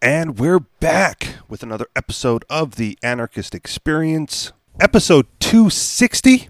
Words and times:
And 0.00 0.38
we're 0.38 0.60
back 0.60 1.34
with 1.48 1.62
another 1.62 1.86
episode 1.96 2.44
of 2.48 2.76
the 2.76 2.96
Anarchist 3.02 3.54
Experience, 3.54 4.52
episode 4.80 5.26
260, 5.40 6.48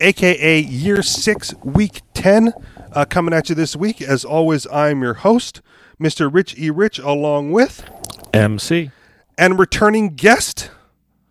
aka 0.00 0.60
year 0.60 1.02
six, 1.02 1.54
week 1.62 2.00
10, 2.14 2.54
uh, 2.92 3.04
coming 3.04 3.34
at 3.34 3.48
you 3.50 3.54
this 3.54 3.76
week. 3.76 4.00
As 4.00 4.24
always, 4.24 4.66
I'm 4.72 5.02
your 5.02 5.14
host, 5.14 5.60
Mr. 6.00 6.32
Rich 6.32 6.56
E. 6.58 6.70
Rich, 6.70 6.98
along 6.98 7.52
with 7.52 7.84
MC. 8.32 8.90
and 9.36 9.58
returning 9.58 10.14
guest. 10.14 10.70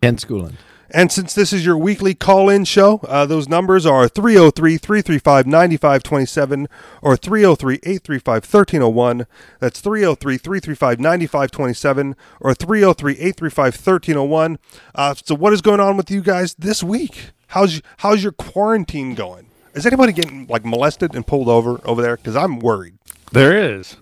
Ken 0.02 0.16
Schoolland. 0.16 0.54
And 0.90 1.10
since 1.10 1.34
this 1.34 1.52
is 1.52 1.66
your 1.66 1.76
weekly 1.76 2.14
call 2.14 2.48
in 2.48 2.64
show, 2.64 2.98
uh, 3.08 3.26
those 3.26 3.48
numbers 3.48 3.84
are 3.84 4.08
303 4.08 4.78
335 4.78 5.46
9527 5.46 6.68
or 7.02 7.16
303 7.16 7.74
835 7.76 8.34
1301. 8.44 9.26
That's 9.60 9.80
303 9.80 10.38
335 10.38 11.00
9527 11.00 12.16
or 12.40 12.54
303 12.54 13.12
835 13.14 13.74
1301. 13.74 14.58
Uh, 14.94 15.14
So, 15.24 15.34
what 15.34 15.52
is 15.52 15.60
going 15.60 15.80
on 15.80 15.96
with 15.96 16.10
you 16.10 16.20
guys 16.22 16.54
this 16.54 16.82
week? 16.82 17.30
How's, 17.48 17.82
how's 17.98 18.22
your 18.22 18.32
quarantine 18.32 19.14
going? 19.14 19.48
Is 19.74 19.84
anybody 19.86 20.12
getting 20.12 20.46
like 20.46 20.64
molested 20.64 21.14
and 21.14 21.26
pulled 21.26 21.48
over 21.48 21.80
over 21.84 22.00
there? 22.00 22.16
Because 22.16 22.34
I'm 22.34 22.58
worried. 22.60 22.94
There 23.32 23.56
is. 23.76 23.96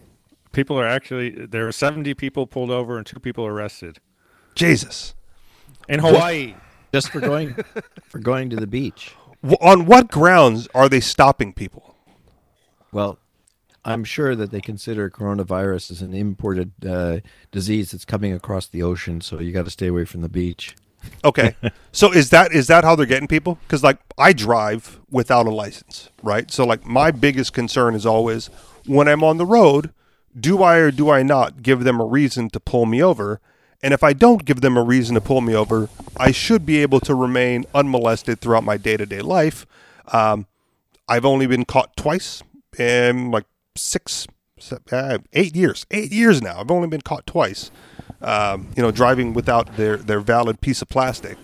People 0.52 0.78
are 0.78 0.86
actually 0.86 1.30
there 1.30 1.66
are 1.66 1.72
70 1.72 2.14
people 2.14 2.46
pulled 2.46 2.70
over 2.70 2.96
and 2.96 3.04
two 3.04 3.18
people 3.18 3.44
arrested 3.44 3.98
Jesus. 4.54 5.14
in 5.88 5.98
Hawaii. 5.98 6.54
Just 6.94 7.10
for 7.10 7.18
going 7.18 7.56
for 8.04 8.20
going 8.20 8.50
to 8.50 8.56
the 8.56 8.68
beach. 8.68 9.14
W- 9.42 9.58
On 9.60 9.84
what 9.84 10.12
grounds 10.12 10.68
are 10.76 10.88
they 10.88 11.00
stopping 11.00 11.52
people? 11.52 11.96
Well, 12.92 13.18
I'm 13.84 14.04
sure 14.04 14.36
that 14.36 14.52
they 14.52 14.60
consider 14.60 15.10
coronavirus 15.10 15.90
as 15.90 16.02
an 16.02 16.14
imported 16.14 16.70
uh, 16.86 17.18
disease 17.50 17.90
that's 17.90 18.04
coming 18.04 18.32
across 18.32 18.68
the 18.68 18.84
ocean, 18.84 19.20
so 19.20 19.40
you 19.40 19.50
got 19.50 19.64
to 19.64 19.72
stay 19.72 19.88
away 19.88 20.04
from 20.04 20.20
the 20.20 20.28
beach. 20.28 20.76
Okay. 21.24 21.56
so 21.92 22.12
is 22.12 22.30
that 22.30 22.52
is 22.52 22.68
that 22.68 22.84
how 22.84 22.94
they're 22.94 23.06
getting 23.06 23.26
people? 23.26 23.58
Because 23.66 23.82
like 23.82 23.98
I 24.16 24.32
drive 24.32 25.00
without 25.10 25.46
a 25.48 25.50
license, 25.50 26.10
right? 26.22 26.48
So 26.48 26.64
like 26.64 26.86
my 26.86 27.10
biggest 27.10 27.52
concern 27.52 27.96
is 27.96 28.06
always 28.06 28.50
when 28.86 29.08
I'm 29.08 29.24
on 29.24 29.38
the 29.38 29.46
road, 29.46 29.92
do 30.38 30.62
I 30.62 30.76
or 30.76 30.92
do 30.92 31.10
I 31.10 31.24
not 31.24 31.60
give 31.64 31.82
them 31.82 32.00
a 32.00 32.06
reason 32.06 32.50
to 32.50 32.60
pull 32.60 32.86
me 32.86 33.02
over? 33.02 33.40
And 33.84 33.92
if 33.92 34.02
I 34.02 34.14
don't 34.14 34.46
give 34.46 34.62
them 34.62 34.78
a 34.78 34.82
reason 34.82 35.14
to 35.14 35.20
pull 35.20 35.42
me 35.42 35.54
over, 35.54 35.90
I 36.16 36.30
should 36.30 36.64
be 36.64 36.78
able 36.80 37.00
to 37.00 37.14
remain 37.14 37.66
unmolested 37.74 38.40
throughout 38.40 38.64
my 38.64 38.78
day 38.78 38.96
to 38.96 39.04
day 39.04 39.20
life. 39.20 39.66
Um, 40.10 40.46
I've 41.06 41.26
only 41.26 41.46
been 41.46 41.66
caught 41.66 41.94
twice 41.94 42.42
in 42.78 43.30
like 43.30 43.44
six, 43.76 44.26
uh, 44.90 45.18
eight 45.34 45.54
years. 45.54 45.84
Eight 45.90 46.12
years 46.12 46.40
now. 46.40 46.60
I've 46.60 46.70
only 46.70 46.88
been 46.88 47.02
caught 47.02 47.26
twice. 47.26 47.70
Um, 48.22 48.70
you 48.74 48.82
know, 48.82 48.90
driving 48.90 49.34
without 49.34 49.76
their, 49.76 49.98
their 49.98 50.20
valid 50.20 50.62
piece 50.62 50.80
of 50.80 50.88
plastic. 50.88 51.36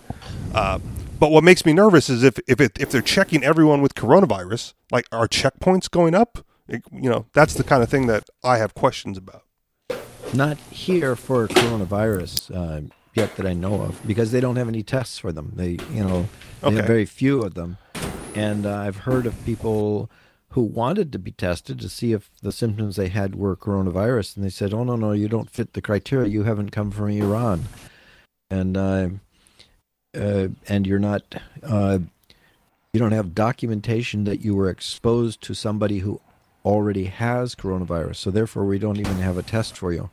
Uh, 0.54 0.78
but 1.19 1.30
what 1.30 1.44
makes 1.44 1.66
me 1.66 1.75
nervous 1.75 2.08
is 2.08 2.22
if 2.22 2.38
if 2.48 2.58
it, 2.58 2.72
if 2.80 2.91
they're 2.91 3.02
checking 3.02 3.44
everyone 3.44 3.82
with 3.82 3.94
coronavirus, 3.94 4.72
like 4.91 5.04
are 5.12 5.28
checkpoints 5.28 5.91
going 5.91 6.14
up? 6.14 6.38
It- 6.69 6.84
you 6.91 7.10
know, 7.10 7.27
that's 7.34 7.52
the 7.52 7.64
kind 7.64 7.82
of 7.82 7.91
thing 7.91 8.06
that 8.06 8.30
I 8.42 8.56
have 8.56 8.75
questions 8.75 9.19
about. 9.19 9.42
Not 10.33 10.59
here 10.70 11.17
for 11.17 11.48
coronavirus 11.48 12.55
uh, 12.55 12.83
yet 13.14 13.34
that 13.34 13.47
I 13.47 13.53
know 13.53 13.83
of, 13.83 14.00
because 14.06 14.31
they 14.31 14.41
don't 14.41 14.56
have 14.56 14.69
any 14.69 14.83
tests 14.83 15.19
for 15.19 15.33
them. 15.33 15.53
They, 15.56 15.70
you 15.92 16.05
know, 16.05 16.28
they 16.61 16.69
Okay. 16.69 16.77
have 16.77 16.87
very 16.87 17.05
few 17.06 17.42
of 17.42 17.55
them, 17.55 17.78
and 18.34 18.64
uh, 18.64 18.77
I've 18.77 18.98
heard 18.98 19.27
of 19.27 19.45
people 19.45 20.09
who 20.50 20.62
wanted 20.62 21.12
to 21.12 21.19
be 21.19 21.33
tested 21.33 21.81
to 21.81 21.89
see 21.89 22.12
if 22.12 22.31
the 22.42 22.53
symptoms 22.53 22.97
they 22.97 23.09
had 23.09 23.34
were 23.34 23.56
coronavirus, 23.56 24.37
and 24.37 24.45
they 24.45 24.50
said, 24.50 24.72
"Oh 24.72 24.84
no, 24.84 24.95
no, 24.95 25.12
you 25.12 25.27
don't 25.28 25.50
fit 25.50 25.72
the 25.72 25.83
criteria. 25.83 26.28
You 26.28 26.44
haven't 26.44 26.70
come 26.70 26.91
from 26.92 27.09
Iran, 27.09 27.65
and 28.50 28.77
uh, 28.77 29.09
uh, 30.17 30.48
and 30.69 30.87
you're 30.87 30.98
not." 31.00 31.22
Uh, 31.62 31.98
you 32.92 32.98
don't 32.98 33.12
have 33.12 33.37
documentation 33.37 34.25
that 34.25 34.41
you 34.41 34.54
were 34.56 34.69
exposed 34.69 35.41
to 35.43 35.54
somebody 35.54 36.00
who 36.00 36.21
already 36.65 37.04
has 37.04 37.54
coronavirus, 37.54 38.16
so 38.16 38.31
therefore 38.33 38.65
we 38.65 38.81
don't 38.81 38.99
even 38.99 39.19
have 39.19 39.38
a 39.38 39.44
test 39.44 39.78
for 39.78 39.93
you. 39.93 40.10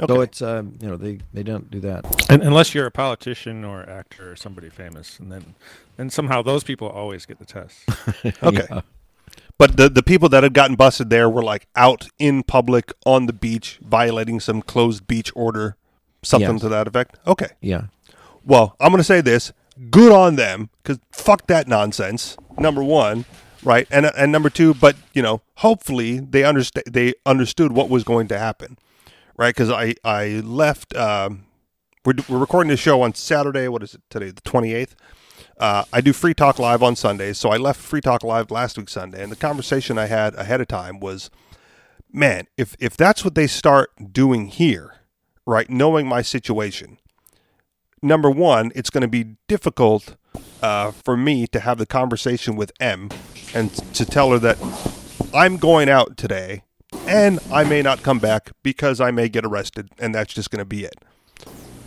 Okay. 0.00 0.14
So 0.14 0.20
it's 0.20 0.42
um, 0.42 0.74
you 0.80 0.88
know 0.88 0.96
they 0.96 1.18
they 1.34 1.42
don't 1.42 1.70
do 1.70 1.80
that. 1.80 2.04
Un 2.30 2.42
unless 2.42 2.74
you're 2.74 2.86
a 2.86 2.90
politician 2.90 3.64
or 3.64 3.88
actor 3.88 4.30
or 4.32 4.36
somebody 4.36 4.68
famous 4.70 5.18
and 5.18 5.30
then 5.32 5.54
and 5.98 6.12
somehow 6.12 6.42
those 6.42 6.62
people 6.64 6.88
always 6.88 7.26
get 7.26 7.38
the 7.38 7.44
test. 7.44 7.78
Okay. 8.42 8.66
Yeah. 8.70 8.80
But 9.58 9.76
the 9.76 9.88
the 9.88 10.02
people 10.04 10.28
that 10.28 10.42
had 10.44 10.54
gotten 10.54 10.76
busted 10.76 11.10
there 11.10 11.28
were 11.28 11.42
like 11.42 11.66
out 11.74 12.08
in 12.18 12.44
public 12.44 12.92
on 13.04 13.26
the 13.26 13.32
beach 13.32 13.78
violating 13.82 14.38
some 14.38 14.62
closed 14.62 15.06
beach 15.08 15.32
order, 15.34 15.76
something 16.22 16.52
Yes. 16.54 16.60
to 16.60 16.68
that 16.68 16.86
effect. 16.86 17.18
Okay. 17.26 17.48
Yeah. 17.60 17.86
Well, 18.44 18.76
I'm 18.78 18.90
going 18.90 18.98
to 18.98 19.04
say 19.04 19.20
this: 19.20 19.52
good 19.90 20.12
on 20.12 20.36
them, 20.36 20.70
because 20.82 21.00
fuck 21.10 21.48
that 21.48 21.66
nonsense. 21.66 22.36
Number 22.56 22.82
one, 22.84 23.24
right, 23.64 23.86
and 23.90 24.06
and 24.06 24.30
number 24.30 24.48
two, 24.48 24.74
but 24.74 24.94
you 25.12 25.22
know, 25.22 25.42
hopefully 25.56 26.20
they 26.20 26.44
understand 26.44 26.84
they 26.88 27.14
understood 27.26 27.72
what 27.72 27.88
was 27.90 28.04
going 28.04 28.28
to 28.28 28.38
happen, 28.38 28.78
right? 29.38 29.54
Because 29.54 29.70
I 29.70 29.94
I 30.04 30.42
left. 30.44 30.94
Um, 30.94 31.46
we're 32.04 32.14
we're 32.28 32.38
recording 32.38 32.68
this 32.68 32.80
show 32.80 33.00
on 33.00 33.14
Saturday. 33.14 33.68
What 33.68 33.82
is 33.82 33.94
it 33.94 34.02
today? 34.10 34.30
The 34.30 34.42
28th. 34.42 34.94
Uh, 35.58 35.84
I 35.92 36.00
do 36.00 36.12
Free 36.12 36.34
Talk 36.34 36.58
Live 36.58 36.82
on 36.82 36.94
Sundays, 36.94 37.38
so 37.38 37.50
I 37.50 37.56
left 37.56 37.80
Free 37.80 38.00
Talk 38.00 38.22
Live 38.22 38.50
last 38.50 38.76
week 38.76 38.88
Sunday, 38.88 39.22
and 39.22 39.32
the 39.32 39.36
conversation 39.36 39.96
I 39.98 40.06
had 40.06 40.34
ahead 40.34 40.60
of 40.60 40.68
time 40.68 41.00
was, 41.00 41.30
man, 42.12 42.46
if 42.56 42.76
if 42.78 42.96
that's 42.96 43.24
what 43.24 43.34
they 43.34 43.46
start 43.46 43.90
doing 44.12 44.48
here, 44.48 44.96
right, 45.46 45.68
knowing 45.70 46.06
my 46.06 46.22
situation, 46.22 46.98
number 48.02 48.30
one, 48.30 48.70
it's 48.74 48.90
going 48.90 49.02
to 49.02 49.08
be 49.08 49.36
difficult 49.48 50.16
uh, 50.62 50.90
for 50.92 51.16
me 51.16 51.46
to 51.48 51.60
have 51.60 51.78
the 51.78 51.86
conversation 51.86 52.56
with 52.56 52.72
M 52.78 53.08
and 53.54 53.72
to 53.94 54.04
tell 54.04 54.30
her 54.30 54.38
that 54.38 54.58
I'm 55.34 55.56
going 55.56 55.88
out 55.88 56.16
today 56.16 56.62
and 57.08 57.40
I 57.50 57.64
may 57.64 57.82
not 57.82 58.02
come 58.02 58.18
back 58.18 58.52
because 58.62 59.00
I 59.00 59.10
may 59.10 59.28
get 59.28 59.44
arrested, 59.44 59.90
and 59.98 60.14
that's 60.14 60.34
just 60.34 60.50
going 60.50 60.60
to 60.60 60.64
be 60.64 60.84
it. 60.84 60.94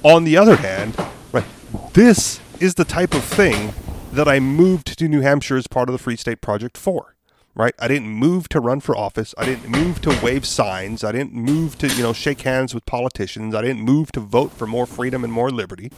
On 0.04 0.24
the 0.24 0.36
other 0.36 0.56
hand, 0.56 0.98
right, 1.32 1.46
this 1.94 2.40
is 2.60 2.76
the 2.76 2.86
type 2.86 3.14
of 3.14 3.24
thing 3.24 3.74
that 4.12 4.28
I 4.28 4.40
moved 4.40 4.98
to 4.98 5.08
New 5.08 5.22
Hampshire 5.22 5.58
as 5.58 5.68
part 5.68 5.90
of 5.90 5.94
the 5.94 6.00
Free 6.00 6.16
State 6.16 6.42
Project 6.42 6.78
for. 6.78 7.16
Right? 7.54 7.76
I 7.80 7.90
didn't 7.90 8.08
move 8.08 8.48
to 8.50 8.62
run 8.62 8.80
for 8.80 8.96
office. 8.96 9.36
I 9.38 9.44
didn't 9.44 9.68
move 9.68 10.00
to 10.02 10.18
wave 10.24 10.46
signs. 10.46 11.04
I 11.04 11.12
didn't 11.12 11.34
move 11.34 11.78
to, 11.80 11.88
you 11.90 12.02
know, 12.02 12.14
shake 12.14 12.42
hands 12.42 12.74
with 12.74 12.86
politicians. 12.86 13.54
I 13.54 13.62
didn't 13.62 13.82
move 13.82 14.14
to 14.14 14.22
vote 14.22 14.54
for 14.54 14.66
more 14.66 14.86
freedom 14.86 15.26
and 15.26 15.34
more 15.34 15.52
liberty. 15.52 15.92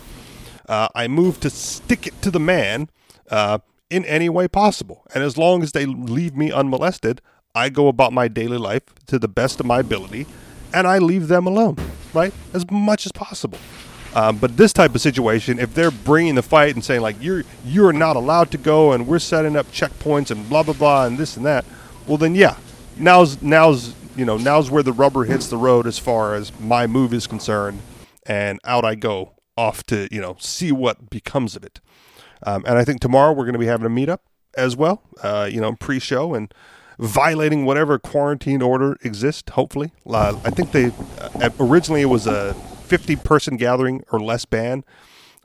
Uh, 0.67 0.87
I 0.95 1.07
moved 1.07 1.43
to 1.43 1.51
stick 1.51 2.07
it 2.07 2.19
to 2.23 2.31
the 2.31 2.39
man 2.39 2.89
uh, 3.29 3.59
in 3.91 4.03
any 4.05 4.29
way 4.29 4.47
possible. 4.47 5.05
And 5.13 5.23
as 5.23 5.37
long 5.37 5.61
as 5.61 5.73
they 5.73 5.85
leave 5.85 6.35
me 6.35 6.51
unmolested, 6.51 7.21
I 7.55 7.69
go 7.69 7.87
about 7.87 8.13
my 8.13 8.27
daily 8.27 8.57
life 8.57 8.81
to 9.05 9.19
the 9.19 9.27
best 9.27 9.59
of 9.59 9.67
my 9.67 9.79
ability 9.79 10.25
and 10.73 10.87
I 10.87 10.97
leave 10.97 11.27
them 11.27 11.45
alone, 11.45 11.77
right? 12.11 12.33
As 12.51 12.69
much 12.71 13.05
as 13.05 13.11
possible. 13.11 13.59
Um, 14.15 14.37
but 14.37 14.57
this 14.57 14.73
type 14.73 14.95
of 14.95 15.01
situation, 15.01 15.59
if 15.59 15.75
they're 15.75 15.91
bringing 15.91 16.33
the 16.33 16.41
fight 16.41 16.73
and 16.73 16.83
saying 16.83 17.01
like 17.01 17.15
you're 17.19 17.43
you're 17.63 17.93
not 17.93 18.15
allowed 18.15 18.49
to 18.51 18.57
go 18.57 18.91
and 18.91 19.05
we're 19.05 19.19
setting 19.19 19.55
up 19.55 19.67
checkpoints 19.67 20.31
and 20.31 20.49
blah 20.49 20.63
blah 20.63 20.73
blah 20.73 21.05
and 21.05 21.19
this 21.19 21.37
and 21.37 21.45
that, 21.45 21.63
well 22.07 22.17
then 22.17 22.33
yeah, 22.33 22.57
now's 22.97 23.39
now's 23.43 23.93
you 24.15 24.25
know 24.25 24.37
now's 24.37 24.71
where 24.71 24.83
the 24.83 24.91
rubber 24.91 25.25
hits 25.25 25.47
the 25.47 25.57
road 25.57 25.85
as 25.85 25.99
far 25.99 26.33
as 26.33 26.51
my 26.59 26.87
move 26.87 27.13
is 27.13 27.27
concerned, 27.27 27.81
and 28.25 28.59
out 28.63 28.83
I 28.83 28.95
go 28.95 29.33
off 29.57 29.83
to 29.85 30.07
you 30.11 30.21
know 30.21 30.37
see 30.39 30.71
what 30.71 31.11
becomes 31.11 31.55
of 31.55 31.63
it. 31.63 31.79
Um, 32.43 32.63
and 32.67 32.79
I 32.79 32.83
think 32.83 32.99
tomorrow 32.99 33.31
we're 33.31 33.45
going 33.45 33.53
to 33.53 33.59
be 33.59 33.67
having 33.67 33.85
a 33.85 33.89
meetup 33.89 34.19
as 34.55 34.75
well, 34.75 35.01
uh, 35.21 35.49
you 35.51 35.61
know, 35.61 35.73
pre-show 35.73 36.33
and 36.33 36.53
violating 36.99 37.65
whatever 37.65 37.99
quarantine 37.99 38.61
order 38.61 38.97
exists. 39.03 39.51
Hopefully, 39.51 39.91
uh, 40.07 40.39
I 40.43 40.49
think 40.49 40.71
they 40.71 40.91
uh, 41.19 41.49
originally 41.59 42.01
it 42.01 42.09
was 42.09 42.27
a 42.27 42.53
50 42.53 43.15
person 43.17 43.57
gathering 43.57 44.03
or 44.11 44.19
less 44.19 44.45
ban, 44.45 44.83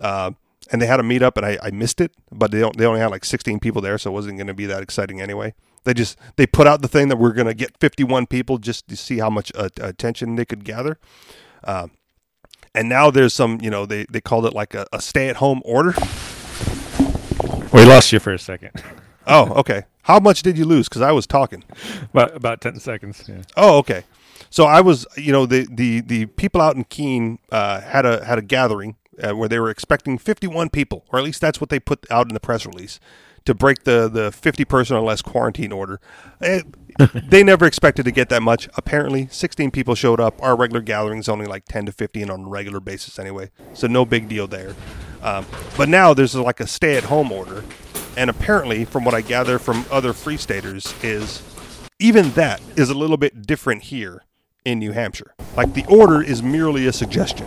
uh, 0.00 0.32
and 0.70 0.82
they 0.82 0.86
had 0.86 1.00
a 1.00 1.02
meetup 1.02 1.36
and 1.36 1.46
I, 1.46 1.58
I 1.62 1.70
missed 1.70 2.00
it, 2.00 2.12
but 2.30 2.50
they 2.50 2.68
they 2.76 2.84
only 2.84 3.00
had 3.00 3.10
like 3.10 3.24
16 3.24 3.60
people 3.60 3.82
there, 3.82 3.98
so 3.98 4.10
it 4.10 4.14
wasn't 4.14 4.36
going 4.36 4.48
to 4.48 4.54
be 4.54 4.66
that 4.66 4.82
exciting 4.82 5.20
anyway. 5.20 5.54
They 5.84 5.94
just 5.94 6.18
they 6.36 6.46
put 6.46 6.66
out 6.66 6.82
the 6.82 6.88
thing 6.88 7.08
that 7.08 7.16
we're 7.16 7.32
going 7.32 7.46
to 7.46 7.54
get 7.54 7.78
51 7.78 8.26
people 8.26 8.58
just 8.58 8.88
to 8.88 8.96
see 8.96 9.18
how 9.18 9.30
much 9.30 9.50
uh, 9.54 9.68
attention 9.80 10.36
they 10.36 10.44
could 10.44 10.64
gather. 10.64 10.98
Uh, 11.64 11.88
and 12.74 12.88
now 12.88 13.10
there's 13.10 13.34
some, 13.34 13.58
you 13.60 13.70
know, 13.70 13.86
they, 13.86 14.04
they 14.10 14.20
called 14.20 14.46
it 14.46 14.52
like 14.52 14.74
a, 14.74 14.86
a 14.92 15.00
stay 15.00 15.28
at 15.28 15.36
home 15.36 15.62
order. 15.64 15.94
We 17.72 17.84
lost 17.84 18.12
you 18.12 18.20
for 18.20 18.32
a 18.32 18.38
second. 18.38 18.70
Oh, 19.28 19.52
okay. 19.54 19.84
How 20.02 20.18
much 20.18 20.42
did 20.42 20.56
you 20.56 20.64
lose? 20.64 20.88
Because 20.88 21.02
I 21.02 21.12
was 21.12 21.26
talking. 21.26 21.64
About 22.12 22.34
about 22.34 22.60
10 22.60 22.80
seconds. 22.80 23.24
Yeah. 23.28 23.42
Oh, 23.56 23.78
okay. 23.78 24.04
So 24.50 24.64
I 24.64 24.80
was, 24.80 25.06
you 25.16 25.32
know, 25.32 25.46
the 25.46 25.66
the 25.70 26.00
the 26.00 26.26
people 26.26 26.60
out 26.60 26.76
in 26.76 26.84
Keene 26.84 27.38
uh, 27.52 27.82
had 27.82 28.06
a 28.06 28.24
had 28.24 28.38
a 28.38 28.42
gathering 28.42 28.96
uh, 29.22 29.34
where 29.34 29.48
they 29.48 29.58
were 29.58 29.70
expecting 29.70 30.18
51 30.18 30.70
people, 30.70 31.04
or 31.12 31.18
at 31.18 31.24
least 31.24 31.40
that's 31.40 31.60
what 31.60 31.70
they 31.70 31.78
put 31.78 32.06
out 32.10 32.28
in 32.28 32.34
the 32.34 32.40
press 32.40 32.64
release, 32.64 32.98
to 33.44 33.54
break 33.54 33.84
the 33.84 34.08
the 34.08 34.32
50 34.32 34.64
person 34.64 34.96
or 34.96 35.00
less 35.02 35.22
quarantine 35.22 35.72
order. 35.72 36.00
Eh, 36.40 36.62
they 37.28 37.42
never 37.42 37.66
expected 37.66 38.04
to 38.04 38.10
get 38.10 38.28
that 38.30 38.42
much. 38.42 38.68
Apparently, 38.76 39.28
16 39.30 39.70
people 39.70 39.94
showed 39.94 40.20
up. 40.20 40.42
Our 40.42 40.56
regular 40.56 40.80
gathering 40.80 41.18
is 41.18 41.28
only 41.28 41.46
like 41.46 41.64
10 41.66 41.86
to 41.86 41.92
15 41.92 42.30
on 42.30 42.44
a 42.44 42.48
regular 42.48 42.80
basis 42.80 43.18
anyway, 43.18 43.50
so 43.74 43.86
no 43.86 44.04
big 44.04 44.28
deal 44.28 44.46
there. 44.46 44.74
Um, 45.22 45.44
but 45.76 45.88
now 45.88 46.14
there's 46.14 46.34
like 46.34 46.60
a 46.60 46.66
stay 46.66 46.96
at 46.96 47.04
home 47.04 47.32
order, 47.32 47.64
and 48.18 48.28
apparently, 48.28 48.84
from 48.84 49.04
what 49.04 49.14
I 49.14 49.20
gather 49.22 49.58
from 49.58 49.84
other 49.90 50.12
free 50.12 50.36
staters, 50.36 50.92
is 51.02 51.40
even 51.98 52.30
that 52.32 52.60
is 52.76 52.90
a 52.90 52.94
little 52.94 53.16
bit 53.16 53.46
different 53.46 53.84
here 53.84 54.24
in 54.64 54.78
New 54.80 54.92
Hampshire. 54.92 55.34
Like 55.56 55.72
the 55.74 55.84
order 55.86 56.20
is 56.20 56.42
merely 56.42 56.86
a 56.86 56.92
suggestion, 56.92 57.46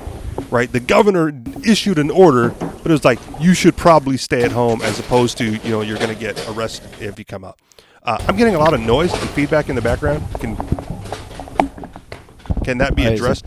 right? 0.49 0.71
The 0.71 0.79
governor 0.79 1.33
issued 1.65 1.99
an 1.99 2.09
order, 2.09 2.49
but 2.49 2.85
it 2.85 2.91
was 2.91 3.05
like 3.05 3.19
you 3.39 3.53
should 3.53 3.75
probably 3.77 4.17
stay 4.17 4.43
at 4.43 4.51
home 4.51 4.81
as 4.81 4.97
opposed 4.97 5.37
to 5.39 5.45
you 5.45 5.69
know 5.69 5.81
you're 5.81 5.97
going 5.99 6.09
to 6.13 6.19
get 6.19 6.43
arrested 6.49 6.89
if 7.01 7.19
you 7.19 7.25
come 7.25 7.43
out. 7.43 7.59
Uh, 8.03 8.17
I'm 8.27 8.35
getting 8.35 8.55
a 8.55 8.59
lot 8.59 8.73
of 8.73 8.79
noise 8.79 9.11
and 9.13 9.29
feedback 9.31 9.69
in 9.69 9.75
the 9.75 9.81
background. 9.81 10.23
Can 10.39 10.55
can 12.63 12.77
that 12.79 12.95
be 12.95 13.05
Uh, 13.05 13.11
it- 13.11 13.13
addressed? 13.15 13.45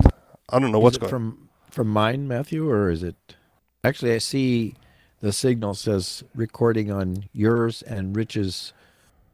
I 0.50 0.58
don't 0.58 0.72
know 0.72 0.78
what's 0.78 0.98
going. 0.98 1.10
from 1.10 1.38
from 1.70 1.88
mine, 1.88 2.28
Matthew, 2.28 2.68
or 2.70 2.88
is 2.90 3.02
it? 3.02 3.16
Actually, 3.82 4.14
I 4.14 4.18
see 4.18 4.74
the 5.24 5.32
signal 5.32 5.72
says 5.74 6.22
recording 6.34 6.90
on 6.92 7.24
yours 7.32 7.80
and 7.82 8.14
Rich's, 8.14 8.72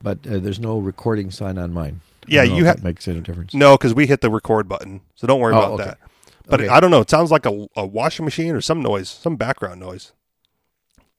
but 0.00 0.18
uh, 0.26 0.38
there's 0.38 0.60
no 0.60 0.78
recording 0.78 1.30
sign 1.32 1.58
on 1.58 1.72
mine. 1.72 2.00
I 2.22 2.26
Yeah, 2.28 2.44
don't 2.44 2.56
you 2.56 2.66
if 2.66 2.76
ha- 2.78 2.84
makes 2.84 3.08
any 3.08 3.20
difference. 3.20 3.54
No, 3.54 3.76
because 3.76 3.92
we 3.92 4.06
hit 4.06 4.20
the 4.20 4.30
record 4.30 4.68
button, 4.68 5.00
so 5.16 5.26
don't 5.26 5.40
worry 5.40 5.52
Oh, 5.54 5.58
about 5.58 5.72
okay. 5.72 5.84
that. 5.84 5.98
But 6.46 6.60
Okay. 6.60 6.68
I 6.68 6.78
don't 6.80 6.90
know. 6.92 7.00
It 7.00 7.10
sounds 7.10 7.30
like 7.32 7.44
a, 7.44 7.66
a 7.76 7.84
washing 7.84 8.24
machine 8.24 8.54
or 8.54 8.60
some 8.60 8.80
noise, 8.82 9.08
some 9.08 9.34
background 9.36 9.80
noise. 9.80 10.12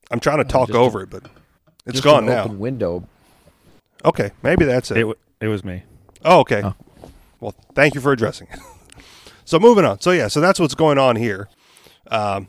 I'm 0.09 0.19
trying 0.21 0.37
to 0.37 0.45
talk 0.45 0.67
just 0.67 0.77
a- 0.77 0.79
over 0.79 1.01
it, 1.03 1.09
but 1.09 1.23
it's 1.85 1.93
Just 1.95 2.03
gone 2.03 2.23
an 2.23 2.29
now. 2.29 2.43
Open 2.45 2.59
window. 2.59 3.07
Okay, 4.05 4.31
maybe 4.41 4.63
that's 4.65 4.89
it. 4.91 4.97
It, 4.97 5.01
w- 5.01 5.17
it 5.41 5.47
was 5.47 5.63
me. 5.65 5.83
Oh, 6.23 6.39
okay. 6.39 6.61
Oh. 6.63 6.75
Well, 7.41 7.55
thank 7.75 7.93
you 7.93 8.01
for 8.01 8.11
addressing 8.13 8.47
it. 8.51 8.59
so 9.45 9.59
moving 9.59 9.83
on. 9.85 9.99
So 9.99 10.11
yeah, 10.11 10.27
so 10.29 10.39
that's 10.39 10.59
what's 10.61 10.75
going 10.75 10.97
on 10.97 11.17
here. 11.17 11.49
Um, 12.07 12.47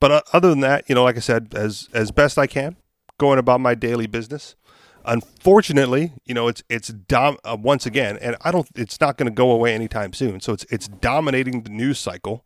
but 0.00 0.10
uh, 0.10 0.22
other 0.32 0.48
than 0.48 0.60
that, 0.60 0.88
you 0.88 0.94
know, 0.94 1.04
like 1.04 1.16
I 1.16 1.20
said, 1.20 1.54
as 1.54 1.88
as 1.92 2.10
best 2.10 2.38
I 2.38 2.46
can, 2.46 2.76
going 3.18 3.38
about 3.38 3.60
my 3.60 3.74
daily 3.74 4.06
business. 4.06 4.56
Unfortunately, 5.04 6.12
you 6.24 6.34
know, 6.34 6.48
it's 6.48 6.62
it's 6.68 6.88
dom- 6.88 7.38
uh, 7.44 7.56
once 7.58 7.86
again, 7.86 8.18
and 8.20 8.36
I 8.42 8.50
don't. 8.50 8.68
It's 8.74 9.00
not 9.00 9.16
going 9.16 9.30
to 9.30 9.34
go 9.34 9.50
away 9.50 9.74
anytime 9.74 10.12
soon. 10.12 10.40
So 10.40 10.52
it's 10.52 10.64
it's 10.70 10.88
dominating 10.88 11.62
the 11.62 11.70
news 11.70 11.98
cycle. 11.98 12.44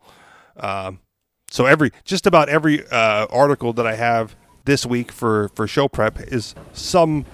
Um, 0.57 1.01
so 1.51 1.67
every 1.67 1.91
just 2.05 2.27
about 2.27 2.49
every 2.49 2.87
uh, 2.89 3.27
article 3.31 3.73
that 3.73 3.87
I 3.87 3.95
have 3.97 4.37
this 4.65 4.87
week 4.87 5.11
for 5.11 5.49
for 5.55 5.67
show 5.67 5.89
prep 5.89 6.21
is 6.21 6.55
some 6.73 7.25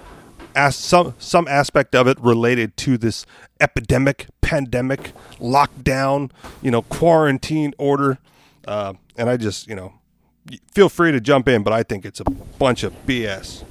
as 0.55 0.75
some 0.75 1.13
some 1.17 1.47
aspect 1.47 1.95
of 1.95 2.07
it 2.07 2.19
related 2.19 2.75
to 2.77 2.97
this 2.97 3.25
epidemic, 3.59 4.27
pandemic, 4.41 5.13
lockdown, 5.39 6.31
you 6.61 6.71
know, 6.71 6.81
quarantine 6.83 7.73
order, 7.77 8.17
uh, 8.67 8.93
and 9.17 9.29
I 9.29 9.37
just 9.37 9.67
you 9.67 9.75
know 9.75 9.93
feel 10.73 10.89
free 10.89 11.11
to 11.11 11.19
jump 11.19 11.47
in, 11.47 11.63
but 11.63 11.73
I 11.73 11.83
think 11.83 12.05
it's 12.05 12.19
a 12.19 12.29
bunch 12.59 12.83
of 12.83 12.93
BS. 13.05 13.63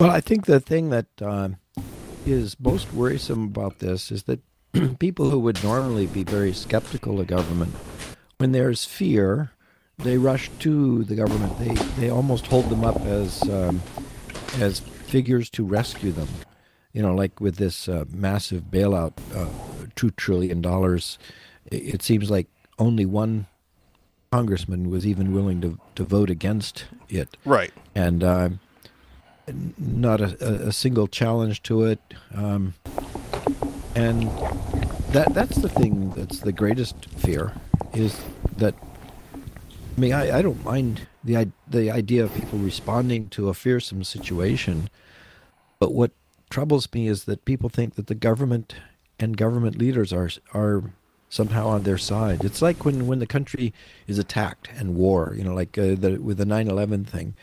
Well, 0.00 0.10
I 0.10 0.20
think 0.20 0.46
the 0.46 0.60
thing 0.60 0.90
that 0.90 1.06
um, 1.20 1.56
is 2.26 2.58
most 2.58 2.92
worrisome 2.92 3.44
about 3.44 3.78
this 3.78 4.10
is 4.10 4.24
that 4.24 4.40
people 4.98 5.30
who 5.30 5.38
would 5.38 5.62
normally 5.62 6.06
be 6.06 6.24
very 6.24 6.52
skeptical 6.52 7.20
of 7.20 7.26
government, 7.28 7.74
when 8.38 8.52
there's 8.52 8.84
fear, 8.84 9.52
they 9.98 10.18
rush 10.18 10.50
to 10.60 11.04
the 11.04 11.14
government. 11.14 11.58
They 11.58 11.74
they 12.00 12.10
almost 12.10 12.46
hold 12.46 12.68
them 12.68 12.84
up 12.84 13.00
as 13.02 13.42
um, 13.48 13.80
as 14.58 14.80
figures 14.80 15.48
to 15.50 15.64
rescue 15.64 16.10
them. 16.10 16.28
You 16.92 17.02
know, 17.02 17.14
like 17.14 17.40
with 17.40 17.56
this 17.56 17.88
uh, 17.88 18.04
massive 18.12 18.64
bailout, 18.64 19.12
uh, 19.34 19.48
two 19.94 20.10
trillion 20.10 20.60
dollars. 20.60 21.18
It, 21.66 21.94
it 21.94 22.02
seems 22.02 22.30
like 22.30 22.48
only 22.78 23.06
one 23.06 23.46
congressman 24.42 24.88
was 24.90 25.06
even 25.06 25.32
willing 25.34 25.60
to 25.60 25.78
to 25.94 26.04
vote 26.04 26.30
against 26.30 26.86
it 27.10 27.36
Right. 27.44 27.70
and 27.94 28.24
n- 28.24 29.74
not 29.78 30.20
a, 30.22 30.36
a, 30.40 30.68
a 30.68 30.72
single 30.72 31.06
challenge 31.06 31.62
to 31.64 31.84
it. 31.84 32.00
Um, 32.34 32.72
and 33.94 34.22
that 35.12 35.34
that's 35.34 35.56
the 35.58 35.68
thing 35.68 36.10
that's 36.16 36.40
the 36.40 36.52
greatest 36.52 36.96
fear 37.18 37.52
is 37.92 38.18
that. 38.56 38.74
I 39.94 40.00
mean, 40.00 40.14
I, 40.14 40.38
I 40.38 40.42
don't 40.42 40.64
mind 40.64 41.06
the 41.22 41.50
the 41.68 41.90
idea 41.90 42.24
of 42.24 42.34
people 42.34 42.58
responding 42.58 43.28
to 43.30 43.50
a 43.50 43.54
fearsome 43.54 44.02
situation, 44.04 44.88
but 45.78 45.92
what 45.92 46.12
troubles 46.48 46.88
me 46.94 47.06
is 47.08 47.24
that 47.24 47.44
people 47.44 47.68
think 47.68 47.96
that 47.96 48.06
the 48.06 48.14
government 48.14 48.74
and 49.20 49.36
government 49.36 49.76
leaders 49.76 50.10
are 50.10 50.30
are 50.54 50.84
somehow 51.32 51.66
on 51.66 51.82
their 51.84 51.96
side. 51.96 52.44
It's 52.44 52.60
like 52.60 52.84
when, 52.84 53.06
when 53.06 53.18
the 53.18 53.26
country 53.26 53.72
is 54.06 54.18
attacked 54.18 54.68
and 54.76 54.94
war, 54.94 55.32
you 55.34 55.42
know, 55.42 55.54
like 55.54 55.78
uh, 55.78 55.94
the, 55.94 56.18
with 56.22 56.36
the 56.36 56.44
9/11 56.44 57.06
thing. 57.06 57.34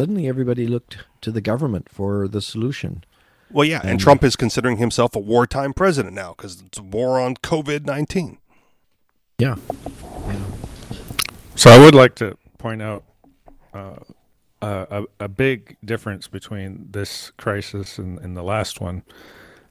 Suddenly, 0.00 0.26
everybody 0.26 0.66
looked 0.66 0.96
to 1.20 1.30
the 1.30 1.42
government 1.42 1.88
for 1.90 2.26
the 2.26 2.40
solution. 2.40 3.04
Well, 3.50 3.66
yeah, 3.66 3.80
and 3.80 3.90
And- 3.90 4.00
Trump 4.00 4.24
is 4.24 4.34
considering 4.34 4.78
himself 4.78 5.14
a 5.14 5.18
wartime 5.18 5.74
president 5.74 6.14
now 6.14 6.34
because 6.36 6.62
it's 6.62 6.78
a 6.78 6.82
war 6.82 7.20
on 7.20 7.34
COVID 7.36 7.84
nineteen. 7.84 8.38
Yeah, 9.38 9.56
So 11.54 11.70
I 11.70 11.78
would 11.78 11.94
like 11.94 12.14
to 12.16 12.36
point 12.58 12.82
out 12.82 13.04
uh, 13.72 13.96
a, 14.60 14.86
a, 14.90 15.04
a 15.20 15.28
big 15.28 15.76
difference 15.84 16.26
between 16.28 16.88
this 16.90 17.30
crisis 17.36 17.98
and, 17.98 18.18
and 18.18 18.36
the 18.36 18.42
last 18.42 18.80
one. 18.80 19.02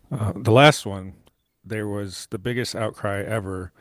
Uh, 0.09 0.31
the 0.35 0.51
last 0.53 0.85
one, 0.85 1.13
there 1.69 1.87
was 1.87 2.27
the 2.29 2.39
biggest 2.39 2.75
outcry 2.75 3.21
ever, 3.21 3.71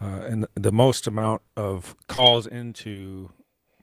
uh, 0.00 0.22
and 0.28 0.46
the, 0.54 0.72
most 0.72 1.06
amount 1.06 1.42
of 1.56 1.96
calls 2.06 2.46
into 2.46 3.30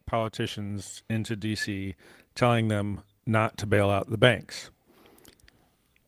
politicians 0.06 1.04
into 1.10 1.36
DC 1.36 1.96
telling 2.36 2.68
them 2.68 3.02
not 3.26 3.58
to 3.58 3.66
bail 3.66 3.90
out 3.90 4.10
the 4.10 4.18
banks. 4.18 4.70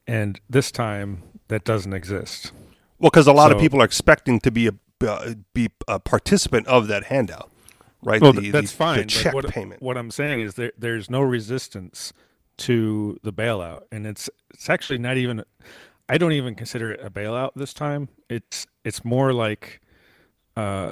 And 0.06 0.40
this 0.50 0.72
time, 0.72 1.24
that 1.50 1.66
doesn't 1.66 1.94
exist. 1.94 2.52
Well, 3.00 3.10
because 3.10 3.28
a 3.28 3.34
lot 3.34 3.52
of 3.52 3.60
people 3.60 3.82
are 3.82 3.86
expecting 3.86 4.40
to 4.42 4.52
be 4.52 4.68
a 4.68 4.74
uh, 5.06 5.36
be 5.54 5.70
a 5.88 6.00
participant 6.00 6.66
of 6.68 6.88
that 6.88 7.06
handout, 7.06 7.52
right? 8.02 8.20
Well, 8.22 8.34
The- 8.34 8.50
that's 8.50 8.72
the- 8.72 8.78
fine. 8.78 8.98
The 9.00 9.06
check 9.06 9.34
what, 9.34 9.48
payment. 9.48 9.82
What 9.82 9.98
I'm 9.98 10.10
saying 10.10 10.42
is 10.42 10.56
there, 10.56 10.72
there's 10.78 11.10
no 11.10 11.22
resistance 11.22 12.14
to 12.58 13.20
the 13.22 13.32
bailout, 13.32 13.84
and 13.92 14.08
it's 14.08 14.30
it's 14.54 14.70
actually 14.70 15.00
not 15.00 15.18
even. 15.18 15.44
I 16.10 16.18
don't 16.18 16.32
even 16.34 16.56
consider 16.56 16.92
it 16.92 17.00
a 17.04 17.10
bailout 17.10 17.52
this 17.56 17.74
time. 17.74 18.10
It's 18.30 18.66
it's 18.84 19.04
more 19.04 19.34
like, 19.34 19.82
uh, 20.56 20.92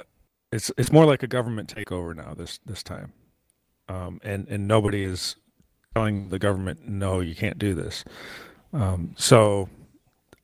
it's 0.51 0.71
it's 0.77 0.91
more 0.91 1.05
like 1.05 1.23
a 1.23 1.27
government 1.27 1.73
takeover 1.73 2.15
now 2.15 2.33
this 2.33 2.59
this 2.65 2.83
time, 2.83 3.13
um, 3.87 4.19
and 4.23 4.47
and 4.47 4.67
nobody 4.67 5.03
is 5.03 5.37
telling 5.95 6.29
the 6.29 6.39
government 6.39 6.87
no, 6.87 7.21
you 7.21 7.35
can't 7.35 7.57
do 7.57 7.73
this. 7.73 8.03
Um, 8.73 9.15
so, 9.17 9.69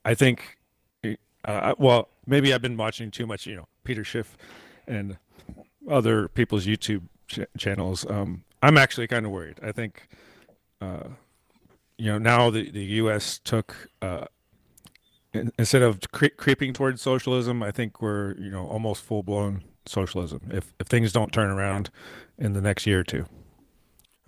I 0.05 0.15
think, 0.15 0.57
uh, 1.43 1.75
well, 1.77 2.07
maybe 2.25 2.53
I've 2.53 2.62
been 2.62 2.77
watching 2.77 3.12
too 3.12 3.27
much, 3.27 3.45
you 3.45 3.55
know, 3.55 3.67
Peter 3.84 4.05
Schiff 4.05 4.38
and 4.88 5.17
other 5.89 6.29
people's 6.29 6.65
YouTube 6.65 7.03
ch- 7.27 7.39
channels. 7.57 8.05
Um, 8.10 8.45
I'm 8.63 8.77
actually 8.77 9.07
kind 9.07 9.25
of 9.25 9.31
worried. 9.34 9.60
I 9.62 9.74
think, 9.74 10.07
uh, 10.79 11.10
you 11.98 12.12
know, 12.12 12.17
now 12.17 12.50
the, 12.50 12.72
the 12.72 12.84
U.S. 12.84 13.39
took, 13.43 13.89
uh, 14.01 14.27
instead 15.33 15.81
of 15.81 16.00
cre- 16.11 16.27
creeping 16.38 16.73
towards 16.73 17.01
socialism, 17.01 17.63
I 17.63 17.71
think 17.71 18.01
we're, 18.01 18.35
you 18.38 18.51
know, 18.51 18.67
almost 18.67 19.03
full 19.03 19.23
blown 19.23 19.63
socialism 19.85 20.41
if, 20.51 20.73
if 20.79 20.88
things 20.88 21.11
don't 21.11 21.33
turn 21.33 21.50
around 21.50 21.89
in 22.38 22.53
the 22.53 22.61
next 22.61 22.85
year 22.85 23.00
or 23.00 23.03
two. 23.03 23.25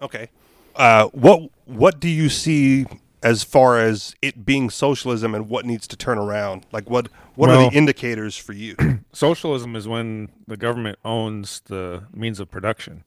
Okay. 0.02 0.30
Uh, 0.76 1.08
what 1.10 1.50
what 1.66 2.00
do 2.00 2.10
you 2.10 2.30
see 2.30 2.86
as 3.22 3.44
far 3.44 3.80
as 3.80 4.16
it 4.22 4.46
being 4.46 4.70
socialism 4.70 5.34
and 5.36 5.48
what 5.48 5.66
needs 5.66 5.88
to 5.88 5.96
turn 5.96 6.18
around? 6.18 6.66
Like 6.72 6.90
what 6.90 7.08
what 7.36 7.50
are 7.50 7.70
the 7.70 7.78
indicators 7.78 8.36
for 8.36 8.54
you? 8.54 8.76
Socialism 9.14 9.76
is 9.76 9.88
when 9.88 10.30
the 10.48 10.58
government 10.58 11.00
owns 11.06 11.62
the 11.66 12.04
means 12.14 12.40
of 12.40 12.50
production, 12.50 13.04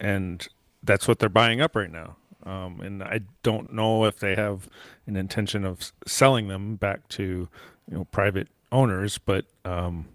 and 0.00 0.46
that's 0.82 1.08
what 1.08 1.18
they're 1.18 1.28
buying 1.28 1.60
up 1.60 1.76
right 1.76 1.90
now. 1.90 2.16
Um, 2.46 2.80
and 2.80 3.02
I 3.02 3.20
don't 3.42 3.72
know 3.72 4.04
if 4.04 4.20
they 4.20 4.34
have 4.36 4.68
an 5.06 5.16
intention 5.16 5.64
of 5.64 5.92
selling 6.06 6.48
them 6.48 6.76
back 6.76 7.08
to 7.08 7.48
you 7.90 7.96
know 7.96 8.04
private 8.04 8.48
owners, 8.70 9.18
but 9.18 9.46
um, 9.64 10.06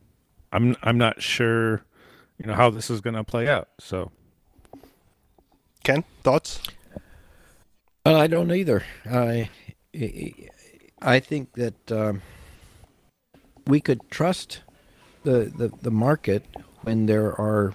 I'm 0.52 0.76
I'm 0.82 0.98
not 0.98 1.22
sure 1.22 1.84
you 2.40 2.48
know 2.48 2.54
how 2.54 2.70
this 2.70 2.90
is 2.90 3.02
going 3.02 3.16
to 3.16 3.24
play 3.24 3.48
out. 3.48 3.68
So 3.80 4.12
Ken, 5.84 6.04
thoughts? 6.22 6.62
Well, 8.06 8.16
I 8.16 8.28
don't 8.28 8.52
either. 8.52 8.84
I, 9.10 9.50
I 11.02 11.20
think 11.20 11.54
that 11.54 11.92
um, 11.92 12.22
we 13.66 13.82
could 13.82 14.10
trust 14.12 14.62
the, 15.24 15.52
the, 15.56 15.72
the 15.82 15.92
market 15.92 16.46
when 16.82 17.08
there 17.08 17.30
are 17.40 17.74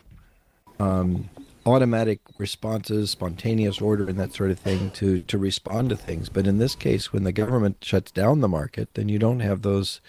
um, 0.78 1.28
automatic 1.66 2.20
responses, 2.38 3.10
spontaneous 3.10 3.80
order, 3.80 4.08
and 4.08 4.18
that 4.18 4.32
sort 4.32 4.50
of 4.50 4.58
thing 4.58 4.90
to 4.92 5.22
to 5.22 5.36
respond 5.36 5.90
to 5.90 5.96
things. 5.96 6.28
But 6.28 6.46
in 6.46 6.58
this 6.58 6.74
case, 6.74 7.12
when 7.12 7.24
the 7.24 7.32
government 7.32 7.78
shuts 7.82 8.10
down 8.12 8.40
the 8.40 8.48
market, 8.48 8.94
then 8.94 9.08
you 9.08 9.18
don't 9.18 9.40
have 9.40 9.62
those, 9.62 10.00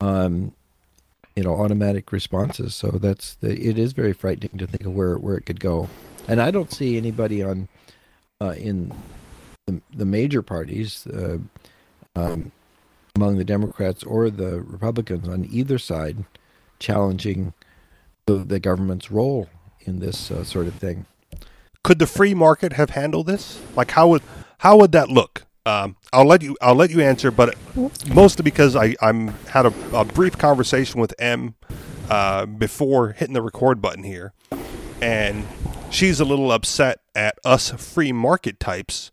um, 0.00 0.52
you 1.34 1.42
know, 1.42 1.54
automatic 1.54 2.12
responses. 2.12 2.74
So 2.74 2.90
that's 2.90 3.34
the, 3.36 3.50
it 3.50 3.78
is 3.78 3.92
very 3.92 4.12
frightening 4.12 4.58
to 4.58 4.66
think 4.66 4.84
of 4.84 4.94
where 4.94 5.16
where 5.16 5.36
it 5.36 5.46
could 5.46 5.60
go. 5.60 5.88
And 6.28 6.40
I 6.40 6.50
don't 6.50 6.72
see 6.72 6.96
anybody 6.98 7.42
on 7.42 7.68
uh, 8.40 8.54
in 8.58 8.92
the, 9.66 9.80
the 9.94 10.04
major 10.04 10.42
parties. 10.42 11.06
Uh, 11.06 11.38
um, 12.14 12.52
among 13.14 13.36
the 13.36 13.44
Democrats 13.44 14.04
or 14.04 14.30
the 14.30 14.60
Republicans 14.60 15.26
on 15.26 15.44
either 15.50 15.76
side 15.76 16.24
challenging 16.78 17.52
the, 18.26 18.34
the 18.34 18.60
government's 18.60 19.10
role 19.10 19.48
in 19.88 19.98
this 19.98 20.30
uh, 20.30 20.44
sort 20.44 20.66
of 20.66 20.74
thing. 20.74 21.06
Could 21.82 21.98
the 21.98 22.06
free 22.06 22.34
market 22.34 22.74
have 22.74 22.90
handled 22.90 23.26
this? 23.26 23.60
Like 23.74 23.92
how 23.92 24.08
would 24.08 24.22
how 24.58 24.76
would 24.76 24.92
that 24.92 25.08
look? 25.08 25.46
Um, 25.66 25.96
I'll 26.12 26.26
let 26.26 26.42
you 26.42 26.56
I'll 26.60 26.74
let 26.74 26.90
you 26.90 27.00
answer, 27.00 27.30
but 27.30 27.54
mostly 28.06 28.42
because 28.42 28.76
I 28.76 28.94
I'm 29.00 29.28
had 29.48 29.66
a, 29.66 29.72
a 29.92 30.04
brief 30.04 30.38
conversation 30.38 31.00
with 31.00 31.14
M 31.18 31.54
uh, 32.08 32.46
before 32.46 33.12
hitting 33.12 33.34
the 33.34 33.42
record 33.42 33.80
button 33.80 34.04
here, 34.04 34.32
and 35.00 35.46
she's 35.90 36.20
a 36.20 36.24
little 36.24 36.52
upset 36.52 37.00
at 37.14 37.38
us 37.44 37.70
free 37.70 38.12
market 38.12 38.60
types 38.60 39.10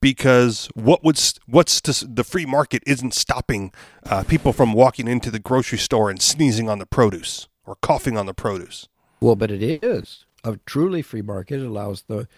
because 0.00 0.68
what 0.74 1.02
would 1.04 1.20
what's 1.46 1.80
to, 1.82 2.06
the 2.06 2.24
free 2.24 2.46
market 2.46 2.82
isn't 2.86 3.14
stopping 3.14 3.72
uh, 4.06 4.22
people 4.24 4.52
from 4.52 4.72
walking 4.72 5.08
into 5.08 5.30
the 5.30 5.38
grocery 5.38 5.78
store 5.78 6.10
and 6.10 6.22
sneezing 6.22 6.68
on 6.68 6.78
the 6.78 6.86
produce 6.86 7.48
or 7.66 7.76
coughing 7.76 8.16
on 8.16 8.26
the 8.26 8.34
produce. 8.34 8.88
Well, 9.20 9.36
but 9.36 9.50
it 9.50 9.62
is 9.82 10.24
a 10.44 10.58
truly 10.66 11.02
free 11.02 11.22
market. 11.22 11.60
It 11.60 11.66
allows 11.66 12.02
the 12.02 12.28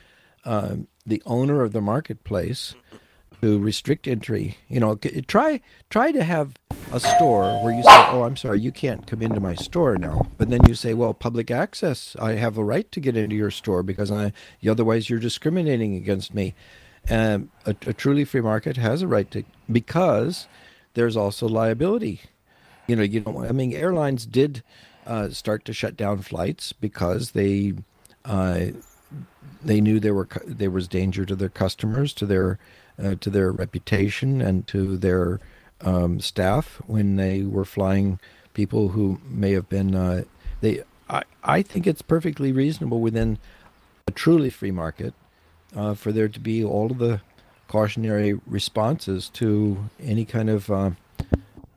uh, 0.44 0.76
the 1.04 1.22
owner 1.26 1.62
of 1.62 1.72
the 1.72 1.80
marketplace 1.80 2.74
to 3.40 3.58
restrict 3.58 4.06
entry. 4.06 4.58
You 4.68 4.80
know, 4.80 4.96
try 5.26 5.60
try 5.88 6.12
to 6.12 6.24
have 6.24 6.54
a 6.92 7.00
store 7.00 7.62
where 7.62 7.74
you 7.74 7.82
say, 7.82 8.06
"Oh, 8.08 8.24
I'm 8.24 8.36
sorry, 8.36 8.60
you 8.60 8.72
can't 8.72 9.06
come 9.06 9.22
into 9.22 9.40
my 9.40 9.54
store 9.54 9.96
now," 9.96 10.30
but 10.38 10.50
then 10.50 10.60
you 10.66 10.74
say, 10.74 10.94
"Well, 10.94 11.14
public 11.14 11.50
access. 11.50 12.16
I 12.20 12.32
have 12.32 12.56
a 12.56 12.64
right 12.64 12.90
to 12.92 13.00
get 13.00 13.16
into 13.16 13.36
your 13.36 13.50
store 13.50 13.82
because 13.82 14.10
I, 14.10 14.32
otherwise 14.66 15.10
you're 15.10 15.18
discriminating 15.18 15.94
against 15.96 16.34
me." 16.34 16.54
Um, 17.08 17.50
a, 17.64 17.70
a, 17.86 17.94
truly 17.94 18.26
free 18.26 18.42
market 18.42 18.76
has 18.76 19.00
a 19.00 19.08
right 19.08 19.30
to 19.30 19.42
because 19.72 20.48
there's 20.92 21.16
also 21.16 21.48
liability. 21.48 22.20
You 22.86 22.96
know, 22.96 23.02
you 23.02 23.20
know. 23.20 23.44
I 23.44 23.52
mean, 23.52 23.72
airlines 23.72 24.26
did 24.26 24.62
uh, 25.06 25.30
start 25.30 25.64
to 25.64 25.72
shut 25.72 25.96
down 25.96 26.22
flights 26.22 26.72
because 26.72 27.32
they 27.32 27.74
uh, 28.24 28.66
they 29.62 29.80
knew 29.80 30.00
there 30.00 30.14
were 30.14 30.28
there 30.46 30.70
was 30.70 30.88
danger 30.88 31.24
to 31.24 31.36
their 31.36 31.48
customers, 31.48 32.12
to 32.14 32.26
their 32.26 32.58
uh, 33.02 33.14
to 33.20 33.30
their 33.30 33.50
reputation, 33.52 34.40
and 34.40 34.66
to 34.68 34.96
their 34.96 35.40
um, 35.80 36.20
staff 36.20 36.80
when 36.86 37.16
they 37.16 37.42
were 37.42 37.64
flying 37.64 38.18
people 38.54 38.88
who 38.88 39.20
may 39.24 39.52
have 39.52 39.68
been 39.68 39.94
uh, 39.94 40.24
they. 40.60 40.82
I 41.08 41.24
I 41.42 41.62
think 41.62 41.86
it's 41.86 42.02
perfectly 42.02 42.52
reasonable 42.52 43.00
within 43.00 43.38
a 44.06 44.12
truly 44.12 44.50
free 44.50 44.70
market 44.70 45.14
uh, 45.74 45.94
for 45.94 46.12
there 46.12 46.28
to 46.28 46.40
be 46.40 46.64
all 46.64 46.90
of 46.90 46.98
the 46.98 47.20
cautionary 47.68 48.34
responses 48.46 49.28
to 49.28 49.88
any 50.02 50.24
kind 50.24 50.50
of 50.50 50.70
uh, 50.70 50.90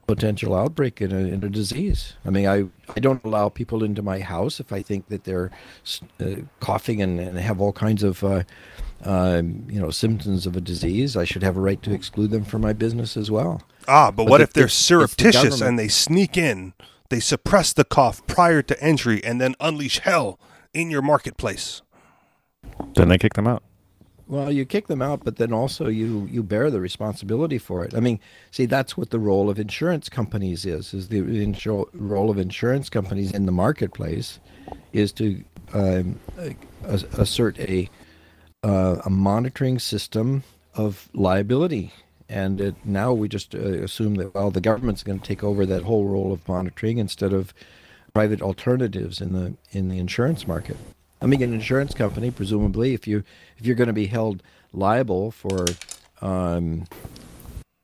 potential 0.08 0.56
outbreak 0.56 1.02
in 1.02 1.12
a, 1.12 1.18
in 1.18 1.44
a 1.44 1.50
disease. 1.50 2.14
I 2.26 2.30
mean, 2.30 2.48
I, 2.48 2.66
I 2.96 3.00
don't 3.00 3.24
allow 3.24 3.50
people 3.50 3.84
into 3.84 4.02
my 4.02 4.20
house 4.20 4.60
if 4.60 4.74
I 4.74 4.82
think 4.82 5.08
that 5.08 5.24
they're 5.24 5.52
uh, 6.20 6.36
coughing 6.60 7.02
and, 7.02 7.20
and 7.20 7.38
have 7.38 7.62
all 7.62 7.74
kinds 7.74 8.04
of 8.04 8.24
uh, 8.24 8.44
um, 9.04 9.66
you 9.70 9.80
know 9.80 9.90
symptoms 9.90 10.46
of 10.46 10.56
a 10.56 10.62
disease. 10.62 11.16
I 11.16 11.24
should 11.24 11.44
have 11.44 11.58
a 11.58 11.62
right 11.62 11.82
to 11.84 11.94
exclude 11.94 12.32
them 12.32 12.44
from 12.44 12.62
my 12.62 12.74
business 12.74 13.18
as 13.18 13.32
well. 13.32 13.62
Ah, 13.88 14.12
but, 14.12 14.24
but 14.24 14.30
what 14.30 14.38
the, 14.38 14.44
if 14.44 14.54
they're 14.54 14.68
surreptitious 14.68 15.60
the 15.60 15.68
and 15.68 15.78
they 15.78 15.88
sneak 15.88 16.38
in, 16.38 16.74
they 17.10 17.20
suppress 17.20 17.74
the 17.74 17.84
cough 17.84 18.26
prior 18.28 18.62
to 18.62 18.82
entry, 18.82 19.24
and 19.24 19.40
then 19.40 19.56
unleash 19.60 20.00
hell 20.00 20.40
in 20.74 20.90
your 20.90 21.02
marketplace? 21.02 21.82
Then 22.96 23.10
they 23.10 23.18
kick 23.18 23.34
them 23.34 23.48
out. 23.48 23.64
Well, 24.34 24.52
you 24.52 24.66
kick 24.66 24.88
them 24.88 25.04
out, 25.04 25.24
but 25.24 25.36
then 25.36 25.54
also 25.54 25.90
you 25.90 26.28
you 26.32 26.42
bear 26.42 26.72
the 26.72 26.82
responsibility 26.82 27.60
for 27.60 27.86
it. 27.86 27.94
I 27.94 28.00
mean, 28.00 28.20
see, 28.50 28.66
that's 28.66 28.98
what 28.98 29.12
the 29.12 29.20
role 29.20 29.48
of 29.48 29.60
insurance 29.60 30.10
companies 30.10 30.66
is. 30.66 30.92
Is 30.92 31.10
the 31.10 31.22
insur- 31.22 31.88
role 31.94 32.32
of 32.32 32.40
insurance 32.40 32.90
companies 32.90 33.32
in 33.32 33.46
the 33.46 33.52
marketplace 33.52 34.40
is 34.92 35.12
to 35.14 35.44
um, 35.76 36.20
assert 36.84 37.60
a 37.60 37.88
uh, 38.64 39.04
a 39.06 39.10
monitoring 39.12 39.78
system 39.78 40.42
of 40.74 41.10
liability. 41.14 41.94
And 42.28 42.60
it, 42.60 42.76
now 42.84 43.14
we 43.14 43.30
just 43.30 43.54
uh, 43.54 43.60
assume 43.60 44.16
that 44.16 44.34
well, 44.34 44.50
the 44.50 44.62
government's 44.62 45.04
going 45.04 45.20
to 45.20 45.28
take 45.28 45.44
over 45.44 45.64
that 45.68 45.84
whole 45.84 46.06
role 46.06 46.34
of 46.34 46.48
monitoring 46.48 46.98
instead 46.98 47.34
of 47.34 47.54
private 48.16 48.42
alternatives 48.42 49.22
in 49.22 49.34
the 49.34 49.54
in 49.72 49.90
the 49.90 50.00
insurance 50.00 50.48
market. 50.48 50.78
I 51.24 51.26
mean, 51.26 51.42
an 51.42 51.54
insurance 51.54 51.94
company, 51.94 52.32
presumably, 52.32 52.94
if 52.94 53.08
you 53.08 53.24
if 53.58 53.66
you're 53.66 53.78
going 53.78 53.88
to 53.88 53.94
be 53.94 54.08
held 54.08 54.44
liable 54.74 55.32
for 55.32 55.66
um, 56.22 56.86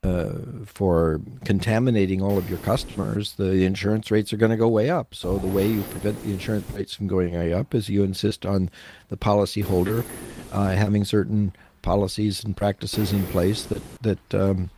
uh, 0.04 0.34
for 0.66 1.22
contaminating 1.46 2.22
all 2.22 2.38
of 2.38 2.50
your 2.50 2.60
customers, 2.60 3.34
the 3.34 3.64
insurance 3.64 4.12
rates 4.12 4.34
are 4.34 4.38
going 4.38 4.52
to 4.52 4.58
go 4.58 4.68
way 4.68 4.90
up. 4.90 5.16
So 5.16 5.38
the 5.38 5.48
way 5.48 5.68
you 5.68 5.82
prevent 5.84 6.22
the 6.24 6.32
insurance 6.32 6.70
rates 6.72 6.94
from 6.94 7.08
going 7.08 7.34
way 7.34 7.54
up 7.54 7.74
is 7.74 7.88
you 7.88 8.04
insist 8.04 8.46
on 8.46 8.70
the 9.08 9.18
policyholder 9.18 10.04
uh, 10.52 10.72
having 10.72 11.06
certain 11.06 11.54
policies 11.82 12.44
and 12.44 12.58
practices 12.58 13.14
in 13.14 13.26
place 13.28 13.64
that 13.64 14.02
that 14.02 14.36
um, 14.36 14.70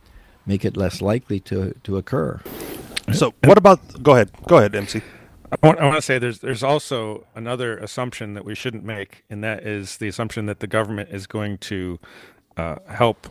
make 0.46 0.64
it 0.64 0.76
less 0.76 1.02
likely 1.02 1.40
to 1.40 1.74
to 1.82 1.96
occur. 1.96 2.40
So, 3.12 3.34
what 3.42 3.58
about? 3.58 4.02
Go 4.04 4.12
ahead. 4.12 4.30
Go 4.46 4.58
ahead, 4.58 4.76
MC. 4.76 5.02
I 5.52 5.66
want, 5.66 5.80
I 5.80 5.84
want 5.84 5.96
to 5.96 6.02
say 6.02 6.18
there's 6.18 6.38
there's 6.38 6.62
also 6.62 7.26
another 7.34 7.76
assumption 7.76 8.32
that 8.34 8.44
we 8.44 8.54
shouldn't 8.54 8.84
make, 8.84 9.24
and 9.28 9.44
that 9.44 9.66
is 9.66 9.98
the 9.98 10.08
assumption 10.08 10.46
that 10.46 10.60
the 10.60 10.66
government 10.66 11.10
is 11.10 11.26
going 11.26 11.58
to 11.58 11.98
uh, 12.56 12.76
help 12.88 13.28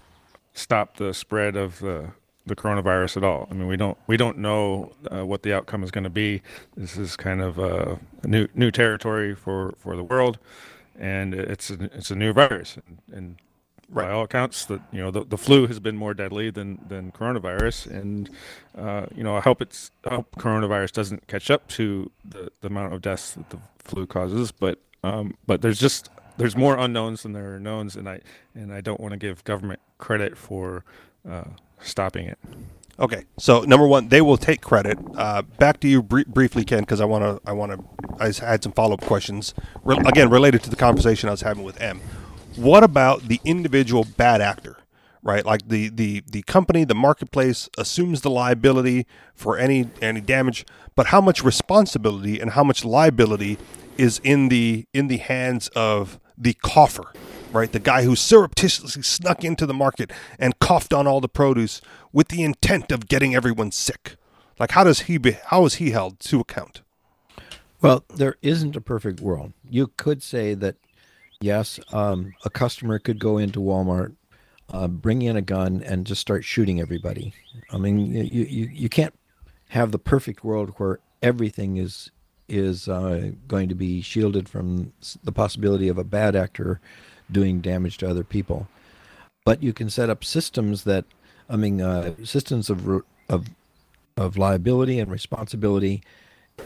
stop 0.54 0.98
the 0.98 1.14
spread 1.14 1.56
of 1.56 1.80
the 1.80 2.12
the 2.46 2.56
coronavirus 2.56 3.18
at 3.18 3.24
all. 3.24 3.48
I 3.50 3.56
mean, 3.56 3.68
we 3.68 3.76
don't 3.76 3.98
we 4.06 4.18
don't 4.18 4.38
know 4.38 4.92
uh, 5.12 5.26
what 5.26 5.42
the 5.42 5.52
outcome 5.52 5.84
is 5.84 5.90
going 5.90 6.04
to 6.04 6.12
be. 6.12 6.44
This 6.78 6.96
is 6.96 7.16
kind 7.16 7.42
of 7.42 7.60
uh, 7.60 7.96
a 8.22 8.28
new 8.28 8.48
new 8.54 8.70
territory 8.70 9.34
for, 9.34 9.74
for 9.80 9.96
the 9.96 10.04
world, 10.04 10.38
and 11.00 11.34
it's 11.34 11.72
a, 11.72 11.86
it's 11.86 12.12
a 12.12 12.16
new 12.16 12.34
virus, 12.34 12.78
and, 12.88 12.98
and 13.12 13.36
right. 13.92 14.08
by 14.08 14.12
all 14.12 14.24
accounts, 14.24 14.66
that 14.66 14.82
you 14.92 15.02
know 15.02 15.12
the, 15.12 15.24
the 15.24 15.38
flu 15.38 15.68
has 15.68 15.80
been 15.80 15.98
more 15.98 16.14
deadly 16.14 16.50
than 16.50 16.80
than 16.88 17.12
coronavirus, 17.12 17.88
and 17.88 18.30
uh, 18.78 19.06
you 19.16 19.24
know 19.24 19.36
I 19.36 19.42
hope 19.42 19.62
it's 19.62 19.92
I 20.06 20.16
hope 20.16 20.32
coronavirus 20.38 20.94
doesn't 20.94 21.28
catch 21.28 21.52
up 21.52 21.68
to 21.70 22.12
the, 22.24 22.52
the 22.62 22.68
amount 22.68 22.94
of 22.94 23.02
deaths 23.02 23.34
that 23.34 23.50
the 23.50 23.60
flu 23.80 24.06
causes, 24.06 24.52
but 24.52 24.80
um, 25.04 25.36
but 25.46 25.62
there's 25.62 25.80
just 25.80 26.10
there's 26.38 26.56
more 26.56 26.78
unknowns 26.78 27.24
than 27.24 27.34
there 27.34 27.56
are 27.56 27.60
knowns, 27.60 27.96
and 27.96 28.08
I 28.10 28.22
and 28.56 28.74
I 28.74 28.82
don't 28.82 29.00
want 29.00 29.12
to 29.12 29.18
give 29.18 29.44
government 29.44 29.80
credit 29.98 30.38
for 30.38 30.84
uh, 31.30 31.46
stopping 31.80 32.28
it. 32.28 32.40
Okay, 33.00 33.24
so 33.38 33.62
number 33.62 33.88
one, 33.88 34.10
they 34.10 34.22
will 34.22 34.38
take 34.38 34.62
credit. 34.62 34.98
Uh, 35.16 35.42
back 35.42 35.80
to 35.80 35.88
you 35.88 36.04
br- 36.04 36.22
briefly, 36.28 36.64
Ken, 36.64 36.82
because 36.82 37.02
I 37.02 37.06
want 37.06 37.24
to. 37.24 37.50
I 37.50 37.54
want 37.54 37.72
to. 37.72 37.84
I 38.20 38.32
had 38.46 38.62
some 38.62 38.72
follow 38.74 38.94
up 38.94 39.02
questions, 39.02 39.54
Re- 39.84 39.98
again 40.06 40.30
related 40.30 40.62
to 40.64 40.70
the 40.70 40.76
conversation 40.76 41.28
I 41.28 41.32
was 41.32 41.42
having 41.42 41.64
with 41.64 41.82
M. 41.82 42.00
What 42.56 42.84
about 42.84 43.24
the 43.28 43.40
individual 43.46 44.06
bad 44.18 44.42
actor? 44.42 44.78
Right, 45.24 45.46
like 45.46 45.68
the, 45.68 45.90
the, 45.90 46.24
the 46.26 46.42
company, 46.42 46.84
the 46.84 46.96
marketplace 46.96 47.70
assumes 47.78 48.22
the 48.22 48.32
liability 48.32 49.06
for 49.36 49.56
any 49.56 49.92
any 50.02 50.20
damage, 50.20 50.66
but 50.96 51.08
how 51.08 51.22
much 51.22 51.44
responsibility 51.44 52.40
and 52.40 52.52
how 52.52 52.64
much 52.64 52.84
liability 52.84 53.60
is 53.98 54.20
in 54.24 54.50
the 54.50 54.88
in 54.96 55.10
the 55.10 55.18
hands 55.18 55.68
of 55.76 56.20
the 56.36 56.56
cougher, 56.64 57.14
right? 57.52 57.72
The 57.72 57.80
guy 57.80 58.04
who 58.04 58.16
surreptitiously 58.16 59.04
snuck 59.04 59.44
into 59.44 59.68
the 59.68 59.76
market 59.76 60.12
and 60.40 60.58
coughed 60.58 60.92
on 60.92 61.06
all 61.06 61.22
the 61.22 61.30
produce 61.30 61.82
with 62.12 62.30
the 62.30 62.42
intent 62.42 62.92
of 62.92 63.08
getting 63.08 63.36
everyone 63.36 63.72
sick. 63.72 64.16
Like, 64.60 64.72
how 64.72 64.84
does 64.84 65.02
he 65.02 65.20
be? 65.20 65.38
How 65.46 65.66
is 65.66 65.76
he 65.76 65.92
held 65.92 66.20
to 66.22 66.40
account? 66.40 66.82
Well, 67.80 68.06
there 68.14 68.38
isn't 68.42 68.76
a 68.76 68.82
perfect 68.82 69.20
world. 69.20 69.54
You 69.70 69.88
could 69.98 70.24
say 70.24 70.56
that 70.56 70.78
Yes, 71.42 71.80
um, 71.92 72.34
a 72.46 72.50
customer 72.52 73.00
could 73.00 73.18
go 73.18 73.40
into 73.40 73.60
Walmart, 73.60 74.14
uh, 74.70 74.88
bring 74.88 75.24
in 75.24 75.36
a 75.36 75.42
gun, 75.42 75.82
and 75.84 76.06
just 76.06 76.22
start 76.22 76.46
shooting 76.46 76.80
everybody. 76.80 77.34
I 77.72 77.78
mean, 77.78 78.14
you, 78.14 78.44
you, 78.44 78.70
you 78.72 78.90
can't 78.90 79.14
have 79.70 79.92
the 79.92 80.00
perfect 80.00 80.44
world 80.44 80.74
where 80.78 81.00
everything 81.22 81.78
is 81.78 82.12
is 82.48 82.90
uh, 82.90 83.32
going 83.48 83.70
to 83.70 83.76
be 83.76 84.02
shielded 84.02 84.50
from 84.50 84.92
the 85.24 85.32
possibility 85.32 85.88
of 85.88 85.98
a 85.98 86.04
bad 86.04 86.36
actor 86.36 86.82
doing 87.32 87.62
damage 87.62 87.98
to 87.98 88.10
other 88.10 88.26
people. 88.26 88.68
But 89.46 89.64
you 89.64 89.72
can 89.72 89.90
set 89.90 90.10
up 90.10 90.26
systems 90.26 90.84
that, 90.84 91.06
I 91.50 91.56
mean, 91.56 91.82
uh, 91.82 92.14
systems 92.24 92.70
of 92.70 93.04
of 93.30 93.48
of 94.16 94.38
liability 94.38 95.00
and 95.00 95.10
responsibility 95.10 96.04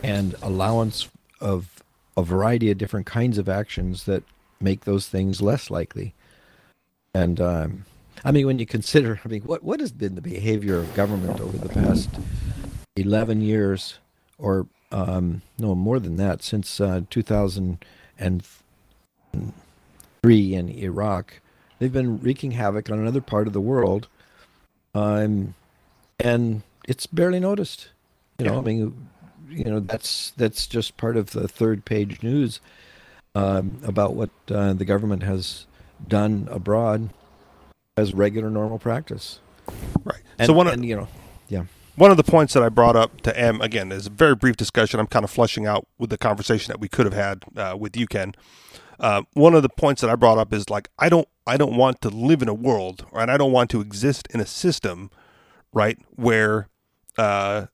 and 0.03 0.35
allowance 0.41 1.07
of 1.39 1.81
a 2.17 2.23
variety 2.23 2.71
of 2.71 2.77
different 2.77 3.05
kinds 3.05 3.37
of 3.37 3.47
actions 3.47 4.03
that 4.05 4.23
make 4.59 4.85
those 4.85 5.07
things 5.07 5.41
less 5.41 5.69
likely. 5.69 6.13
And 7.13 7.39
um, 7.39 7.85
I 8.23 8.31
mean, 8.31 8.45
when 8.45 8.59
you 8.59 8.65
consider, 8.65 9.19
I 9.23 9.27
mean, 9.27 9.41
what 9.43 9.63
what 9.63 9.79
has 9.79 9.91
been 9.91 10.15
the 10.15 10.21
behavior 10.21 10.77
of 10.77 10.93
government 10.95 11.39
over 11.39 11.57
the 11.57 11.69
past 11.69 12.09
eleven 12.95 13.41
years, 13.41 13.99
or 14.37 14.67
um, 14.91 15.41
no 15.57 15.75
more 15.75 15.99
than 15.99 16.17
that, 16.17 16.43
since 16.43 16.79
uh, 16.79 17.01
two 17.09 17.21
thousand 17.21 17.83
and 18.17 18.43
three 20.23 20.55
in 20.55 20.69
Iraq, 20.69 21.39
they've 21.79 21.93
been 21.93 22.19
wreaking 22.19 22.51
havoc 22.51 22.89
on 22.89 22.99
another 22.99 23.21
part 23.21 23.47
of 23.47 23.53
the 23.53 23.61
world, 23.61 24.07
um, 24.93 25.53
and 26.19 26.63
it's 26.87 27.05
barely 27.05 27.39
noticed. 27.39 27.89
You 28.39 28.45
know. 28.47 28.57
I 28.57 28.61
mean, 28.61 29.07
you 29.49 29.65
know, 29.65 29.79
that's 29.79 30.31
that's 30.31 30.67
just 30.67 30.97
part 30.97 31.15
of 31.15 31.31
the 31.31 31.47
third 31.47 31.85
page 31.85 32.21
news 32.21 32.59
um, 33.35 33.79
about 33.83 34.15
what 34.15 34.29
uh, 34.49 34.73
the 34.73 34.85
government 34.85 35.23
has 35.23 35.67
done 36.07 36.47
abroad 36.49 37.09
as 37.97 38.13
regular 38.13 38.49
normal 38.49 38.79
practice. 38.79 39.39
Right. 40.03 40.21
And, 40.37 40.47
so 40.47 40.53
one 40.53 40.67
of, 40.67 40.83
you 40.83 40.95
know, 40.95 41.07
yeah, 41.47 41.65
one 41.95 42.11
of 42.11 42.17
the 42.17 42.23
points 42.23 42.53
that 42.53 42.63
I 42.63 42.69
brought 42.69 42.95
up 42.95 43.21
to 43.21 43.37
M 43.37 43.61
again 43.61 43.91
is 43.91 44.07
a 44.07 44.09
very 44.09 44.35
brief 44.35 44.57
discussion. 44.57 44.99
I'm 44.99 45.07
kind 45.07 45.23
of 45.23 45.31
flushing 45.31 45.65
out 45.65 45.87
with 45.97 46.09
the 46.09 46.17
conversation 46.17 46.71
that 46.71 46.79
we 46.79 46.87
could 46.87 47.05
have 47.05 47.13
had 47.13 47.43
uh, 47.55 47.75
with 47.79 47.95
you, 47.95 48.07
Ken. 48.07 48.33
Uh, 48.99 49.23
one 49.33 49.53
of 49.53 49.61
the 49.61 49.69
points 49.69 50.01
that 50.01 50.09
I 50.09 50.15
brought 50.15 50.37
up 50.37 50.53
is 50.53 50.69
like 50.69 50.89
I 50.97 51.09
don't 51.09 51.27
I 51.47 51.57
don't 51.57 51.75
want 51.75 52.01
to 52.01 52.09
live 52.09 52.41
in 52.41 52.47
a 52.47 52.53
world, 52.53 53.05
and 53.13 53.29
I 53.29 53.37
don't 53.37 53.51
want 53.51 53.69
to 53.71 53.81
exist 53.81 54.27
in 54.33 54.39
a 54.39 54.45
system, 54.45 55.11
right, 55.73 55.97
where 56.15 56.69
uh, 57.17 57.67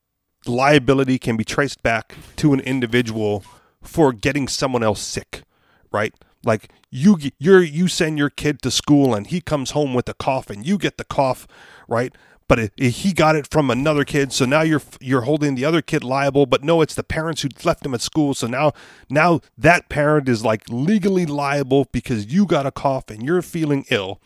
liability 0.46 1.20
can 1.20 1.38
be 1.38 1.44
traced 1.44 1.82
back 1.84 2.15
to 2.38 2.53
an 2.53 2.60
individual 2.62 3.44
for 3.82 4.13
getting 4.13 4.48
someone 4.48 4.84
else 4.84 5.01
sick, 5.01 5.44
right? 5.92 6.14
Like 6.44 6.70
you 6.90 7.18
you're 7.38 7.62
you 7.64 7.88
send 7.88 8.18
your 8.18 8.30
kid 8.30 8.62
to 8.64 8.72
school 8.72 9.14
and 9.14 9.28
he 9.28 9.42
comes 9.42 9.72
home 9.72 9.94
with 9.94 10.10
a 10.10 10.14
cough 10.14 10.50
and 10.50 10.66
you 10.66 10.78
get 10.78 10.98
the 10.98 11.04
cough, 11.04 11.48
right? 11.88 12.14
But 12.48 12.60
it, 12.60 12.74
it- 12.78 12.90
he 12.90 13.14
got 13.14 13.36
it 13.36 13.48
from 13.50 13.70
another 13.70 14.04
kid, 14.04 14.34
so 14.34 14.46
now 14.46 14.62
you're 14.62 14.82
you're 15.00 15.22
holding 15.22 15.56
the 15.56 15.66
other 15.66 15.82
kid 15.82 16.04
liable. 16.04 16.46
But 16.48 16.64
no, 16.64 16.82
it's 16.82 16.96
the 16.96 17.04
parents 17.04 17.44
who 17.44 17.50
left 17.64 17.86
him 17.86 17.94
at 17.94 18.02
school. 18.02 18.34
So 18.34 18.48
now 18.48 18.74
now 19.10 19.42
that 19.58 19.88
parent 19.90 20.28
is 20.28 20.44
like 20.44 20.64
legally 20.68 21.26
liable 21.28 21.88
because 21.92 22.26
you 22.34 22.46
got 22.46 22.66
a 22.66 22.72
cough 22.72 23.10
and 23.10 23.24
you're 23.24 23.42
feeling 23.44 23.86
ill, 23.90 24.20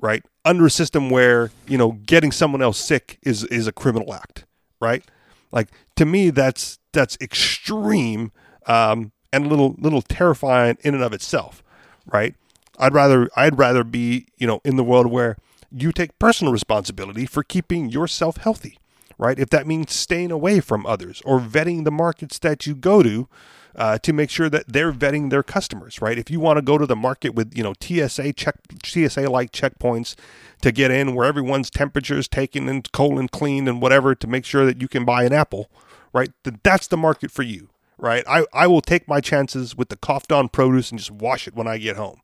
right? 0.00 0.24
Under 0.44 0.66
a 0.66 0.70
system 0.70 1.10
where 1.10 1.50
you 1.66 1.76
know 1.76 1.92
getting 1.92 2.32
someone 2.32 2.62
else 2.62 2.78
sick 2.78 3.18
is 3.22 3.44
is 3.44 3.66
a 3.66 3.72
criminal 3.72 4.14
act, 4.14 4.46
right? 4.80 5.04
Like 5.52 5.68
to 5.96 6.06
me, 6.06 6.30
that's 6.30 6.78
that's 6.92 7.16
extreme 7.20 8.32
um, 8.66 9.12
and 9.32 9.46
a 9.46 9.48
little 9.48 9.74
little 9.78 10.02
terrifying 10.02 10.78
in 10.82 10.94
and 10.94 11.02
of 11.02 11.12
itself, 11.12 11.62
right? 12.06 12.34
I'd 12.78 12.94
rather 12.94 13.28
I'd 13.36 13.58
rather 13.58 13.84
be 13.84 14.26
you 14.36 14.46
know 14.46 14.60
in 14.64 14.76
the 14.76 14.84
world 14.84 15.06
where 15.06 15.36
you 15.70 15.92
take 15.92 16.18
personal 16.18 16.52
responsibility 16.52 17.26
for 17.26 17.42
keeping 17.42 17.90
yourself 17.90 18.38
healthy, 18.38 18.78
right? 19.18 19.38
If 19.38 19.50
that 19.50 19.66
means 19.66 19.92
staying 19.92 20.30
away 20.30 20.60
from 20.60 20.86
others 20.86 21.22
or 21.24 21.40
vetting 21.40 21.84
the 21.84 21.90
markets 21.90 22.38
that 22.38 22.66
you 22.66 22.74
go 22.74 23.02
to 23.02 23.28
uh, 23.76 23.98
to 23.98 24.12
make 24.12 24.30
sure 24.30 24.48
that 24.48 24.64
they're 24.66 24.92
vetting 24.92 25.30
their 25.30 25.42
customers, 25.42 26.02
right? 26.02 26.18
If 26.18 26.30
you 26.30 26.40
want 26.40 26.56
to 26.56 26.62
go 26.62 26.78
to 26.78 26.86
the 26.86 26.96
market 26.96 27.34
with 27.34 27.56
you 27.56 27.62
know 27.62 27.74
TSA 27.80 28.32
check 28.34 28.56
TSA 28.84 29.28
like 29.30 29.52
checkpoints 29.52 30.14
to 30.62 30.72
get 30.72 30.90
in 30.90 31.14
where 31.14 31.26
everyone's 31.26 31.70
temperature 31.70 32.18
is 32.18 32.28
taken 32.28 32.68
and 32.68 32.90
colon 32.92 33.28
cleaned 33.28 33.68
and 33.68 33.80
whatever 33.80 34.14
to 34.14 34.26
make 34.26 34.44
sure 34.44 34.66
that 34.66 34.80
you 34.80 34.88
can 34.88 35.04
buy 35.04 35.24
an 35.24 35.32
apple, 35.32 35.70
right? 36.12 36.30
That's 36.62 36.88
the 36.88 36.96
market 36.96 37.30
for 37.30 37.42
you, 37.42 37.68
right? 37.98 38.24
I, 38.26 38.46
I 38.52 38.66
will 38.66 38.80
take 38.80 39.06
my 39.08 39.20
chances 39.20 39.76
with 39.76 39.88
the 39.88 39.96
coughed 39.96 40.32
on 40.32 40.48
produce 40.48 40.90
and 40.90 40.98
just 40.98 41.10
wash 41.10 41.46
it 41.46 41.54
when 41.54 41.66
I 41.66 41.78
get 41.78 41.96
home, 41.96 42.20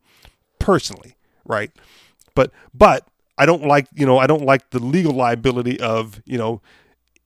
personally, 0.59 1.16
right? 1.45 1.71
But 2.35 2.52
but 2.73 3.07
I 3.37 3.47
don't 3.47 3.66
like 3.66 3.87
you 3.95 4.07
know 4.07 4.19
I 4.19 4.26
don't 4.26 4.45
like 4.45 4.71
the 4.71 4.78
legal 4.78 5.12
liability 5.12 5.78
of 5.81 6.23
you 6.25 6.38
know 6.38 6.62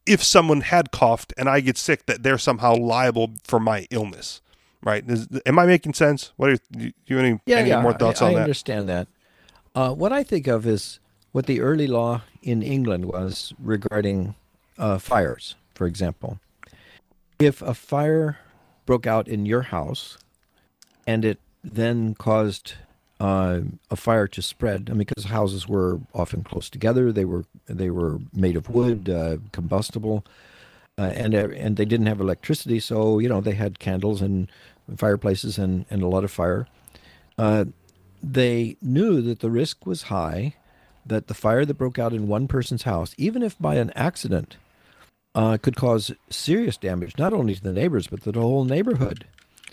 if 0.07 0.25
someone 0.25 0.63
had 0.63 0.91
coughed 0.91 1.35
and 1.37 1.49
I 1.49 1.61
get 1.61 1.77
sick 1.77 2.07
that 2.07 2.23
they're 2.23 2.39
somehow 2.39 2.75
liable 2.75 3.33
for 3.45 3.61
my 3.61 3.87
illness, 3.91 4.41
right? 4.83 5.05
Is, 5.07 5.29
am 5.45 5.59
I 5.59 5.67
making 5.67 5.95
sense? 5.95 6.33
What 6.37 6.51
are 6.51 6.57
do 6.73 6.93
you 7.07 7.17
have 7.17 7.25
any, 7.25 7.41
yeah, 7.47 7.57
any 7.59 7.69
yeah. 7.69 7.83
more 7.83 7.93
thoughts 7.93 8.23
I, 8.23 8.27
on 8.27 8.31
I 8.31 8.35
that? 8.35 8.41
I 8.41 8.43
understand 8.45 8.89
that. 8.89 9.09
Uh, 9.75 9.93
what 9.93 10.13
I 10.13 10.23
think 10.23 10.47
of 10.47 10.67
is 10.67 10.99
what 11.33 11.47
the 11.47 11.61
early 11.61 11.87
law 11.87 12.23
in 12.43 12.63
England 12.63 13.05
was 13.05 13.53
regarding 13.63 14.35
uh, 14.79 14.99
fires, 14.99 15.57
for 15.75 15.87
example. 15.87 16.41
If 17.39 17.63
a 17.63 17.75
fire 17.75 18.39
broke 18.87 19.07
out 19.07 19.29
in 19.29 19.47
your 19.47 19.63
house 19.63 20.19
and 21.07 21.25
it 21.25 21.39
then 21.63 22.15
caused 22.15 22.75
uh, 23.21 23.61
a 23.91 23.97
fire 23.97 24.27
to 24.29 24.43
spread, 24.43 24.89
I 24.89 24.93
mean, 24.93 24.99
because 24.99 25.25
houses 25.25 25.69
were 25.69 26.01
often 26.15 26.43
close 26.43 26.69
together, 26.69 27.13
they 27.13 27.25
were 27.25 27.45
they 27.67 27.91
were 27.91 28.19
made 28.33 28.57
of 28.57 28.69
wood, 28.69 29.09
uh, 29.09 29.39
combustible, 29.53 30.25
uh, 30.99 31.13
and 31.15 31.35
uh, 31.35 31.49
and 31.51 31.77
they 31.77 31.85
didn't 31.85 32.07
have 32.07 32.21
electricity, 32.21 32.81
so 32.81 33.19
you 33.19 33.29
know 33.29 33.41
they 33.41 33.55
had 33.55 33.79
candles 33.79 34.21
and 34.21 34.51
fireplaces 34.97 35.59
and, 35.59 35.85
and 35.91 36.03
a 36.03 36.09
lot 36.09 36.25
of 36.25 36.31
fire. 36.31 36.67
Uh, 37.37 37.67
they 38.23 38.77
knew 38.83 39.21
that 39.23 39.41
the 39.41 39.51
risk 39.51 39.87
was 39.87 40.03
high, 40.05 40.55
that 41.07 41.29
the 41.29 41.35
fire 41.35 41.65
that 41.65 41.75
broke 41.75 41.99
out 41.99 42.13
in 42.13 42.27
one 42.27 42.49
person's 42.49 42.83
house, 42.83 43.15
even 43.17 43.43
if 43.43 43.57
by 43.61 43.77
an 43.77 43.93
accident, 43.95 44.57
uh, 45.35 45.57
could 45.59 45.77
cause 45.77 46.13
serious 46.31 46.77
damage 46.77 47.17
not 47.19 47.33
only 47.33 47.55
to 47.55 47.63
the 47.63 47.73
neighbors 47.73 48.07
but 48.07 48.23
to 48.23 48.33
the 48.33 48.41
whole 48.41 48.65
neighborhood. 48.65 49.27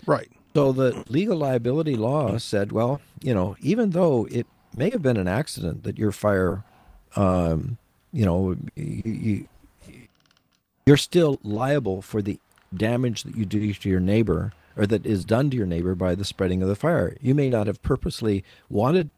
right. 0.06 0.30
So 0.54 0.72
the 0.72 1.04
legal 1.10 1.36
liability 1.36 1.96
law 1.96 2.38
said, 2.38 2.72
well, 2.72 3.02
you 3.22 3.34
know, 3.34 3.56
even 3.60 3.90
though 3.90 4.26
it 4.30 4.46
may 4.74 4.88
have 4.88 5.02
been 5.02 5.18
an 5.18 5.28
accident 5.28 5.82
that 5.82 5.98
your 5.98 6.12
fire, 6.12 6.64
um, 7.14 7.76
you 8.10 8.24
know, 8.24 8.56
you, 8.74 9.46
you're 10.86 10.96
still 10.96 11.38
liable 11.42 12.00
for 12.00 12.22
the 12.22 12.40
damage 12.74 13.24
that 13.24 13.36
you 13.36 13.44
do 13.44 13.74
to 13.74 13.88
your 13.90 14.00
neighbor 14.00 14.54
or 14.76 14.86
that 14.86 15.04
is 15.04 15.26
done 15.26 15.50
to 15.50 15.56
your 15.58 15.66
neighbor 15.66 15.94
by 15.94 16.14
the 16.14 16.24
spreading 16.24 16.62
of 16.62 16.68
the 16.68 16.76
fire. 16.76 17.16
You 17.20 17.34
may 17.34 17.50
not 17.50 17.66
have 17.66 17.82
purposely 17.82 18.42
wanted 18.70 19.10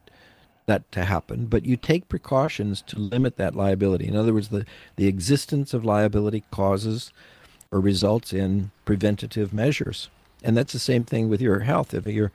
that 0.68 0.90
to 0.92 1.04
happen, 1.04 1.46
but 1.46 1.66
you 1.66 1.76
take 1.76 2.08
precautions 2.08 2.80
to 2.82 2.98
limit 2.98 3.36
that 3.36 3.56
liability. 3.56 4.06
In 4.06 4.14
other 4.14 4.32
words, 4.32 4.48
the, 4.48 4.64
the 4.96 5.08
existence 5.08 5.74
of 5.74 5.84
liability 5.84 6.44
causes 6.52 7.12
or 7.72 7.80
results 7.80 8.32
in 8.32 8.70
preventative 8.84 9.52
measures. 9.52 10.08
And 10.44 10.56
that's 10.56 10.72
the 10.72 10.78
same 10.78 11.02
thing 11.04 11.28
with 11.28 11.40
your 11.40 11.60
health. 11.60 11.92
If 11.92 12.06
your 12.06 12.30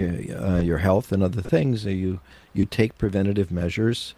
uh, 0.00 0.60
your 0.64 0.78
health 0.78 1.12
and 1.12 1.22
other 1.22 1.42
things, 1.42 1.86
uh, 1.86 1.90
you 1.90 2.20
you 2.54 2.64
take 2.64 2.98
preventative 2.98 3.50
measures 3.50 4.14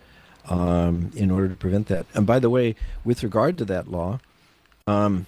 um, 0.48 1.10
in 1.14 1.30
order 1.30 1.48
to 1.48 1.56
prevent 1.56 1.86
that. 1.88 2.06
And 2.14 2.26
by 2.26 2.38
the 2.38 2.50
way, 2.50 2.74
with 3.04 3.22
regard 3.22 3.56
to 3.58 3.64
that 3.66 3.88
law, 3.88 4.20
um, 4.86 5.26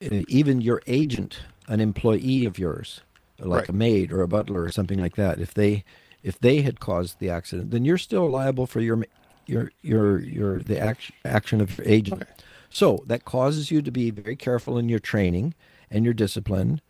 even 0.00 0.60
your 0.60 0.82
agent, 0.86 1.40
an 1.66 1.80
employee 1.80 2.44
of 2.46 2.58
yours, 2.58 3.00
like 3.38 3.60
Right. 3.60 3.68
a 3.68 3.72
maid 3.72 4.12
or 4.12 4.22
a 4.22 4.28
butler 4.28 4.62
or 4.62 4.70
something 4.70 5.00
like 5.00 5.16
that, 5.16 5.38
if 5.40 5.52
they 5.54 5.84
if 6.22 6.38
they 6.38 6.62
had 6.62 6.80
caused 6.80 7.18
the 7.18 7.30
accident, 7.30 7.70
then 7.70 7.84
you're 7.84 7.98
still 7.98 8.28
liable 8.28 8.66
for 8.66 8.80
your 8.80 9.04
your 9.46 9.72
your 9.82 10.20
your 10.20 10.58
the 10.58 10.78
act, 10.78 11.10
action 11.24 11.60
of 11.60 11.78
your 11.78 11.86
agent. 11.88 12.22
So 12.70 13.02
that 13.06 13.24
causes 13.24 13.70
you 13.70 13.80
to 13.82 13.90
be 13.90 14.10
very 14.10 14.36
careful 14.36 14.76
in 14.76 14.88
your 14.88 14.98
training 14.98 15.54
and 15.90 16.04
your 16.04 16.14
discipline 16.14 16.80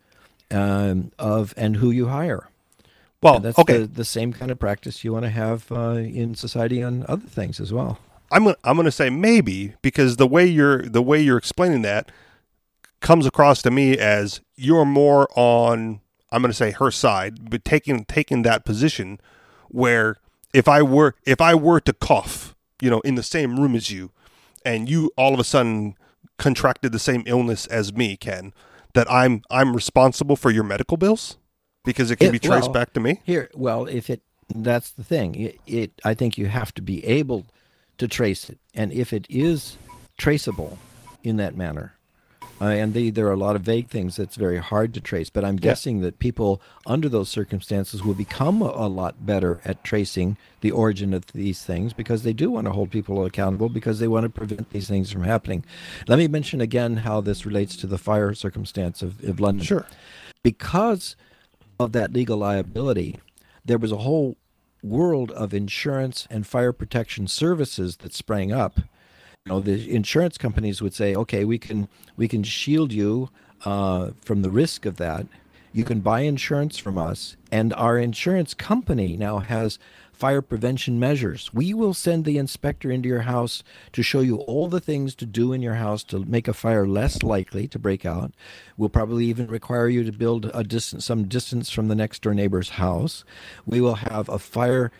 um, 0.51 1.11
of 1.17 1.53
and 1.55 1.77
who 1.77 1.91
you 1.91 2.07
hire. 2.07 2.49
Well, 3.21 3.35
And 3.35 3.45
that's 3.45 3.59
okay. 3.59 3.79
the, 3.79 3.87
the 3.87 4.05
same 4.05 4.33
kind 4.33 4.51
of 4.51 4.59
practice 4.59 5.03
you 5.03 5.13
want 5.13 5.23
to 5.25 5.29
have 5.29 5.71
uh, 5.71 5.91
in 5.91 6.35
society 6.35 6.81
on 6.81 7.05
other 7.07 7.27
things 7.27 7.59
as 7.59 7.73
well. 7.73 7.99
I'm 8.31 8.43
gonna 8.43 8.57
I'm 8.63 8.75
gonna 8.75 8.91
say 8.91 9.09
maybe 9.09 9.73
because 9.81 10.17
the 10.17 10.27
way 10.27 10.45
you're 10.45 10.83
the 10.83 11.01
way 11.01 11.19
you're 11.19 11.37
explaining 11.37 11.81
that 11.81 12.11
comes 12.99 13.25
across 13.25 13.61
to 13.63 13.71
me 13.71 13.97
as 13.97 14.41
you're 14.55 14.85
more 14.85 15.27
on 15.35 16.01
I'm 16.31 16.41
gonna 16.41 16.53
say 16.53 16.71
her 16.71 16.91
side, 16.91 17.49
but 17.49 17.65
taking 17.65 18.05
taking 18.05 18.41
that 18.43 18.65
position 18.65 19.19
where 19.69 20.17
if 20.53 20.67
I 20.67 20.81
were 20.81 21.15
if 21.25 21.41
I 21.41 21.55
were 21.55 21.79
to 21.81 21.93
cough, 21.93 22.55
you 22.81 22.89
know, 22.89 22.99
in 23.01 23.15
the 23.15 23.23
same 23.23 23.59
room 23.59 23.75
as 23.75 23.91
you, 23.91 24.11
and 24.65 24.89
you 24.89 25.11
all 25.17 25.33
of 25.33 25.39
a 25.39 25.43
sudden 25.43 25.95
contracted 26.37 26.91
the 26.91 26.99
same 26.99 27.23
illness 27.25 27.65
as 27.67 27.93
me, 27.93 28.15
Ken, 28.17 28.53
that 28.93 29.09
I'm 29.11 29.41
I'm 29.49 29.75
responsible 29.75 30.35
for 30.35 30.51
your 30.51 30.63
medical 30.63 30.97
bills 30.97 31.37
because 31.85 32.11
it 32.11 32.17
can 32.17 32.29
It- 32.29 32.31
be 32.33 32.39
traced 32.39 32.63
well, 32.63 32.73
back 32.73 32.93
to 32.93 32.99
me. 32.99 33.21
Here, 33.23 33.49
well, 33.53 33.85
if 33.85 34.09
it 34.09 34.21
that's 34.53 34.89
the 34.91 35.03
thing. 35.03 35.35
It, 35.35 35.59
it 35.67 35.91
I 36.03 36.13
think 36.13 36.37
you 36.37 36.47
have 36.47 36.73
to 36.75 36.81
be 36.81 37.05
able 37.05 37.45
to 37.97 38.07
trace 38.07 38.49
it, 38.49 38.57
and 38.73 38.91
if 38.91 39.13
it 39.13 39.27
is 39.29 39.77
traceable 40.17 40.77
in 41.23 41.37
that 41.37 41.55
manner, 41.55 41.93
Uh, 42.61 42.65
and 42.65 42.93
they, 42.93 43.09
there 43.09 43.27
are 43.27 43.33
a 43.33 43.37
lot 43.37 43.55
of 43.55 43.61
vague 43.61 43.87
things 43.87 44.17
that's 44.17 44.35
very 44.35 44.57
hard 44.57 44.93
to 44.93 44.99
trace. 44.99 45.29
But 45.29 45.45
I'm 45.45 45.55
guessing 45.55 46.01
that 46.01 46.19
people 46.19 46.61
under 46.85 47.07
those 47.07 47.29
circumstances 47.29 48.03
will 48.03 48.13
become 48.13 48.61
a, 48.61 48.65
a 48.65 48.89
lot 48.89 49.25
better 49.25 49.61
at 49.63 49.83
tracing 49.83 50.37
the 50.61 50.71
origin 50.71 51.13
of 51.13 51.25
these 51.27 51.63
things 51.63 51.93
because 51.93 52.23
they 52.23 52.33
do 52.33 52.51
want 52.51 52.65
to 52.65 52.71
hold 52.71 52.91
people 52.91 53.23
accountable 53.25 53.69
because 53.69 53.99
they 53.99 54.07
want 54.07 54.25
to 54.25 54.29
prevent 54.29 54.69
these 54.71 54.89
things 54.89 55.11
from 55.11 55.23
happening. 55.23 55.63
Let 56.07 56.19
me 56.19 56.27
mention 56.27 56.59
again 56.59 56.97
how 56.97 57.21
this 57.21 57.45
relates 57.45 57.77
to 57.77 57.87
the 57.87 57.97
fire 57.97 58.33
circumstance 58.33 59.01
of, 59.01 59.23
of 59.23 59.39
London. 59.39 59.65
Sure. 59.65 59.87
Because 60.43 61.15
of 61.79 61.93
that 61.93 62.11
legal 62.11 62.37
liability, 62.37 63.19
there 63.63 63.77
was 63.77 63.91
a 63.91 63.97
whole 63.97 64.35
world 64.83 65.31
of 65.31 65.53
insurance 65.53 66.27
and 66.29 66.45
fire 66.45 66.73
protection 66.73 67.27
services 67.27 67.97
that 67.97 68.13
sprang 68.13 68.51
up 68.51 68.79
know 69.49 69.59
the 69.59 69.93
insurance 69.93 70.37
companies 70.37 70.81
would 70.81 70.93
say 70.93 71.15
okay 71.15 71.43
we 71.43 71.57
can 71.57 71.87
we 72.15 72.27
can 72.27 72.43
shield 72.43 72.93
you 72.93 73.29
uh, 73.65 74.11
from 74.21 74.41
the 74.41 74.49
risk 74.49 74.85
of 74.85 74.97
that. 74.97 75.25
You 75.71 75.83
can 75.83 75.99
buy 75.99 76.21
insurance 76.21 76.77
from 76.77 76.97
us 76.97 77.37
and 77.51 77.73
our 77.73 77.97
insurance 77.97 78.53
company 78.53 79.15
now 79.15 79.39
has 79.39 79.77
fire 80.11 80.41
prevention 80.41 80.99
measures. 80.99 81.53
We 81.53 81.73
will 81.73 81.93
send 81.93 82.25
the 82.25 82.37
inspector 82.37 82.91
into 82.91 83.07
your 83.07 83.21
house 83.21 83.63
to 83.93 84.03
show 84.03 84.19
you 84.19 84.37
all 84.37 84.67
the 84.67 84.81
things 84.81 85.15
to 85.15 85.25
do 85.25 85.53
in 85.53 85.61
your 85.61 85.75
house 85.75 86.03
to 86.05 86.25
make 86.25 86.47
a 86.47 86.53
fire 86.53 86.87
less 86.87 87.23
likely 87.23 87.67
to 87.69 87.79
break 87.79 88.05
out. 88.05 88.33
We'll 88.77 88.89
probably 88.89 89.25
even 89.25 89.47
require 89.47 89.87
you 89.87 90.03
to 90.03 90.11
build 90.11 90.51
a 90.53 90.63
distance 90.63 91.05
some 91.05 91.27
distance 91.27 91.69
from 91.69 91.87
the 91.87 91.95
next 91.95 92.21
door 92.21 92.33
neighbor's 92.33 92.71
house. 92.71 93.23
We 93.65 93.79
will 93.79 93.95
have 93.95 94.27
a 94.27 94.39
fire 94.39 94.91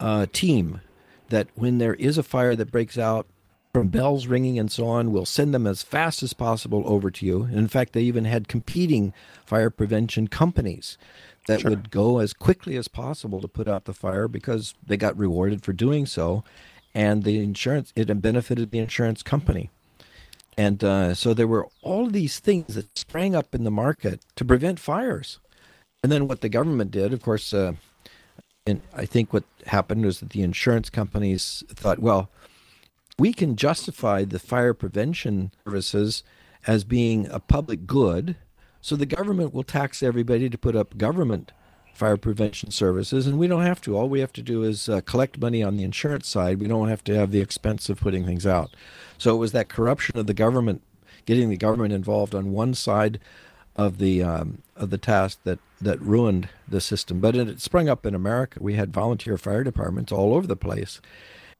uh, 0.00 0.26
team 0.32 0.80
that 1.28 1.48
when 1.54 1.78
there 1.78 1.94
is 1.94 2.16
a 2.16 2.22
fire 2.22 2.54
that 2.56 2.70
breaks 2.70 2.96
out 2.96 3.26
from 3.72 3.88
bells 3.88 4.26
ringing 4.26 4.58
and 4.58 4.70
so 4.70 4.86
on. 4.86 5.12
We'll 5.12 5.24
send 5.24 5.54
them 5.54 5.66
as 5.66 5.82
fast 5.82 6.22
as 6.22 6.34
possible 6.34 6.82
over 6.86 7.10
to 7.10 7.26
you. 7.26 7.44
In 7.44 7.68
fact, 7.68 7.94
they 7.94 8.02
even 8.02 8.26
had 8.26 8.46
competing 8.48 9.14
fire 9.46 9.70
prevention 9.70 10.28
companies 10.28 10.98
that 11.46 11.60
Sure. 11.60 11.70
would 11.70 11.90
go 11.90 12.18
as 12.18 12.34
quickly 12.34 12.76
as 12.76 12.86
possible 12.88 13.40
to 13.40 13.48
put 13.48 13.66
out 13.66 13.86
the 13.86 13.94
fire 13.94 14.28
because 14.28 14.74
they 14.86 14.96
got 14.96 15.16
rewarded 15.16 15.62
for 15.62 15.72
doing 15.72 16.04
so, 16.06 16.44
and 16.94 17.24
the 17.24 17.42
insurance 17.42 17.92
it 17.96 18.20
benefited 18.20 18.70
the 18.70 18.78
insurance 18.78 19.22
company. 19.22 19.70
And 20.58 20.84
uh, 20.84 21.14
so 21.14 21.32
there 21.32 21.48
were 21.48 21.66
all 21.80 22.08
these 22.08 22.38
things 22.40 22.74
that 22.74 22.96
sprang 22.98 23.34
up 23.34 23.54
in 23.54 23.64
the 23.64 23.70
market 23.70 24.20
to 24.36 24.44
prevent 24.44 24.78
fires. 24.78 25.38
And 26.02 26.12
then 26.12 26.28
what 26.28 26.42
the 26.42 26.50
government 26.50 26.90
did, 26.90 27.14
of 27.14 27.22
course, 27.22 27.54
uh, 27.54 27.72
and 28.66 28.82
I 28.94 29.06
think 29.06 29.32
what 29.32 29.44
happened 29.66 30.04
was 30.04 30.20
that 30.20 30.30
the 30.30 30.42
insurance 30.42 30.90
companies 30.90 31.64
thought, 31.68 32.00
well, 32.00 32.28
we 33.22 33.32
can 33.32 33.54
justify 33.54 34.24
the 34.24 34.40
fire 34.40 34.74
prevention 34.74 35.52
services 35.64 36.24
as 36.66 36.82
being 36.82 37.28
a 37.28 37.38
public 37.38 37.86
good, 37.86 38.34
so 38.80 38.96
the 38.96 39.06
government 39.06 39.54
will 39.54 39.62
tax 39.62 40.02
everybody 40.02 40.50
to 40.50 40.58
put 40.58 40.74
up 40.74 40.98
government 40.98 41.52
fire 41.94 42.16
prevention 42.16 42.72
services, 42.72 43.28
and 43.28 43.38
we 43.38 43.46
don't 43.46 43.62
have 43.62 43.80
to. 43.82 43.96
All 43.96 44.08
we 44.08 44.18
have 44.18 44.32
to 44.32 44.42
do 44.42 44.64
is 44.64 44.88
uh, 44.88 45.02
collect 45.02 45.38
money 45.38 45.62
on 45.62 45.76
the 45.76 45.84
insurance 45.84 46.26
side. 46.26 46.58
We 46.58 46.66
don't 46.66 46.88
have 46.88 47.04
to 47.04 47.14
have 47.14 47.30
the 47.30 47.40
expense 47.40 47.88
of 47.88 48.00
putting 48.00 48.26
things 48.26 48.44
out. 48.44 48.74
So 49.18 49.36
it 49.36 49.38
was 49.38 49.52
that 49.52 49.68
corruption 49.68 50.18
of 50.18 50.26
the 50.26 50.34
government, 50.34 50.82
getting 51.24 51.48
the 51.48 51.56
government 51.56 51.92
involved 51.92 52.34
on 52.34 52.50
one 52.50 52.74
side 52.74 53.20
of 53.76 53.98
the 53.98 54.20
um, 54.24 54.62
of 54.74 54.90
the 54.90 54.98
task 54.98 55.38
that 55.44 55.60
that 55.80 56.00
ruined 56.00 56.48
the 56.66 56.80
system. 56.80 57.20
But 57.20 57.36
it, 57.36 57.60
sprung 57.60 57.88
up 57.88 58.04
in 58.04 58.16
America. 58.16 58.58
We 58.60 58.74
had 58.74 58.92
volunteer 58.92 59.38
fire 59.38 59.62
departments 59.62 60.10
all 60.10 60.34
over 60.34 60.48
the 60.48 60.56
place, 60.56 61.00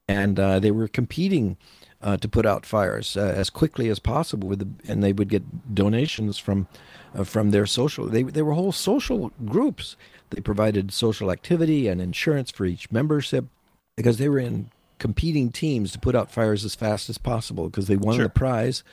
and 0.07 0.39
uh, 0.39 0.59
they 0.59 0.71
were 0.71 0.87
competing 0.87 1.57
uh, 2.01 2.17
to 2.17 2.27
put 2.27 2.45
out 2.45 2.65
fires 2.65 3.15
uh, 3.15 3.33
as 3.35 3.49
quickly 3.49 3.89
as 3.89 3.99
possible 3.99 4.47
with 4.47 4.59
the, 4.59 4.91
and 4.91 5.01
they 5.03 5.13
would 5.13 5.29
get 5.29 5.73
donations 5.73 6.37
from 6.37 6.67
uh, 7.15 7.23
from 7.23 7.51
their 7.51 7.65
social 7.65 8.05
they 8.07 8.23
they 8.23 8.41
were 8.41 8.53
whole 8.53 8.71
social 8.73 9.31
groups 9.45 9.95
they 10.31 10.41
provided 10.41 10.91
social 10.91 11.31
activity 11.31 11.87
and 11.87 12.01
insurance 12.01 12.51
for 12.51 12.65
each 12.65 12.91
membership 12.91 13.45
because 13.95 14.17
they 14.17 14.27
were 14.27 14.39
in 14.39 14.69
competing 14.99 15.49
teams 15.51 15.91
to 15.91 15.99
put 15.99 16.15
out 16.15 16.31
fires 16.31 16.65
as 16.65 16.75
fast 16.75 17.09
as 17.09 17.17
possible 17.17 17.69
because 17.69 17.87
they 17.87 17.95
won 17.97 18.15
Sure. 18.15 18.25
the 18.25 18.29
prize 18.29 18.83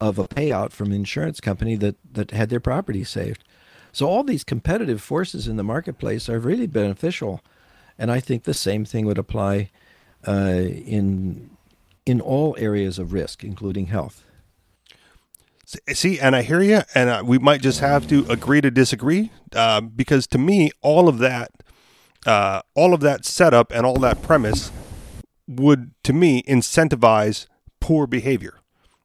of 0.00 0.18
a 0.18 0.26
payout 0.28 0.70
from 0.72 0.88
an 0.88 0.94
insurance 0.94 1.40
company 1.40 1.76
that 1.76 1.96
that 2.12 2.30
had 2.32 2.48
their 2.50 2.60
property 2.60 3.04
saved 3.04 3.44
so 3.92 4.06
all 4.08 4.24
these 4.24 4.44
competitive 4.44 5.00
forces 5.00 5.46
in 5.46 5.56
the 5.56 5.62
marketplace 5.64 6.28
are 6.28 6.40
really 6.40 6.66
beneficial 6.66 7.40
and 7.96 8.10
i 8.10 8.18
think 8.18 8.42
the 8.42 8.54
same 8.54 8.84
thing 8.84 9.06
would 9.06 9.18
apply 9.18 9.70
uh, 10.26 10.32
in 10.64 11.50
in 12.06 12.20
all 12.20 12.56
areas 12.58 12.98
of 12.98 13.12
risk, 13.12 13.44
including 13.44 13.86
health. 13.86 14.24
See, 15.92 16.18
and 16.18 16.34
I 16.34 16.40
hear 16.42 16.62
you, 16.62 16.80
and 16.94 17.10
uh, 17.10 17.22
we 17.24 17.38
might 17.38 17.60
just 17.60 17.80
have 17.80 18.06
to 18.08 18.24
agree 18.30 18.62
to 18.62 18.70
disagree 18.70 19.30
uh, 19.54 19.82
because 19.82 20.26
to 20.28 20.38
me, 20.38 20.70
all 20.80 21.08
of 21.10 21.18
that, 21.18 21.50
uh, 22.26 22.62
all 22.74 22.94
of 22.94 23.00
that 23.00 23.26
setup 23.26 23.70
and 23.72 23.84
all 23.84 23.96
that 23.96 24.22
premise 24.22 24.72
would, 25.46 25.90
to 26.04 26.14
me, 26.14 26.42
incentivize 26.44 27.46
poor 27.80 28.06
behavior, 28.06 28.60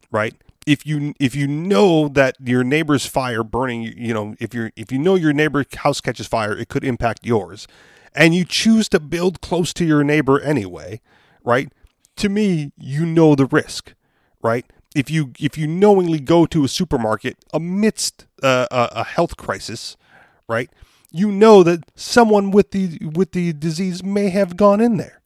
right? 0.10 0.36
If 0.66 0.86
you 0.86 1.14
if 1.20 1.36
you 1.36 1.48
know 1.48 2.08
that 2.08 2.38
your 2.40 2.64
neighbor's 2.64 3.06
fire 3.06 3.44
burning, 3.44 3.82
you- 3.82 3.94
you 3.98 4.14
know, 4.14 4.36
if 4.40 4.54
you're 4.54 4.72
if 4.78 4.90
you 4.90 5.00
know 5.00 5.16
your 5.16 5.34
neighbor's 5.34 5.66
house 5.76 6.00
catches 6.00 6.28
fire, 6.28 6.58
it 6.58 6.70
could 6.70 6.86
impact 6.86 7.26
yours, 7.26 7.68
and 8.16 8.34
you 8.36 8.46
choose 8.46 8.88
to 8.90 9.00
build 9.00 9.42
close 9.42 9.74
to 9.74 9.86
your 9.86 10.04
neighbor 10.04 10.40
anyway, 10.40 11.02
right? 11.44 11.72
To 12.18 12.30
me, 12.30 12.72
you 12.78 13.06
know 13.06 13.36
the 13.36 13.46
risk, 13.46 13.94
right? 14.42 14.66
If 14.96 15.10
you 15.10 15.32
if 15.40 15.58
you 15.58 15.66
knowingly 15.68 16.20
go 16.20 16.46
to 16.46 16.64
a 16.64 16.68
supermarket 16.68 17.38
amidst 17.54 18.26
uh, 18.44 18.68
a, 18.72 18.90
a 19.00 19.04
health 19.04 19.38
crisis, 19.38 19.98
right? 20.48 20.70
You 21.12 21.32
know 21.32 21.64
that 21.64 21.84
someone 21.96 22.52
with 22.52 22.72
the 22.72 23.00
with 23.16 23.32
the 23.32 23.54
disease 23.54 24.04
may 24.04 24.30
have 24.30 24.56
gone 24.58 24.80
in 24.82 24.98
there, 24.98 25.22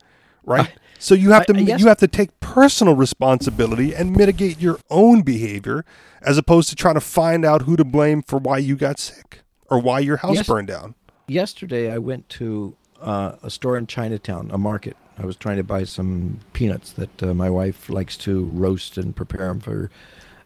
right? 0.45 0.71
so 0.99 1.13
you 1.13 1.31
have 1.31 1.43
I- 1.49 1.53
to 1.53 1.57
I 1.73 1.77
you 1.77 1.87
have 1.87 1.97
to 1.97 2.07
take 2.07 2.39
personal 2.39 2.95
responsibility 2.95 3.93
and 3.93 4.15
mitigate 4.15 4.59
your 4.59 4.79
own 4.89 5.21
behavior 5.21 5.83
as 6.21 6.37
opposed 6.37 6.69
to 6.69 6.75
trying 6.75 6.95
to 6.95 7.01
find 7.01 7.43
out 7.45 7.63
who 7.63 7.75
to 7.75 7.83
blame 7.85 8.21
for 8.23 8.39
why 8.39 8.57
you 8.57 8.75
got 8.77 8.97
sick 8.99 9.41
or 9.69 9.79
why 9.79 9.99
your 9.99 10.17
house 10.17 10.35
Yes. 10.35 10.47
burned 10.47 10.67
down. 10.69 10.95
Yesterday, 11.29 11.91
I 11.91 11.97
went 11.97 12.29
to 12.29 12.73
uh, 13.01 13.33
a 13.43 13.49
store 13.49 13.77
in 13.77 13.85
Chinatown, 13.85 14.49
a 14.49 14.57
market. 14.57 14.95
I 15.17 15.25
was 15.25 15.35
trying 15.35 15.57
to 15.57 15.63
buy 15.63 15.83
some 15.83 16.39
peanuts 16.53 16.93
that 16.93 17.21
uh, 17.21 17.33
my 17.33 17.49
wife 17.49 17.89
likes 17.89 18.15
to 18.19 18.45
roast 18.53 18.97
and 18.97 19.13
prepare 19.13 19.49
them 19.49 19.59
for 19.59 19.91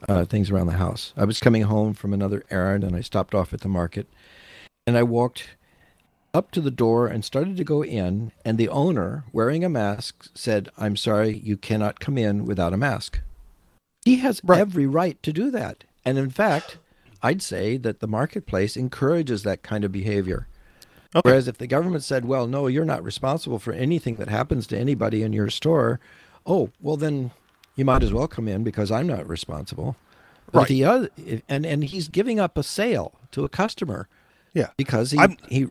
uh, 0.10 0.26
things 0.26 0.50
around 0.50 0.66
the 0.66 0.74
house. 0.74 1.14
I 1.16 1.26
was 1.26 1.40
coming 1.40 1.62
home 1.62 1.94
from 1.94 2.14
another 2.14 2.44
errand, 2.50 2.84
and 2.84 2.96
I 2.96 3.02
stopped 3.02 3.36
off 3.36 3.54
at 3.54 3.62
the 3.62 3.68
market, 3.68 4.08
and 4.88 4.98
I 4.98 5.04
walked 5.04 5.50
up 6.34 6.50
to 6.52 6.62
the 6.62 6.72
door 6.72 7.06
and 7.06 7.24
started 7.24 7.58
to 7.58 7.64
go 7.64 7.84
in, 7.84 8.32
and 8.44 8.58
the 8.58 8.70
owner, 8.70 9.26
wearing 9.32 9.64
a 9.64 9.70
mask, 9.70 10.32
said, 10.34 10.70
"I'm 10.80 10.96
sorry, 10.96 11.38
you 11.38 11.58
cannot 11.58 12.00
come 12.00 12.18
in 12.18 12.44
without 12.46 12.74
a 12.74 12.78
mask." 12.78 13.20
He 14.04 14.16
has 14.16 14.42
Right. 14.44 14.60
every 14.60 14.88
right 14.88 15.22
to 15.22 15.32
do 15.32 15.52
that. 15.52 15.84
And 16.04 16.18
in 16.18 16.32
fact, 16.32 16.80
I'd 17.22 17.44
say 17.44 17.78
that 17.78 18.00
the 18.00 18.08
marketplace 18.08 18.76
encourages 18.76 19.44
that 19.44 19.62
kind 19.62 19.84
of 19.84 19.92
behavior. 19.92 20.48
Okay. 21.16 21.30
Whereas 21.30 21.48
if 21.48 21.58
the 21.58 21.68
government 21.68 22.04
said, 22.04 22.26
well, 22.26 22.48
no, 22.48 22.68
you're 22.68 22.86
not 22.86 23.04
responsible 23.04 23.60
for 23.60 23.74
anything 23.74 24.16
that 24.16 24.30
happens 24.30 24.66
to 24.68 24.78
anybody 24.78 25.24
in 25.24 25.34
your 25.34 25.50
store, 25.50 26.00
oh, 26.46 26.70
well, 26.80 26.96
then 26.98 27.32
you 27.76 27.84
might 27.86 28.04
as 28.04 28.14
well 28.14 28.28
come 28.28 28.48
in 28.48 28.64
because 28.64 28.92
I'm 28.92 29.08
not 29.08 29.28
responsible. 29.28 29.96
But 30.52 30.60
Right. 30.60 30.64
if 30.64 30.70
he 30.70 30.86
oth- 30.86 31.10
if- 31.18 31.42
and, 31.50 31.66
and 31.66 31.84
he's 31.84 32.08
giving 32.08 32.40
up 32.40 32.58
a 32.58 32.64
sale 32.64 33.14
to 33.32 33.44
a 33.44 33.50
customer 33.50 34.08
Yeah. 34.54 34.68
because 34.78 35.12
he, 35.12 35.18
I'm- 35.20 35.38
he 35.50 35.68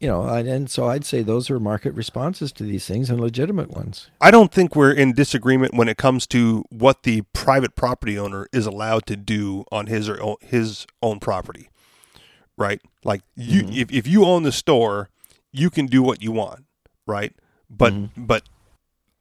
you 0.00 0.08
know, 0.08 0.24
and, 0.24 0.48
and 0.48 0.68
so 0.68 0.88
I'd 0.88 1.04
say 1.04 1.22
those 1.22 1.48
are 1.48 1.60
market 1.60 1.94
responses 1.94 2.50
to 2.54 2.64
these 2.64 2.84
things 2.86 3.08
and 3.08 3.20
legitimate 3.20 3.70
ones. 3.70 4.10
I 4.20 4.32
don't 4.32 4.50
think 4.52 4.74
we're 4.74 4.90
in 4.90 5.12
disagreement 5.12 5.74
when 5.74 5.86
it 5.88 5.96
comes 5.96 6.26
to 6.28 6.64
what 6.70 7.04
the 7.04 7.22
private 7.32 7.76
property 7.76 8.18
owner 8.18 8.48
is 8.52 8.66
allowed 8.66 9.06
to 9.06 9.16
do 9.16 9.64
on 9.70 9.86
his 9.86 10.08
or 10.08 10.20
own, 10.20 10.34
his 10.40 10.86
own 11.02 11.20
property, 11.20 11.68
right? 12.62 12.80
Like 13.04 13.22
you, 13.34 13.66
if, 13.70 13.92
if 13.92 14.06
you 14.06 14.24
own 14.24 14.44
the 14.44 14.52
store, 14.52 15.10
you 15.50 15.68
can 15.68 15.86
do 15.86 16.00
what 16.00 16.22
you 16.22 16.30
want, 16.30 16.64
right? 17.06 17.34
But 17.68 17.92
but 18.16 18.44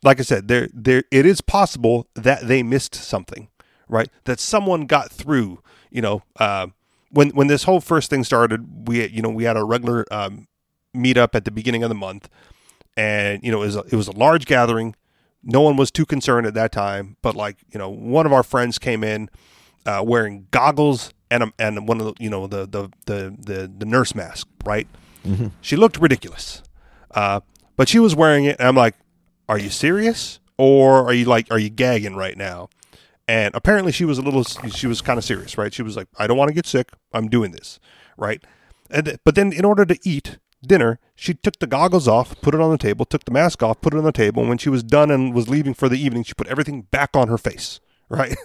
like 0.04 0.20
I 0.20 0.24
said, 0.24 0.48
there 0.48 0.70
there 0.74 1.04
it 1.12 1.26
is 1.26 1.42
possible 1.42 2.08
that 2.14 2.48
they 2.48 2.62
missed 2.62 2.94
something, 2.94 3.50
right? 3.90 4.10
That 4.26 4.40
someone 4.40 4.86
got 4.86 5.12
through. 5.12 5.60
You 5.90 6.02
know, 6.02 6.24
uh, 6.40 6.68
when 7.10 7.32
when 7.32 7.48
this 7.48 7.64
whole 7.64 7.82
first 7.82 8.10
thing 8.12 8.24
started, 8.24 8.88
we 8.88 9.08
you 9.08 9.22
know 9.22 9.30
we 9.30 9.46
had 9.46 9.58
a 9.58 9.64
regular 9.64 10.06
um, 10.12 10.48
meetup 10.96 11.34
at 11.34 11.46
the 11.46 11.52
beginning 11.52 11.82
of 11.82 11.90
the 11.90 11.96
month, 11.96 12.30
and 12.96 13.44
you 13.44 13.52
know 13.52 13.64
it 13.64 13.66
was 13.66 13.76
a, 13.76 13.84
it 13.92 13.96
was 13.96 14.08
a 14.08 14.12
large 14.16 14.46
gathering. 14.46 14.96
No 15.44 15.62
one 15.62 15.76
was 15.76 15.90
too 15.90 16.06
concerned 16.06 16.46
at 16.46 16.54
that 16.54 16.72
time, 16.72 17.18
but 17.24 17.36
like 17.36 17.58
you 17.74 17.80
know, 17.80 17.90
one 17.90 18.28
of 18.28 18.34
our 18.34 18.44
friends 18.44 18.78
came 18.78 19.04
in 19.04 19.28
uh, 19.88 20.04
wearing 20.06 20.48
goggles 20.52 21.14
and 21.32 21.52
and 21.58 21.88
one 21.88 22.00
of 22.00 22.06
the 22.06 22.14
you 22.24 22.30
know 22.30 22.46
the 22.46 22.68
the 22.68 22.90
the 23.06 23.36
the, 23.40 23.72
the 23.76 23.86
nurse 23.86 24.14
mask, 24.14 24.48
right? 24.64 24.88
She 25.62 25.76
looked 25.76 25.98
ridiculous, 26.00 26.62
uh, 27.12 27.40
but 27.76 27.90
she 27.90 27.98
was 28.00 28.16
wearing 28.16 28.46
it, 28.46 28.58
and 28.60 28.68
I'm 28.68 28.76
like, 28.76 28.96
"Are 29.50 29.58
you 29.58 29.70
serious, 29.70 30.40
or 30.58 31.06
are 31.06 31.14
you 31.14 31.26
like 31.26 31.50
are 31.50 31.60
you 31.60 31.70
gagging 31.70 32.16
right 32.16 32.38
now?" 32.38 32.70
and 33.28 33.56
apparently 33.56 33.92
she 33.92 34.04
was 34.04 34.18
a 34.18 34.22
little 34.22 34.44
she 34.44 34.88
was 34.88 35.02
kind 35.02 35.18
of 35.18 35.24
serious, 35.24 35.58
right? 35.58 35.74
She 35.74 35.84
was 35.84 35.96
like, 35.96 36.08
"I 36.18 36.28
don't 36.28 36.38
want 36.38 36.50
to 36.50 36.54
get 36.54 36.66
sick. 36.66 36.92
I'm 37.14 37.30
doing 37.30 37.52
this." 37.52 37.80
Right? 38.18 38.44
And 38.90 39.18
but 39.24 39.36
then 39.36 39.54
in 39.54 39.64
order 39.64 39.86
to 39.86 39.98
eat 40.04 40.38
dinner, 40.66 41.00
she 41.16 41.34
took 41.34 41.60
the 41.60 41.68
goggles 41.68 42.08
off, 42.08 42.40
put 42.42 42.54
it 42.54 42.62
on 42.62 42.72
the 42.72 42.78
table, 42.78 43.06
took 43.06 43.26
the 43.26 43.32
mask 43.32 43.64
off, 43.64 43.80
put 43.82 43.94
it 43.94 43.98
on 43.98 44.04
the 44.04 44.12
table, 44.12 44.42
and 44.42 44.50
when 44.50 44.58
she 44.58 44.70
was 44.70 44.84
done 44.84 45.10
and 45.10 45.34
was 45.34 45.48
leaving 45.48 45.74
for 45.74 45.88
the 45.88 45.98
evening, 45.98 46.24
she 46.24 46.34
put 46.34 46.48
everything 46.48 46.84
back 46.84 47.16
on 47.16 47.28
her 47.30 47.38
face, 47.38 47.80
right? 48.10 48.36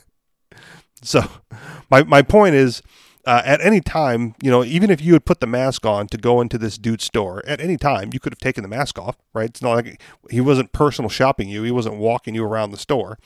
so 1.02 1.22
my 1.90 2.02
my 2.04 2.22
point 2.22 2.54
is 2.54 2.82
uh, 3.26 3.42
at 3.44 3.60
any 3.60 3.80
time, 3.80 4.34
you 4.40 4.50
know, 4.50 4.62
even 4.62 4.88
if 4.88 5.00
you 5.00 5.12
had 5.12 5.24
put 5.24 5.40
the 5.40 5.46
mask 5.48 5.84
on 5.84 6.06
to 6.06 6.16
go 6.16 6.40
into 6.40 6.58
this 6.58 6.78
dude's 6.78 7.04
store, 7.04 7.42
at 7.44 7.60
any 7.60 7.76
time 7.76 8.10
you 8.12 8.20
could 8.20 8.32
have 8.32 8.38
taken 8.38 8.62
the 8.62 8.68
mask 8.68 8.98
off, 8.98 9.16
right? 9.34 9.50
It's 9.50 9.60
not 9.62 9.72
like 9.72 10.00
he 10.30 10.40
wasn't 10.40 10.72
personal 10.72 11.08
shopping 11.08 11.48
you, 11.48 11.64
he 11.64 11.72
wasn't 11.72 11.96
walking 11.96 12.34
you 12.36 12.44
around 12.44 12.70
the 12.70 12.78
store. 12.78 13.18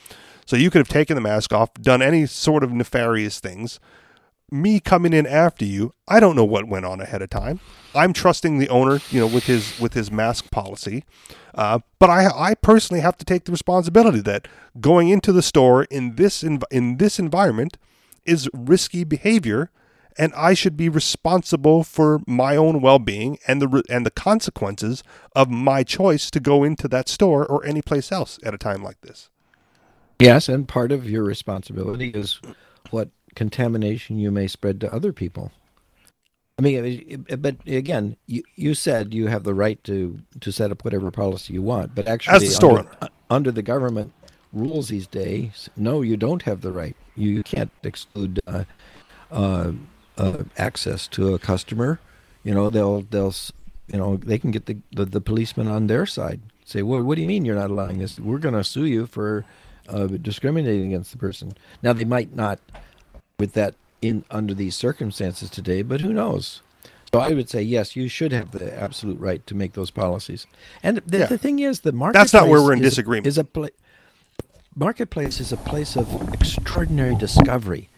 So 0.46 0.56
you 0.56 0.70
could 0.70 0.80
have 0.80 0.88
taken 0.88 1.14
the 1.14 1.20
mask 1.20 1.52
off, 1.52 1.72
done 1.74 2.02
any 2.02 2.26
sort 2.26 2.64
of 2.64 2.72
nefarious 2.72 3.40
things. 3.40 3.78
Me 4.52 4.80
coming 4.80 5.12
in 5.12 5.26
after 5.26 5.64
you, 5.64 5.94
I 6.08 6.20
don't 6.20 6.36
know 6.36 6.44
what 6.44 6.68
went 6.68 6.84
on 6.84 7.00
ahead 7.00 7.22
of 7.22 7.30
time. 7.30 7.60
I'm 7.94 8.12
trusting 8.12 8.58
the 8.58 8.68
owner, 8.68 9.00
you 9.10 9.20
know, 9.20 9.26
with 9.26 9.44
his 9.44 9.78
with 9.78 9.94
his 9.94 10.10
mask 10.10 10.50
policy. 10.50 11.04
Uh, 11.54 11.80
but 11.98 12.10
I 12.10 12.28
I 12.28 12.54
personally 12.54 13.00
have 13.00 13.16
to 13.18 13.24
take 13.24 13.44
the 13.44 13.52
responsibility 13.52 14.20
that 14.20 14.48
going 14.80 15.08
into 15.08 15.32
the 15.32 15.42
store 15.42 15.84
in 15.84 16.16
this 16.16 16.42
in, 16.42 16.60
in 16.70 16.96
this 16.96 17.18
environment 17.18 17.78
is 18.24 18.48
risky 18.52 19.04
behavior 19.04 19.70
and 20.18 20.32
I 20.34 20.54
should 20.54 20.76
be 20.76 20.88
responsible 20.88 21.84
for 21.84 22.20
my 22.26 22.56
own 22.56 22.80
well-being 22.80 23.38
and 23.46 23.62
the 23.62 23.82
and 23.88 24.04
the 24.04 24.10
consequences 24.10 25.02
of 25.34 25.48
my 25.48 25.82
choice 25.82 26.30
to 26.32 26.40
go 26.40 26.64
into 26.64 26.88
that 26.88 27.08
store 27.08 27.46
or 27.46 27.64
any 27.64 27.82
place 27.82 28.12
else 28.12 28.38
at 28.44 28.54
a 28.54 28.58
time 28.58 28.82
like 28.82 29.00
this. 29.00 29.30
Yes, 30.18 30.48
and 30.48 30.68
part 30.68 30.92
of 30.92 31.08
your 31.08 31.24
responsibility 31.24 32.10
is 32.10 32.40
what 32.90 33.08
contamination 33.40 34.18
you 34.18 34.30
may 34.30 34.46
spread 34.46 34.78
to 34.82 34.94
other 34.94 35.14
people. 35.14 35.50
I 36.58 36.62
mean, 36.62 37.24
but 37.38 37.56
again, 37.66 38.18
you, 38.26 38.42
you 38.54 38.74
said 38.74 39.14
you 39.14 39.28
have 39.28 39.44
the 39.44 39.54
right 39.54 39.82
to, 39.84 40.20
to 40.40 40.52
set 40.52 40.70
up 40.70 40.84
whatever 40.84 41.10
policy 41.10 41.54
you 41.54 41.62
want, 41.62 41.94
but 41.94 42.06
actually, 42.06 42.36
As 42.36 42.42
the 42.42 42.50
store 42.50 42.78
under, 42.80 43.08
under 43.30 43.50
the 43.50 43.62
government 43.62 44.12
rules 44.52 44.88
these 44.88 45.06
days, 45.06 45.70
no, 45.74 46.02
you 46.02 46.18
don't 46.18 46.42
have 46.42 46.60
the 46.60 46.70
right. 46.70 46.96
You 47.16 47.42
can't 47.42 47.72
exclude 47.82 48.40
uh, 48.46 48.64
uh, 49.30 49.72
uh, 50.18 50.44
access 50.58 51.08
to 51.08 51.32
a 51.32 51.38
customer, 51.38 51.98
you 52.44 52.52
know, 52.52 52.68
they'll 52.68 53.00
they'll 53.12 53.34
you 53.86 53.96
know 53.96 54.18
they 54.18 54.38
can 54.38 54.50
get 54.50 54.66
the, 54.66 54.76
the, 54.92 55.06
the 55.06 55.20
policeman 55.22 55.66
on 55.66 55.86
their 55.86 56.04
side. 56.04 56.40
Say, 56.66 56.82
well, 56.82 57.02
what 57.02 57.14
do 57.14 57.22
you 57.22 57.28
mean 57.28 57.46
you're 57.46 57.62
not 57.64 57.70
allowing 57.70 57.98
this? 58.00 58.20
We're 58.20 58.38
going 58.38 58.54
to 58.54 58.64
sue 58.64 58.84
you 58.84 59.06
for 59.06 59.46
uh, 59.88 60.06
discriminating 60.06 60.88
against 60.92 61.10
the 61.12 61.18
person. 61.18 61.54
Now 61.82 61.94
they 61.94 62.04
might 62.04 62.36
not 62.36 62.60
with 63.40 63.54
that 63.54 63.74
in 64.00 64.24
under 64.30 64.54
these 64.54 64.76
circumstances 64.76 65.50
today, 65.50 65.82
but 65.82 66.00
who 66.00 66.12
knows? 66.12 66.62
So 67.12 67.18
I 67.18 67.30
would 67.30 67.50
say 67.50 67.60
yes, 67.62 67.96
you 67.96 68.08
should 68.08 68.30
have 68.32 68.52
the 68.52 68.72
absolute 68.80 69.18
right 69.18 69.44
to 69.48 69.54
make 69.54 69.72
those 69.72 69.90
policies. 69.90 70.46
And 70.82 70.98
the, 70.98 71.18
Yeah. 71.18 71.26
the 71.26 71.38
thing 71.38 71.58
is, 71.58 71.80
the 71.80 71.92
market 71.92 72.18
That's 72.18 72.32
not 72.32 72.46
where 72.48 72.62
we're 72.62 72.74
in 72.74 72.80
disagreement. 72.80 73.26
Is 73.26 73.36
a 73.38 73.44
pla- 73.44 73.68
marketplace 74.76 75.40
is 75.40 75.52
a 75.52 75.56
place 75.56 75.96
of 75.96 76.32
extraordinary 76.32 77.16
discovery. 77.16 77.88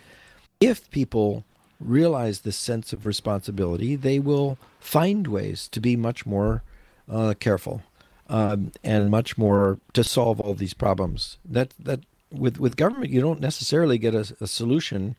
If 0.60 0.90
people 0.90 1.44
realize 1.78 2.40
this 2.40 2.56
sense 2.56 2.92
of 2.92 3.04
responsibility, 3.04 3.96
they 3.96 4.18
will 4.18 4.56
find 4.80 5.26
ways 5.26 5.68
to 5.68 5.80
be 5.80 5.96
much 5.96 6.24
more 6.24 6.62
uh, 7.10 7.34
careful 7.38 7.82
um, 8.28 8.72
and 8.82 9.10
much 9.10 9.36
more 9.36 9.78
to 9.92 10.02
solve 10.02 10.40
all 10.40 10.54
these 10.54 10.74
problems. 10.74 11.36
That 11.44 11.74
that 11.78 12.00
with 12.32 12.58
with 12.58 12.76
government, 12.76 13.10
you 13.10 13.20
don't 13.20 13.40
necessarily 13.40 13.98
get 13.98 14.14
a, 14.14 14.34
a 14.40 14.46
solution 14.46 15.16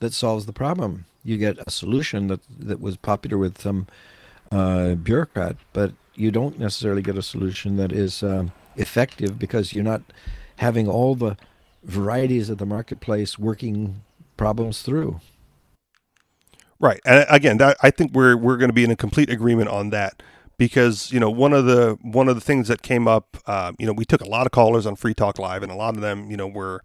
that 0.00 0.12
solves 0.12 0.46
the 0.46 0.52
problem. 0.52 1.06
You 1.24 1.36
get 1.36 1.58
a 1.66 1.70
solution 1.70 2.28
that 2.28 2.40
that 2.58 2.80
was 2.80 2.96
popular 2.96 3.38
with 3.38 3.60
some 3.60 3.86
uh, 4.52 4.94
bureaucrat, 4.94 5.56
but 5.72 5.92
you 6.14 6.30
don't 6.30 6.58
necessarily 6.58 7.02
get 7.02 7.16
a 7.16 7.22
solution 7.22 7.76
that 7.76 7.92
is 7.92 8.22
um, 8.22 8.52
effective 8.76 9.38
because 9.38 9.72
you're 9.72 9.84
not 9.84 10.02
having 10.56 10.88
all 10.88 11.14
the 11.14 11.36
varieties 11.84 12.48
of 12.48 12.58
the 12.58 12.66
marketplace 12.66 13.38
working 13.38 14.02
problems 14.36 14.82
through. 14.82 15.20
Right, 16.78 17.00
and 17.06 17.24
again, 17.30 17.56
that, 17.58 17.78
I 17.82 17.90
think 17.90 18.12
we're 18.12 18.36
we're 18.36 18.58
going 18.58 18.68
to 18.68 18.74
be 18.74 18.84
in 18.84 18.90
a 18.90 18.96
complete 18.96 19.30
agreement 19.30 19.70
on 19.70 19.90
that 19.90 20.22
because 20.58 21.12
you 21.12 21.20
know 21.20 21.30
one 21.30 21.52
of 21.52 21.66
the 21.66 21.98
one 22.02 22.28
of 22.28 22.34
the 22.34 22.40
things 22.40 22.68
that 22.68 22.82
came 22.82 23.06
up, 23.08 23.36
uh, 23.46 23.72
you 23.78 23.86
know, 23.86 23.92
we 23.92 24.04
took 24.04 24.20
a 24.20 24.28
lot 24.28 24.46
of 24.46 24.52
callers 24.52 24.86
on 24.86 24.96
Free 24.96 25.14
Talk 25.14 25.38
Live, 25.38 25.62
and 25.62 25.70
a 25.70 25.76
lot 25.76 25.94
of 25.94 26.00
them, 26.00 26.30
you 26.30 26.36
know, 26.36 26.46
were 26.46 26.82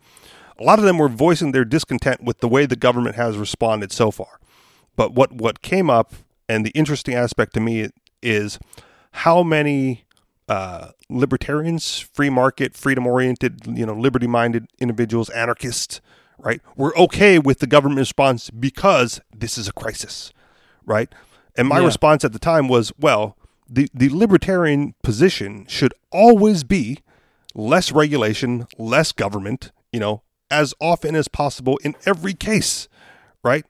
a 0.59 0.63
lot 0.63 0.79
of 0.79 0.85
them 0.85 0.97
were 0.97 1.09
voicing 1.09 1.51
their 1.51 1.65
discontent 1.65 2.23
with 2.23 2.39
the 2.39 2.47
way 2.47 2.65
the 2.65 2.75
government 2.75 3.15
has 3.15 3.37
responded 3.37 3.91
so 3.91 4.11
far. 4.11 4.39
But 4.95 5.13
what 5.13 5.31
what 5.31 5.61
came 5.61 5.89
up, 5.89 6.13
and 6.49 6.65
the 6.65 6.71
interesting 6.71 7.15
aspect 7.15 7.53
to 7.55 7.59
me 7.59 7.89
is 8.21 8.59
how 9.11 9.43
many 9.43 10.05
uh, 10.49 10.89
libertarians, 11.09 11.99
free 11.99 12.29
market, 12.29 12.75
freedom 12.75 13.07
oriented, 13.07 13.61
you 13.65 13.85
know, 13.85 13.93
liberty 13.93 14.27
minded 14.27 14.67
individuals, 14.79 15.29
anarchists, 15.29 16.01
right? 16.37 16.61
We're 16.75 16.95
okay 16.95 17.39
with 17.39 17.59
the 17.59 17.67
government 17.67 17.99
response 17.99 18.49
because 18.49 19.21
this 19.33 19.57
is 19.57 19.67
a 19.69 19.73
crisis, 19.73 20.33
right? 20.85 21.13
And 21.55 21.67
my 21.67 21.79
Yeah. 21.79 21.85
response 21.85 22.25
at 22.25 22.33
the 22.33 22.39
time 22.39 22.67
was, 22.67 22.91
well, 22.99 23.37
the, 23.71 23.87
the 23.93 24.09
libertarian 24.09 24.95
position 25.01 25.65
should 25.67 25.93
always 26.11 26.63
be 26.63 26.99
less 27.55 27.91
regulation, 27.91 28.67
less 28.77 29.11
government, 29.13 29.71
you 29.91 29.99
know, 29.99 30.23
as 30.49 30.73
often 30.81 31.15
as 31.15 31.29
possible 31.29 31.77
in 31.77 31.95
every 32.05 32.33
case, 32.33 32.89
right? 33.43 33.65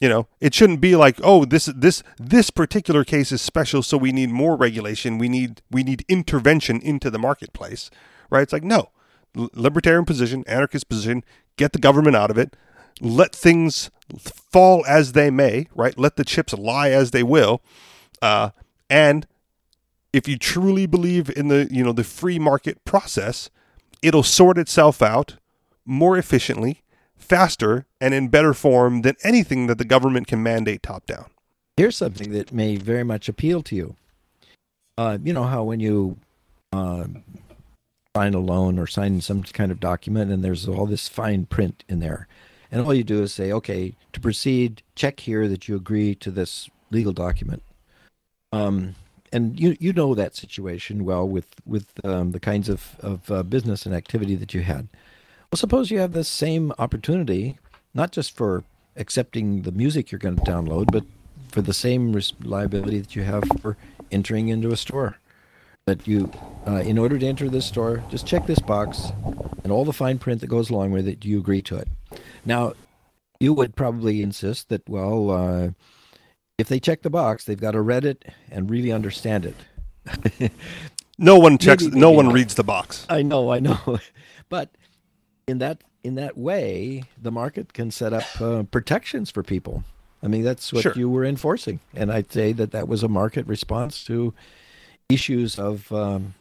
You 0.00 0.08
know, 0.08 0.28
it 0.40 0.54
shouldn't 0.54 0.80
be 0.80 0.94
like, 0.94 1.18
oh, 1.24 1.44
this 1.44 1.64
this 1.64 2.02
this 2.18 2.50
particular 2.50 3.04
case 3.04 3.32
is 3.32 3.42
special, 3.42 3.82
so 3.82 3.96
we 3.96 4.12
need 4.12 4.30
more 4.30 4.54
regulation. 4.56 5.18
We 5.18 5.28
need 5.28 5.62
we 5.70 5.82
need 5.82 6.04
intervention 6.08 6.80
into 6.82 7.10
the 7.10 7.18
marketplace, 7.18 7.90
right? 8.30 8.42
It's 8.42 8.52
like 8.52 8.62
no, 8.62 8.90
libertarian 9.34 10.04
position, 10.04 10.44
anarchist 10.46 10.88
position, 10.88 11.24
get 11.56 11.72
the 11.72 11.80
government 11.80 12.14
out 12.14 12.30
of 12.30 12.38
it, 12.38 12.54
let 13.00 13.34
things 13.34 13.90
fall 14.20 14.84
as 14.86 15.12
they 15.12 15.30
may, 15.30 15.66
right? 15.74 15.98
Let 15.98 16.16
the 16.16 16.24
chips 16.24 16.52
lie 16.52 16.90
as 16.90 17.10
they 17.10 17.24
will, 17.24 17.60
uh, 18.22 18.50
and 18.88 19.26
if 20.18 20.26
you 20.26 20.36
truly 20.36 20.84
believe 20.84 21.30
in 21.30 21.46
the 21.46 21.68
you 21.70 21.84
know 21.84 21.92
the 21.92 22.02
free 22.02 22.40
market 22.40 22.84
process, 22.84 23.50
it'll 24.02 24.24
sort 24.24 24.58
itself 24.58 25.00
out 25.00 25.36
more 25.86 26.18
efficiently, 26.18 26.82
faster, 27.16 27.86
and 28.00 28.12
in 28.12 28.26
better 28.26 28.52
form 28.52 29.02
than 29.02 29.14
anything 29.22 29.68
that 29.68 29.78
the 29.78 29.84
government 29.84 30.26
can 30.26 30.42
mandate 30.42 30.82
top 30.82 31.06
down. 31.06 31.26
Here's 31.76 31.96
something 31.96 32.32
that 32.32 32.52
may 32.52 32.76
very 32.76 33.04
much 33.04 33.28
appeal 33.28 33.62
to 33.62 33.76
you. 33.76 33.94
Uh, 34.98 35.18
you 35.22 35.32
know 35.32 35.44
how 35.44 35.62
when 35.62 35.78
you 35.78 36.18
uh, 36.72 37.04
sign 38.16 38.34
a 38.34 38.40
loan 38.40 38.76
or 38.76 38.88
sign 38.88 39.20
some 39.20 39.44
kind 39.44 39.70
of 39.70 39.78
document, 39.78 40.32
and 40.32 40.42
there's 40.42 40.66
all 40.66 40.86
this 40.86 41.06
fine 41.06 41.46
print 41.46 41.84
in 41.88 42.00
there, 42.00 42.26
and 42.72 42.80
all 42.84 42.92
you 42.92 43.04
do 43.04 43.22
is 43.22 43.32
say, 43.32 43.52
"Okay, 43.52 43.94
to 44.12 44.20
proceed, 44.20 44.82
check 44.96 45.20
here 45.20 45.46
that 45.46 45.68
you 45.68 45.76
agree 45.76 46.16
to 46.16 46.32
this 46.32 46.68
legal 46.90 47.12
document." 47.12 47.62
Um, 48.50 48.96
and 49.32 49.58
you 49.58 49.76
you 49.80 49.92
know 49.92 50.14
that 50.14 50.34
situation 50.34 51.04
well 51.04 51.28
with 51.28 51.46
with 51.66 51.86
um, 52.04 52.32
the 52.32 52.40
kinds 52.40 52.68
of 52.68 52.96
of 53.00 53.30
uh, 53.30 53.42
business 53.42 53.86
and 53.86 53.94
activity 53.94 54.34
that 54.36 54.54
you 54.54 54.62
had. 54.62 54.88
Well, 55.50 55.56
suppose 55.56 55.90
you 55.90 55.98
have 55.98 56.12
the 56.12 56.24
same 56.24 56.72
opportunity, 56.78 57.58
not 57.94 58.12
just 58.12 58.36
for 58.36 58.64
accepting 58.96 59.62
the 59.62 59.72
music 59.72 60.10
you're 60.10 60.18
going 60.18 60.36
to 60.36 60.42
download, 60.42 60.92
but 60.92 61.04
for 61.48 61.62
the 61.62 61.72
same 61.72 62.18
liability 62.42 63.00
that 63.00 63.16
you 63.16 63.22
have 63.22 63.44
for 63.60 63.76
entering 64.10 64.48
into 64.48 64.70
a 64.70 64.76
store. 64.76 65.16
That 65.86 66.06
you, 66.06 66.30
uh, 66.66 66.82
in 66.84 66.98
order 66.98 67.18
to 67.18 67.26
enter 67.26 67.48
this 67.48 67.64
store, 67.64 68.04
just 68.10 68.26
check 68.26 68.46
this 68.46 68.58
box 68.58 69.10
and 69.64 69.72
all 69.72 69.86
the 69.86 69.92
fine 69.94 70.18
print 70.18 70.42
that 70.42 70.48
goes 70.48 70.68
along 70.68 70.90
with 70.90 71.08
it. 71.08 71.18
Do 71.20 71.28
you 71.28 71.38
agree 71.38 71.62
to 71.62 71.76
it? 71.76 71.88
Now, 72.44 72.74
you 73.40 73.54
would 73.54 73.74
probably 73.74 74.20
insist 74.20 74.68
that, 74.68 74.86
well, 74.86 75.30
uh, 75.30 75.70
if 76.58 76.68
they 76.68 76.80
check 76.80 77.02
the 77.02 77.10
box, 77.10 77.44
they've 77.44 77.60
got 77.60 77.70
to 77.72 77.80
read 77.80 78.04
it 78.04 78.24
and 78.50 78.68
really 78.70 78.92
understand 78.92 79.46
it. 79.46 80.50
No 81.20 81.36
one 81.36 81.58
checks. 81.58 81.82
Maybe- 81.82 81.98
no 81.98 82.10
maybe 82.10 82.16
one 82.16 82.24
not. 82.26 82.34
reads 82.34 82.54
the 82.54 82.62
box. 82.62 83.04
I 83.10 83.22
know, 83.22 83.50
I 83.50 83.58
know, 83.58 83.98
but 84.48 84.70
in 85.48 85.58
that 85.58 85.82
in 86.04 86.14
that 86.14 86.38
way, 86.38 87.02
the 87.20 87.32
market 87.32 87.72
can 87.72 87.90
set 87.90 88.12
up 88.12 88.22
uh, 88.40 88.62
protections 88.62 89.28
for 89.28 89.42
people. 89.42 89.82
I 90.22 90.28
mean, 90.28 90.44
that's 90.44 90.72
what 90.72 90.82
Sure. 90.84 90.92
you 90.94 91.10
were 91.10 91.24
enforcing, 91.24 91.80
and 91.92 92.12
I'd 92.12 92.30
say 92.32 92.52
that 92.52 92.70
that 92.70 92.86
was 92.86 93.02
a 93.02 93.08
market 93.08 93.48
response 93.48 94.04
to 94.04 94.32
issues 95.08 95.58
of 95.58 95.90
um, 95.90 96.34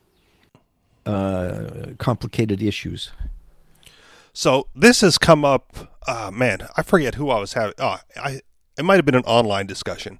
uh, 1.08 1.94
complicated 1.98 2.62
issues. 2.62 3.10
So 4.34 4.68
this 4.76 5.02
has 5.02 5.18
come 5.18 5.44
up. 5.44 5.98
Uh, 6.08 6.30
man, 6.32 6.68
I 6.78 6.84
forget 6.84 7.16
who 7.16 7.32
I 7.32 7.40
was 7.40 7.54
having. 7.54 7.74
Oh, 7.80 7.98
I 8.16 8.42
it 8.78 8.86
might 8.86 8.96
have 8.96 9.06
been 9.06 9.16
an 9.16 9.24
online 9.24 9.68
discussion. 9.68 10.20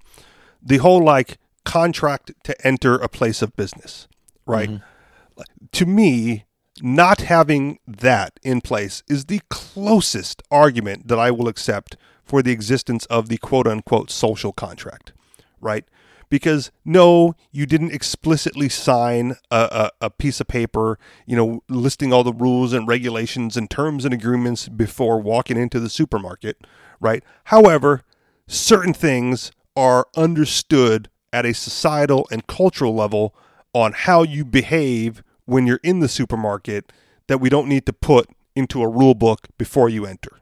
The 0.62 0.78
whole 0.78 1.04
like 1.04 1.38
contract 1.64 2.32
to 2.44 2.68
enter 2.68 2.96
a 2.96 3.10
place 3.10 3.42
of 3.42 3.56
business, 3.56 4.08
right? 4.46 4.70
Mm-hmm. 4.70 5.44
To 5.72 5.86
me, 5.86 6.46
not 6.82 7.22
having 7.22 7.80
that 7.88 8.40
in 8.44 8.62
place 8.62 9.04
is 9.08 9.26
the 9.26 9.42
closest 9.50 10.42
argument 10.52 11.08
that 11.08 11.20
I 11.20 11.32
will 11.32 11.48
accept 11.48 11.98
for 12.24 12.42
the 12.42 12.52
existence 12.52 13.06
of 13.06 13.30
the 13.30 13.38
quote 13.38 13.68
unquote 13.68 14.12
social 14.12 14.52
contract, 14.52 15.14
right? 15.62 15.86
Because 16.30 16.72
no, 16.84 17.36
you 17.52 17.66
didn't 17.66 17.94
explicitly 17.94 18.68
sign 18.68 19.36
a, 19.50 19.92
a, 20.02 20.06
a, 20.06 20.10
piece 20.10 20.42
of 20.42 20.48
paper, 20.48 21.00
you 21.26 21.38
know, 21.38 21.64
listing 21.70 22.12
all 22.12 22.26
the 22.26 22.34
rules 22.34 22.74
and 22.74 22.86
regulations 22.86 23.56
and 23.56 23.70
terms 23.70 24.04
and 24.04 24.14
agreements 24.14 24.68
before 24.68 25.20
walking 25.20 25.56
into 25.56 25.80
the 25.80 25.90
supermarket, 25.90 26.68
right? 27.00 27.24
However, 27.46 28.04
certain 28.48 28.94
things 28.94 29.52
are 29.76 30.08
understood 30.16 31.10
at 31.32 31.46
a 31.46 31.54
societal 31.54 32.28
and 32.32 32.48
cultural 32.48 32.96
level 32.96 33.36
on 33.74 33.94
how 33.94 34.24
you 34.24 34.44
behave 34.44 35.22
when 35.46 35.68
you're 35.68 35.80
in 35.84 36.00
the 36.00 36.08
supermarket 36.08 36.92
that 37.28 37.40
we 37.40 37.50
don't 37.50 37.68
need 37.68 37.86
to 37.86 37.94
put 37.94 38.30
into 38.56 38.82
a 38.82 38.88
rule 38.88 39.14
book 39.14 39.48
before 39.58 39.90
you 39.90 40.06
enter, 40.06 40.40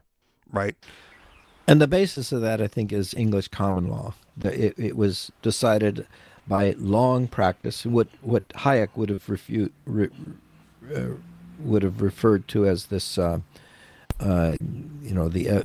right? 0.50 0.74
And 1.66 1.80
the 1.80 1.88
basis 1.88 2.32
of 2.32 2.40
that, 2.42 2.60
I 2.60 2.68
think, 2.68 2.92
is 2.92 3.12
English 3.14 3.48
common 3.48 3.88
law. 3.88 4.14
It, 4.42 4.74
it 4.78 4.96
was 4.96 5.32
decided 5.42 6.06
by 6.46 6.76
long 6.78 7.26
practice, 7.26 7.84
what 7.84 8.06
what 8.22 8.48
Hayek 8.50 8.90
would 8.94 9.08
have 9.08 9.28
refute, 9.28 9.72
re, 9.84 10.08
uh, 10.94 11.06
would 11.58 11.82
have 11.82 12.00
referred 12.00 12.46
to 12.48 12.66
as 12.66 12.86
this, 12.86 13.18
uh, 13.18 13.40
uh, 14.20 14.56
you 14.60 15.12
know, 15.12 15.28
the 15.28 15.50
uh, 15.50 15.62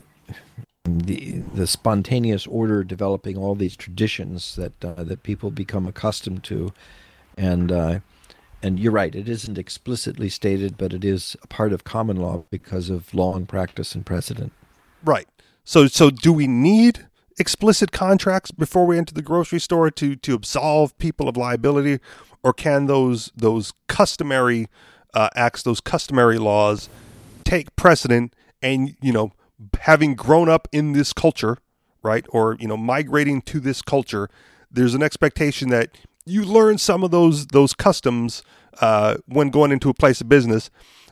the 0.84 1.44
the 1.54 1.68
spontaneous 1.68 2.48
order 2.48 2.84
developing 2.84 3.38
all 3.38 3.56
these 3.56 3.76
traditions 3.76 4.56
that 4.56 4.84
uh, 4.84 5.04
that 5.04 5.24
people 5.24 5.52
become 5.52 5.88
accustomed 5.88 6.44
to, 6.46 6.74
and 7.38 7.72
uh, 7.72 8.00
and 8.64 8.80
you're 8.80 8.92
right, 8.92 9.16
it 9.16 9.30
isn't 9.30 9.58
explicitly 9.58 10.30
stated, 10.30 10.78
but 10.78 10.94
it 10.94 11.04
is 11.04 11.36
a 11.44 11.48
part 11.48 11.74
of 11.74 11.84
common 11.84 12.18
law 12.18 12.44
because 12.50 12.90
of 12.90 13.14
long 13.14 13.46
practice 13.46 13.96
and 13.96 14.06
precedent. 14.06 14.52
Right. 15.04 15.28
So 15.64 15.88
so 15.88 16.10
do 16.10 16.34
we 16.34 16.48
need 16.48 17.08
explicit 17.40 17.92
contracts 17.92 18.52
before 18.52 18.86
we 18.86 18.98
enter 18.98 19.14
the 19.14 19.22
grocery 19.22 19.60
store 19.60 19.92
to 19.92 20.16
to 20.16 20.34
absolve 20.34 20.98
people 20.98 21.30
of 21.30 21.38
liability, 21.38 22.00
or 22.44 22.54
can 22.54 22.88
those 22.88 23.32
those 23.36 23.74
customary 23.88 24.68
uh, 25.14 25.30
acts, 25.36 25.62
those 25.62 25.82
customary 25.82 26.40
laws, 26.40 26.90
take 27.44 27.76
precedent 27.76 28.34
and 28.62 28.96
you 29.02 29.12
know 29.12 29.32
having 29.82 30.16
grown 30.16 30.50
up 30.50 30.68
in 30.72 30.94
this 30.94 31.14
culture, 31.14 31.58
right, 32.04 32.26
or 32.30 32.56
you 32.60 32.68
know, 32.68 32.78
migrating 32.78 33.42
to 33.44 33.60
this 33.60 33.82
culture, 33.82 34.30
there's 34.72 34.94
an 34.94 35.04
expectation 35.04 35.70
that 35.70 35.98
you 36.26 36.44
learn 36.44 36.78
some 36.78 37.04
of 37.04 37.12
those 37.12 37.48
those 37.48 37.74
customs 37.74 38.44
uh, 38.80 39.18
when 39.26 39.50
going 39.50 39.72
into 39.72 39.90
a 39.90 39.94
place 39.94 40.22
of 40.22 40.30
business, 40.30 40.70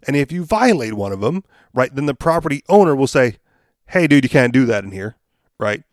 and 0.07 0.15
if 0.15 0.31
you 0.31 0.43
violate 0.43 0.93
one 0.93 1.11
of 1.11 1.21
them, 1.21 1.43
right, 1.73 1.93
then 1.93 2.05
the 2.05 2.15
property 2.15 2.63
owner 2.69 2.95
will 2.95 3.07
say, 3.07 3.37
"Hey, 3.87 4.07
dude, 4.07 4.23
you 4.23 4.29
can't 4.29 4.53
do 4.53 4.65
that 4.65 4.83
in 4.83 4.91
here," 4.91 5.17
right, 5.59 5.83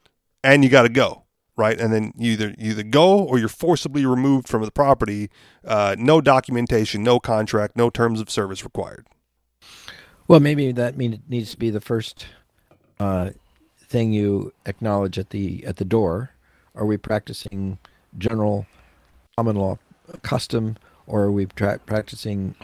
and 0.45 0.63
you 0.63 0.71
got 0.71 0.83
to 0.83 0.89
go, 0.89 1.25
right, 1.57 1.79
and 1.81 1.93
then 1.93 2.13
you 2.17 2.33
either 2.33 2.55
you 2.59 2.71
either 2.71 2.83
go 2.83 3.19
or 3.19 3.39
you're 3.39 3.49
forcibly 3.49 4.07
removed 4.07 4.49
from 4.49 4.63
the 4.63 4.71
property. 4.71 5.31
Uh, 5.65 5.97
no 5.99 6.21
documentation, 6.21 7.03
no 7.03 7.19
contract, 7.19 7.77
no 7.77 7.91
terms 7.91 8.21
of 8.21 8.31
service 8.31 8.65
required. 8.65 9.07
Well, 10.29 10.41
maybe 10.41 10.73
that 10.73 10.97
mean 10.97 11.13
it 11.13 11.21
needs 11.29 11.53
to 11.53 11.57
be 11.57 11.71
the 11.71 11.81
first 11.81 12.27
uh, 12.99 13.31
thing 13.79 14.13
you 14.13 14.53
acknowledge 14.67 15.19
at 15.19 15.31
the 15.31 15.65
at 15.67 15.77
the 15.77 15.85
door? 15.85 16.31
Are 16.75 16.87
we 16.87 16.97
practicing 16.97 17.79
general 18.19 18.67
common 19.37 19.57
law 19.57 19.79
custom, 20.23 20.77
or 21.07 21.23
are 21.23 21.33
we 21.33 21.47
tra- 21.47 21.79
practicing 21.79 22.55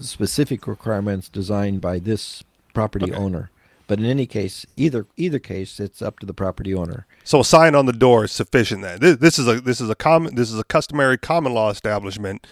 specific 0.00 0.66
requirements 0.66 1.28
designed 1.28 1.80
by 1.80 1.98
this 1.98 2.44
property 2.74 3.12
okay. 3.12 3.20
owner? 3.20 3.50
But 3.86 3.98
in 3.98 4.06
any 4.06 4.26
case, 4.26 4.64
either 4.76 5.06
either 5.16 5.38
case, 5.38 5.78
it's 5.80 6.00
up 6.00 6.18
to 6.20 6.26
the 6.26 6.34
property 6.34 6.74
owner. 6.74 7.06
So 7.24 7.40
a 7.40 7.44
sign 7.44 7.74
on 7.74 7.86
the 7.86 7.92
door 7.92 8.24
is 8.24 8.32
sufficient. 8.32 8.82
Then 8.82 9.00
this, 9.00 9.16
this 9.16 9.38
is 9.38 9.48
a 9.48 9.60
this 9.60 9.80
is 9.80 9.90
a 9.90 9.94
common 9.94 10.34
this 10.34 10.50
is 10.50 10.58
a 10.58 10.64
customary 10.64 11.18
common 11.18 11.52
law 11.52 11.70
establishment. 11.70 12.46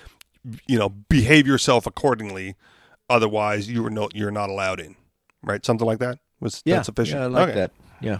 You 0.66 0.78
know, 0.78 0.88
behave 0.88 1.46
yourself 1.46 1.86
accordingly. 1.86 2.56
Otherwise, 3.08 3.68
you 3.68 3.84
are 3.86 3.90
no 3.90 4.08
you're 4.12 4.30
not 4.30 4.50
allowed 4.50 4.80
in. 4.80 4.96
Right, 5.42 5.64
something 5.64 5.86
like 5.86 5.98
that. 6.00 6.18
Was 6.40 6.62
yeah, 6.64 6.76
that 6.76 6.86
sufficient? 6.86 7.20
Yeah, 7.20 7.24
I 7.24 7.28
like 7.28 7.48
okay. 7.50 7.58
that. 7.58 7.72
Yeah. 8.00 8.18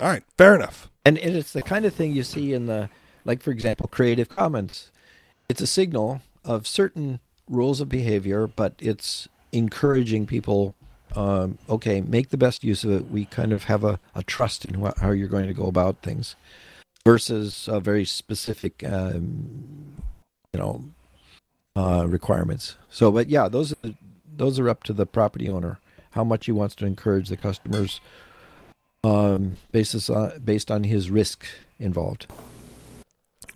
All 0.00 0.08
right, 0.08 0.22
fair 0.36 0.54
enough. 0.54 0.90
And, 1.04 1.18
it's 1.18 1.52
the 1.52 1.62
kind 1.62 1.84
of 1.84 1.94
thing 1.94 2.12
you 2.12 2.22
see 2.22 2.52
in 2.52 2.66
the, 2.66 2.90
like 3.24 3.42
for 3.42 3.50
example, 3.50 3.88
Creative 3.88 4.28
Commons. 4.28 4.90
It's 5.48 5.60
a 5.60 5.66
signal 5.66 6.22
of 6.44 6.66
certain 6.66 7.20
rules 7.48 7.80
of 7.80 7.88
behavior, 7.88 8.46
but 8.46 8.74
it's 8.78 9.28
encouraging 9.52 10.26
people. 10.26 10.74
Um, 11.14 11.58
okay, 11.68 12.00
make 12.00 12.30
the 12.30 12.36
best 12.36 12.64
use 12.64 12.84
of 12.84 12.90
it. 12.90 13.10
We 13.10 13.24
kind 13.26 13.52
of 13.52 13.64
have 13.64 13.84
a, 13.84 14.00
a 14.14 14.22
trust 14.22 14.64
in 14.64 14.80
what, 14.80 14.98
how 14.98 15.12
you're 15.12 15.28
going 15.28 15.46
to 15.46 15.54
go 15.54 15.66
about 15.66 16.02
things, 16.02 16.34
versus 17.06 17.68
a 17.68 17.78
very 17.78 18.04
specific, 18.04 18.82
um, 18.84 19.94
you 20.52 20.58
know, 20.60 20.84
uh, 21.76 22.06
requirements. 22.08 22.76
So, 22.90 23.12
but 23.12 23.28
yeah, 23.28 23.48
those 23.48 23.72
are, 23.72 23.94
those 24.36 24.58
are 24.58 24.68
up 24.68 24.82
to 24.84 24.92
the 24.92 25.06
property 25.06 25.48
owner 25.48 25.78
how 26.16 26.24
much 26.24 26.46
he 26.46 26.52
wants 26.52 26.74
to 26.74 26.86
encourage 26.86 27.28
the 27.28 27.36
customers 27.36 28.00
um, 29.04 29.56
basis 29.70 30.10
on, 30.10 30.40
based 30.44 30.70
on 30.70 30.82
his 30.84 31.10
risk 31.10 31.46
involved. 31.78 32.26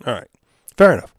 All 0.05 0.13
right, 0.13 0.29
fair 0.77 0.93
enough. 0.93 1.13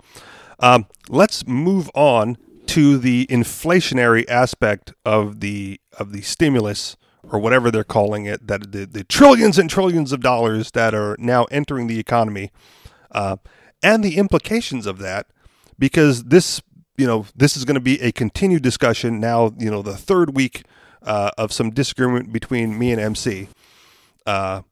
Um, 0.61 0.87
let's 1.09 1.47
move 1.47 1.91
on 1.95 2.39
to 2.67 2.97
the 2.97 3.27
inflationary 3.27 4.27
aspect 4.31 4.95
of 5.05 5.41
the 5.41 5.81
of 5.99 6.13
the 6.13 6.23
stimulus 6.23 6.97
or 7.31 7.39
whatever 7.39 7.71
they're 7.71 7.85
calling 7.85 8.25
it 8.25 8.47
that 8.47 8.73
the, 8.73 8.87
the 8.87 9.05
trillions 9.05 9.59
and 9.59 9.69
trillions 9.69 10.13
of 10.13 10.21
dollars 10.21 10.71
that 10.71 10.95
are 10.95 11.17
now 11.19 11.45
entering 11.51 11.87
the 11.87 11.99
economy 11.99 12.51
uh, 13.11 13.37
and 13.83 14.03
the 14.03 14.17
implications 14.17 14.87
of 14.87 14.99
that 14.99 15.27
because 15.79 16.25
this 16.25 16.63
you 16.97 17.07
know 17.07 17.27
this 17.35 17.57
is 17.57 17.65
going 17.65 17.75
to 17.75 17.81
be 17.81 18.01
a 18.01 18.13
continued 18.13 18.63
discussion 18.63 19.19
now 19.19 19.53
you 19.59 19.71
know 19.71 19.83
the 19.83 19.97
third 19.97 20.37
week 20.37 20.63
uh, 21.05 21.31
of 21.39 21.53
some 21.53 21.71
disagreement 21.71 22.33
between 22.33 22.79
me 22.79 22.93
and 22.93 23.01
MC. 23.01 23.49
Uh, 24.27 24.63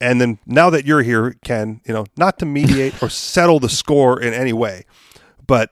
and 0.00 0.20
then 0.20 0.38
now 0.46 0.68
that 0.70 0.84
you're 0.84 1.02
here, 1.02 1.36
Ken, 1.44 1.80
you 1.86 1.94
know, 1.94 2.06
not 2.16 2.38
to 2.40 2.46
mediate 2.46 3.00
or 3.02 3.08
settle 3.10 3.60
the 3.60 3.68
score 3.68 4.20
in 4.20 4.34
any 4.34 4.52
way, 4.52 4.84
but 5.46 5.70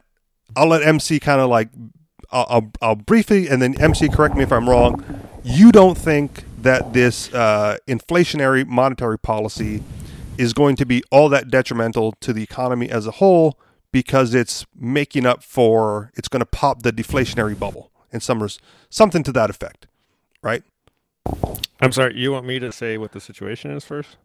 I'll 0.57 0.69
let 0.69 0.83
MC 0.83 1.21
kind 1.21 1.41
of 1.41 1.51
like, 1.51 1.69
I'll, 2.31 2.47
I'll, 2.49 2.73
I'll, 2.81 2.97
briefly, 2.97 3.49
and 3.49 3.61
then 3.61 3.81
MC, 3.81 4.09
correct 4.09 4.37
me 4.37 4.43
if 4.43 4.53
I'm 4.53 4.69
wrong. 4.69 5.05
You 5.43 5.73
don't 5.73 5.99
think 5.99 6.45
that 6.63 6.93
this 6.93 7.33
uh, 7.35 7.79
inflationary 7.89 8.67
monetary 8.67 9.19
policy 9.19 9.83
is 10.39 10.53
going 10.53 10.77
to 10.77 10.87
be 10.87 11.03
all 11.11 11.29
that 11.29 11.51
detrimental 11.51 12.13
to 12.21 12.33
the 12.33 12.43
economy 12.43 12.89
as 12.89 13.07
a 13.07 13.13
whole 13.13 13.59
because 13.93 14.33
it's 14.35 14.65
making 14.79 15.27
up 15.27 15.43
for, 15.43 16.13
it's 16.15 16.29
going 16.29 16.41
to 16.41 16.47
pop 16.47 16.83
the 16.83 16.93
deflationary 16.93 17.59
bubble 17.59 17.90
in 18.13 18.21
Summers, 18.21 18.59
something 18.89 19.23
to 19.23 19.33
that 19.33 19.51
effect, 19.51 19.87
right? 20.43 20.63
I'm 21.81 21.93
sorry, 21.93 22.17
you 22.17 22.33
want 22.33 22.47
me 22.47 22.59
to 22.59 22.73
say 22.73 22.99
what 22.99 23.13
the 23.13 23.21
situation 23.21 23.71
is 23.71 23.85
first? 23.85 24.17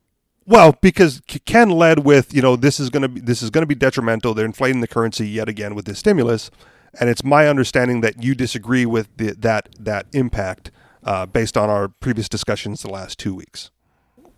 Well, 0.48 0.78
because 0.82 1.21
Ken 1.45 1.69
led 1.69 2.00
with, 2.00 2.34
you 2.34 2.41
know, 2.41 2.56
this 2.56 2.80
is 2.80 2.89
going 2.89 3.02
to 3.02 3.10
be 3.10 3.19
this 3.19 3.41
is 3.41 3.50
going 3.50 3.63
to 3.63 3.67
be 3.67 3.76
detrimental. 3.76 4.34
They're 4.34 4.45
inflating 4.45 4.82
the 4.82 4.88
currency 4.88 5.28
yet 5.28 5.50
again 5.50 5.74
with 5.74 5.86
this 5.86 6.00
stimulus, 6.00 6.52
and 7.00 7.10
it's 7.10 7.24
my 7.24 7.48
understanding 7.48 8.02
that 8.02 8.24
you 8.24 8.36
disagree 8.36 8.86
with 8.86 9.10
the, 9.17 9.32
that 9.32 9.69
that 9.80 10.06
impact 10.13 10.69
uh, 11.04 11.26
based 11.26 11.58
on 11.58 11.69
our 11.69 11.88
previous 11.88 12.30
discussions 12.30 12.84
the 12.84 12.91
last 12.91 13.17
two 13.17 13.34
weeks. 13.34 13.71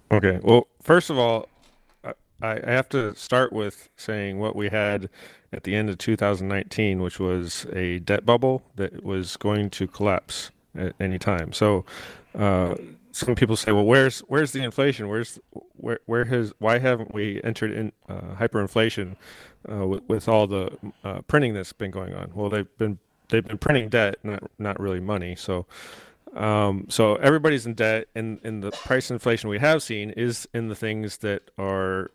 Okay. 0.10 0.40
Well, 0.42 0.68
first 0.82 1.10
of 1.10 1.18
all, 1.18 1.50
I, 2.42 2.60
I 2.66 2.72
have 2.72 2.90
to 2.90 3.16
start 3.16 3.52
with 3.52 3.90
saying 3.96 4.40
what 4.40 4.56
we 4.56 4.70
had 4.70 5.10
at 5.52 5.64
the 5.64 5.76
end 5.76 5.90
of 5.90 5.98
2019, 5.98 7.02
which 7.02 7.20
was 7.20 7.66
a 7.74 8.00
debt 8.00 8.26
bubble 8.26 8.64
that 8.76 9.04
was 9.04 9.38
going 9.38 9.70
to 9.72 9.88
collapse 9.88 10.52
at 10.76 10.94
any 11.00 11.18
time. 11.18 11.54
So, 11.54 11.86
uh, 12.38 12.76
some 13.12 13.34
people 13.34 13.56
say, 13.56 13.72
"Well, 13.72 13.86
where's 13.86 14.20
where's 14.22 14.52
the 14.52 14.64
inflation? 14.64 15.08
Where's 15.08 15.40
where 15.74 16.00
where 16.06 16.26
has 16.26 16.54
why 16.60 16.78
haven't 16.78 17.14
we 17.14 17.42
entered 17.44 17.72
in 17.72 17.92
uh, 18.08 18.36
hyperinflation 18.40 19.16
uh, 19.72 19.88
with, 19.88 20.04
with, 20.08 20.28
all 20.30 20.46
the 20.46 20.78
uh, 21.04 21.22
printing 21.22 21.56
that's 21.56 21.74
been 21.74 21.90
going 21.90 22.14
on?" 22.14 22.32
Well, 22.36 22.50
they've 22.50 22.78
been 22.78 23.00
they've 23.30 23.44
been 23.44 23.58
printing 23.58 23.90
debt, 23.90 24.18
not 24.24 24.44
not 24.60 24.80
really 24.80 25.00
money. 25.00 25.36
So, 25.36 25.66
um, 26.36 26.86
so 26.90 27.16
everybody's 27.16 27.66
in 27.66 27.74
debt, 27.74 28.08
and, 28.14 28.40
and 28.44 28.62
the 28.62 28.72
price 28.72 29.10
inflation 29.10 29.50
we 29.50 29.58
have 29.60 29.82
seen 29.82 30.12
is 30.12 30.48
in 30.54 30.68
the 30.68 30.76
things 30.76 31.18
that 31.18 31.50
are 31.58 32.12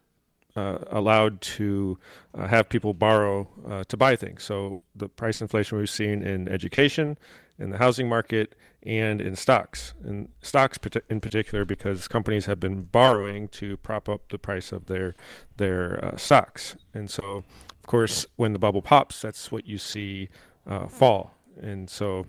uh, 0.57 0.79
allowed 0.91 1.41
to 1.41 1.99
uh, 2.35 2.47
have 2.47 2.69
people 2.69 2.95
borrow 2.95 3.49
uh, 3.69 3.85
to 3.85 3.97
buy 3.97 4.17
things. 4.17 4.43
So 4.43 4.83
the 4.95 5.09
price 5.09 5.41
inflation 5.41 5.79
we've 5.79 5.91
seen 5.91 6.23
in 6.23 6.49
education, 6.49 7.19
in 7.59 7.71
the 7.71 7.79
housing 7.79 8.09
market, 8.09 8.55
and 8.85 9.21
in 9.21 9.37
stocks. 9.37 9.95
In 10.05 10.29
stocks 10.43 10.79
in 11.09 11.21
particular, 11.21 11.65
because 11.65 12.09
companies 12.09 12.47
have 12.47 12.59
been 12.59 12.83
borrowing 12.83 13.49
to 13.49 13.77
prop 13.79 14.09
up 14.09 14.29
the 14.31 14.39
price 14.39 14.73
of 14.73 14.87
their 14.87 15.15
their 15.57 16.05
uh, 16.05 16.17
stocks. 16.17 16.77
And 16.93 17.09
so, 17.09 17.45
of 17.81 17.87
course, 17.87 18.27
when 18.37 18.53
the 18.53 18.59
bubble 18.59 18.83
pops, 18.83 19.23
that's 19.23 19.53
what 19.53 19.67
you 19.67 19.79
see 19.79 20.29
uh, 20.67 20.87
fall. 20.87 21.35
and 21.61 21.89
so 21.89 22.27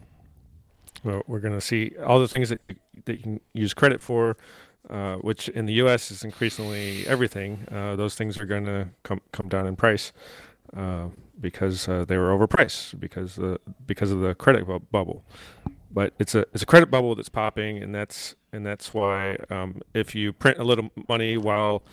well, 1.03 1.23
we're 1.27 1.39
going 1.39 1.53
to 1.53 1.61
see 1.61 1.91
all 2.05 2.19
the 2.19 2.27
things 2.27 2.49
that 2.49 2.61
that 3.05 3.17
you 3.17 3.23
can 3.23 3.39
use 3.53 3.73
credit 3.73 4.01
for, 4.01 4.37
uh, 4.89 5.15
which 5.17 5.49
in 5.49 5.65
the 5.65 5.73
U.S. 5.73 6.11
is 6.11 6.23
increasingly 6.23 7.05
everything. 7.07 7.65
Uh, 7.71 7.95
those 7.95 8.15
things 8.15 8.39
are 8.39 8.45
going 8.45 8.65
to 8.65 8.89
come 9.03 9.21
come 9.31 9.47
down 9.49 9.65
in 9.67 9.75
price 9.75 10.11
uh, 10.75 11.07
because 11.39 11.87
uh, 11.87 12.05
they 12.05 12.17
were 12.17 12.37
overpriced 12.37 12.99
because 12.99 13.35
the 13.35 13.59
because 13.85 14.11
of 14.11 14.19
the 14.21 14.35
credit 14.35 14.65
bu- 14.67 14.79
bubble. 14.79 15.23
But 15.91 16.13
it's 16.19 16.33
a 16.35 16.45
it's 16.53 16.63
a 16.63 16.65
credit 16.65 16.89
bubble 16.89 17.15
that's 17.15 17.29
popping, 17.29 17.77
and 17.81 17.93
that's 17.93 18.35
and 18.51 18.65
that's 18.65 18.93
why 18.93 19.37
um, 19.49 19.81
if 19.93 20.15
you 20.15 20.33
print 20.33 20.57
a 20.57 20.63
little 20.63 20.89
money 21.07 21.37
while 21.37 21.83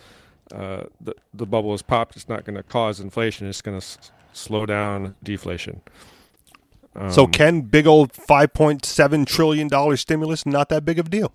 uh, 0.54 0.84
the 1.00 1.14
the 1.34 1.46
bubble 1.46 1.74
is 1.74 1.82
popped, 1.82 2.16
it's 2.16 2.28
not 2.28 2.44
going 2.44 2.56
to 2.56 2.62
cause 2.62 2.98
inflation. 2.98 3.46
It's 3.46 3.60
going 3.62 3.78
to 3.78 3.84
s- 3.84 4.10
slow 4.32 4.64
down 4.66 5.16
deflation. 5.22 5.82
so 7.10 7.24
Um, 7.24 7.30
Ken, 7.30 7.60
big 7.62 7.86
old 7.86 8.12
five 8.12 8.52
point 8.54 8.84
seven 8.84 9.24
trillion 9.26 9.68
dollar 9.68 9.96
stimulus, 9.96 10.46
not 10.46 10.70
that 10.70 10.84
big 10.84 10.98
of 10.98 11.06
a 11.06 11.10
deal. 11.10 11.32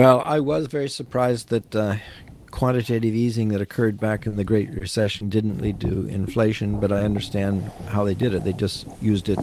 Well, 0.00 0.22
I 0.24 0.40
was 0.40 0.66
very 0.66 0.88
surprised 0.88 1.50
that 1.50 1.76
uh, 1.76 1.96
quantitative 2.50 3.14
easing 3.14 3.48
that 3.48 3.60
occurred 3.60 4.00
back 4.00 4.24
in 4.24 4.36
the 4.36 4.44
Great 4.44 4.70
Recession 4.70 5.28
didn't 5.28 5.60
lead 5.60 5.78
to 5.82 6.06
inflation, 6.06 6.80
but 6.80 6.90
I 6.90 7.00
understand 7.00 7.70
how 7.88 8.04
they 8.04 8.14
did 8.14 8.32
it. 8.32 8.42
They 8.42 8.54
just 8.54 8.86
used 9.02 9.28
it 9.28 9.38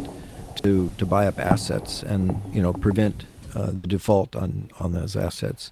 to 0.63 0.89
to 0.97 1.05
buy 1.05 1.27
up 1.27 1.37
assets 1.37 2.01
and 2.01 2.41
you 2.51 2.63
know 2.63 2.73
prevent 2.73 3.25
uh, 3.53 3.67
the 3.67 3.87
default 3.87 4.35
on 4.35 4.71
on 4.79 4.93
those 4.93 5.15
assets. 5.15 5.71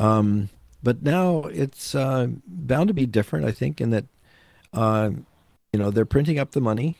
Um, 0.00 0.48
but 0.82 1.04
now 1.04 1.42
it's 1.44 1.94
uh, 1.94 2.26
bound 2.48 2.88
to 2.88 2.94
be 2.94 3.06
different, 3.06 3.46
I 3.46 3.52
think, 3.52 3.80
in 3.80 3.90
that 3.90 4.06
uh, 4.72 5.10
you 5.72 5.78
know 5.78 5.92
they're 5.92 6.04
printing 6.04 6.40
up 6.40 6.50
the 6.50 6.60
money, 6.60 6.96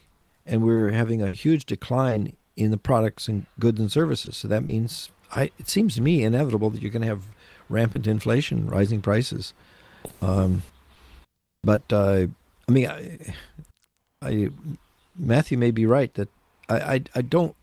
and 0.46 0.62
we're 0.62 0.92
having 0.92 1.22
a 1.22 1.32
huge 1.32 1.66
decline 1.66 2.36
in 2.56 2.70
the 2.70 2.78
products 2.78 3.26
and 3.26 3.46
goods 3.58 3.80
and 3.80 3.90
services. 3.90 4.36
So 4.36 4.46
that 4.46 4.64
means 4.64 5.10
I, 5.32 5.50
it 5.58 5.68
seems 5.68 5.94
to 5.94 6.02
me 6.02 6.22
inevitable 6.22 6.70
that 6.70 6.82
you're 6.82 6.90
going 6.90 7.02
to 7.02 7.08
have 7.08 7.22
rampant 7.68 8.06
inflation, 8.06 8.68
rising 8.68 9.00
prices. 9.00 9.52
Um, 10.20 10.62
but 11.62 11.82
uh, 11.92 12.26
I 12.68 12.72
mean, 12.72 12.86
I, 12.86 13.34
I, 14.22 14.50
Matthew 15.16 15.58
may 15.58 15.70
be 15.70 15.86
right 15.86 16.12
that 16.14 16.28
I, 16.68 16.80
I, 16.80 17.02
I 17.16 17.22
don't 17.22 17.54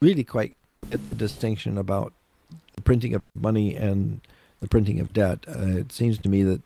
really 0.00 0.24
quite 0.24 0.56
get 0.90 1.08
the 1.08 1.16
distinction 1.16 1.78
about 1.78 2.12
the 2.74 2.82
printing 2.82 3.14
of 3.14 3.22
money 3.34 3.74
and 3.74 4.20
the 4.60 4.68
printing 4.68 5.00
of 5.00 5.12
debt. 5.12 5.40
Uh, 5.48 5.78
it 5.78 5.92
seems 5.92 6.18
to 6.18 6.28
me 6.28 6.42
that 6.42 6.60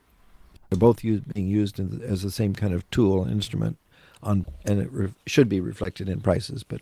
they're 0.68 0.79
both 0.79 1.03
used, 1.03 1.33
being 1.33 1.49
used 1.49 1.81
as 2.03 2.22
the 2.22 2.31
same 2.31 2.55
kind 2.55 2.74
of 2.74 2.89
tool 2.91 3.22
and 3.22 3.31
instrument, 3.31 3.79
on 4.22 4.47
and 4.64 4.81
it 4.81 4.93
re- 4.93 5.14
should 5.26 5.49
be 5.49 5.61
reflected 5.61 6.09
in 6.09 6.20
prices. 6.20 6.62
But 6.62 6.81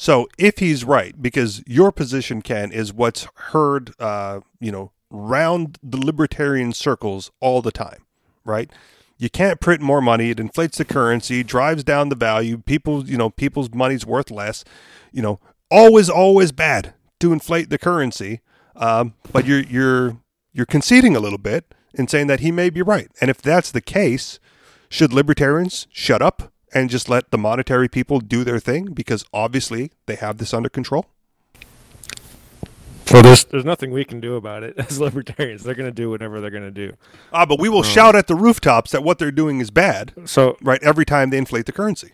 So 0.00 0.30
if 0.38 0.60
he's 0.60 0.82
right, 0.82 1.20
because 1.20 1.62
your 1.66 1.92
position, 1.92 2.40
Ken, 2.40 2.72
is 2.72 2.90
what's 2.90 3.26
heard, 3.34 3.92
uh, 4.00 4.40
you 4.58 4.72
know, 4.72 4.92
round 5.10 5.76
the 5.82 5.98
libertarian 5.98 6.72
circles 6.72 7.30
all 7.38 7.60
the 7.60 7.70
time, 7.70 8.06
right? 8.42 8.70
You 9.18 9.28
can't 9.28 9.60
print 9.60 9.82
more 9.82 10.00
money; 10.00 10.30
it 10.30 10.40
inflates 10.40 10.78
the 10.78 10.86
currency, 10.86 11.42
drives 11.42 11.84
down 11.84 12.08
the 12.08 12.14
value. 12.14 12.56
People, 12.56 13.04
you 13.04 13.18
know, 13.18 13.28
people's 13.28 13.74
money's 13.74 14.06
worth 14.06 14.30
less. 14.30 14.64
You 15.12 15.20
know, 15.20 15.38
always, 15.70 16.08
always 16.08 16.50
bad 16.50 16.94
to 17.18 17.34
inflate 17.34 17.68
the 17.68 17.76
currency. 17.76 18.40
Um, 18.76 19.12
but 19.30 19.44
you're 19.44 19.64
you're 19.64 20.16
you're 20.54 20.64
conceding 20.64 21.14
a 21.14 21.20
little 21.20 21.36
bit 21.36 21.74
in 21.92 22.08
saying 22.08 22.26
that 22.28 22.40
he 22.40 22.50
may 22.50 22.70
be 22.70 22.80
right. 22.80 23.10
And 23.20 23.28
if 23.28 23.42
that's 23.42 23.70
the 23.70 23.82
case, 23.82 24.40
should 24.88 25.12
libertarians 25.12 25.86
shut 25.92 26.22
up 26.22 26.50
and 26.72 26.90
just 26.90 27.08
let 27.08 27.30
the 27.30 27.38
monetary 27.38 27.88
people 27.88 28.20
do 28.20 28.44
their 28.44 28.60
thing 28.60 28.86
because 28.92 29.24
obviously 29.32 29.92
they 30.06 30.16
have 30.16 30.38
this 30.38 30.52
under 30.54 30.68
control? 30.68 31.06
Well, 33.12 33.22
there's 33.24 33.44
there's 33.44 33.64
nothing 33.64 33.90
we 33.90 34.04
can 34.04 34.20
do 34.20 34.36
about 34.36 34.62
it 34.62 34.74
as 34.78 35.00
libertarians. 35.00 35.64
They're 35.64 35.74
going 35.74 35.88
to 35.88 35.94
do 35.94 36.10
whatever 36.10 36.40
they're 36.40 36.50
going 36.50 36.62
to 36.62 36.70
do. 36.70 36.94
Ah, 37.32 37.44
but 37.44 37.58
we 37.58 37.68
will 37.68 37.82
shout 37.82 38.14
at 38.14 38.28
the 38.28 38.36
rooftops 38.36 38.92
that 38.92 39.02
what 39.02 39.18
they're 39.18 39.32
doing 39.32 39.58
is 39.60 39.70
bad, 39.70 40.12
So 40.26 40.56
right? 40.62 40.80
Every 40.82 41.04
time 41.04 41.30
they 41.30 41.38
inflate 41.38 41.66
the 41.66 41.72
currency. 41.72 42.12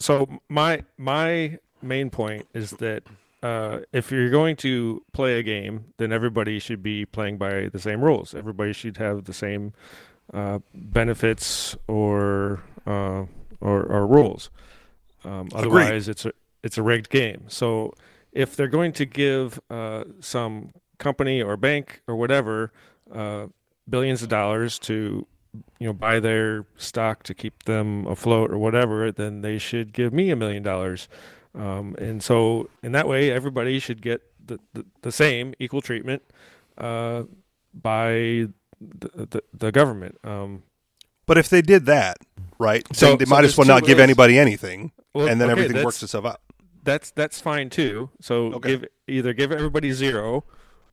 so 0.00 0.40
my 0.48 0.84
my 0.96 1.58
main 1.82 2.08
point 2.08 2.46
is 2.54 2.70
that 2.72 3.02
uh, 3.42 3.80
if 3.92 4.10
you're 4.10 4.30
going 4.30 4.56
to 4.56 5.02
play 5.12 5.38
a 5.38 5.42
game, 5.42 5.92
then 5.98 6.12
everybody 6.12 6.58
should 6.58 6.82
be 6.82 7.04
playing 7.04 7.36
by 7.36 7.68
the 7.68 7.78
same 7.78 8.00
rules. 8.02 8.34
Everybody 8.34 8.72
should 8.72 8.96
have 8.96 9.24
the 9.24 9.32
same 9.34 9.74
uh, 10.34 10.58
benefits 10.74 11.76
or, 11.86 12.60
uh, 12.84 13.24
or 13.60 13.82
or 13.82 14.06
rules. 14.06 14.50
Um, 15.24 15.48
otherwise, 15.54 16.08
it's 16.08 16.24
a 16.24 16.32
it's 16.62 16.78
a 16.78 16.82
rigged 16.82 17.10
game. 17.10 17.44
So 17.48 17.92
if 18.32 18.54
they're 18.56 18.68
going 18.68 18.92
to 18.92 19.04
give 19.04 19.60
uh, 19.70 20.04
some 20.20 20.70
company 20.98 21.42
or 21.42 21.56
bank 21.56 22.02
or 22.06 22.16
whatever 22.16 22.72
uh, 23.14 23.46
billions 23.88 24.22
of 24.22 24.28
dollars 24.28 24.78
to 24.80 25.26
you 25.78 25.86
know 25.86 25.92
buy 25.92 26.20
their 26.20 26.66
stock 26.76 27.22
to 27.24 27.34
keep 27.34 27.64
them 27.64 28.06
afloat 28.06 28.50
or 28.50 28.58
whatever, 28.58 29.10
then 29.12 29.40
they 29.42 29.58
should 29.58 29.92
give 29.92 30.12
me 30.12 30.30
a 30.30 30.36
million 30.36 30.62
dollars. 30.62 31.08
Um, 31.54 31.96
and 31.98 32.22
so 32.22 32.68
in 32.82 32.92
that 32.92 33.08
way, 33.08 33.30
everybody 33.32 33.80
should 33.80 34.02
get 34.02 34.22
the, 34.44 34.58
the, 34.74 34.84
the 35.02 35.10
same 35.10 35.54
equal 35.58 35.80
treatment 35.80 36.22
uh, 36.76 37.24
by 37.74 38.48
the, 38.80 39.26
the, 39.30 39.42
the 39.52 39.72
government. 39.72 40.18
Um, 40.22 40.62
But 41.26 41.38
if 41.38 41.48
they 41.48 41.62
did 41.62 41.86
that, 41.86 42.18
right, 42.58 42.86
So- 42.96 43.06
then 43.06 43.18
they 43.18 43.24
so 43.24 43.30
might 43.30 43.44
as 43.44 43.56
well 43.56 43.66
not 43.66 43.84
give 43.84 43.98
anybody 43.98 44.38
anything, 44.38 44.92
well, 45.14 45.28
and 45.28 45.40
then 45.40 45.50
okay, 45.50 45.60
everything 45.62 45.84
works 45.84 46.02
itself 46.02 46.24
out. 46.24 46.40
that's 46.84 47.10
that's 47.12 47.40
fine 47.40 47.70
too. 47.70 48.10
So 48.20 48.52
Okay. 48.54 48.68
give 48.70 48.84
either 49.06 49.32
give 49.32 49.52
everybody 49.52 49.92
zero, 49.92 50.44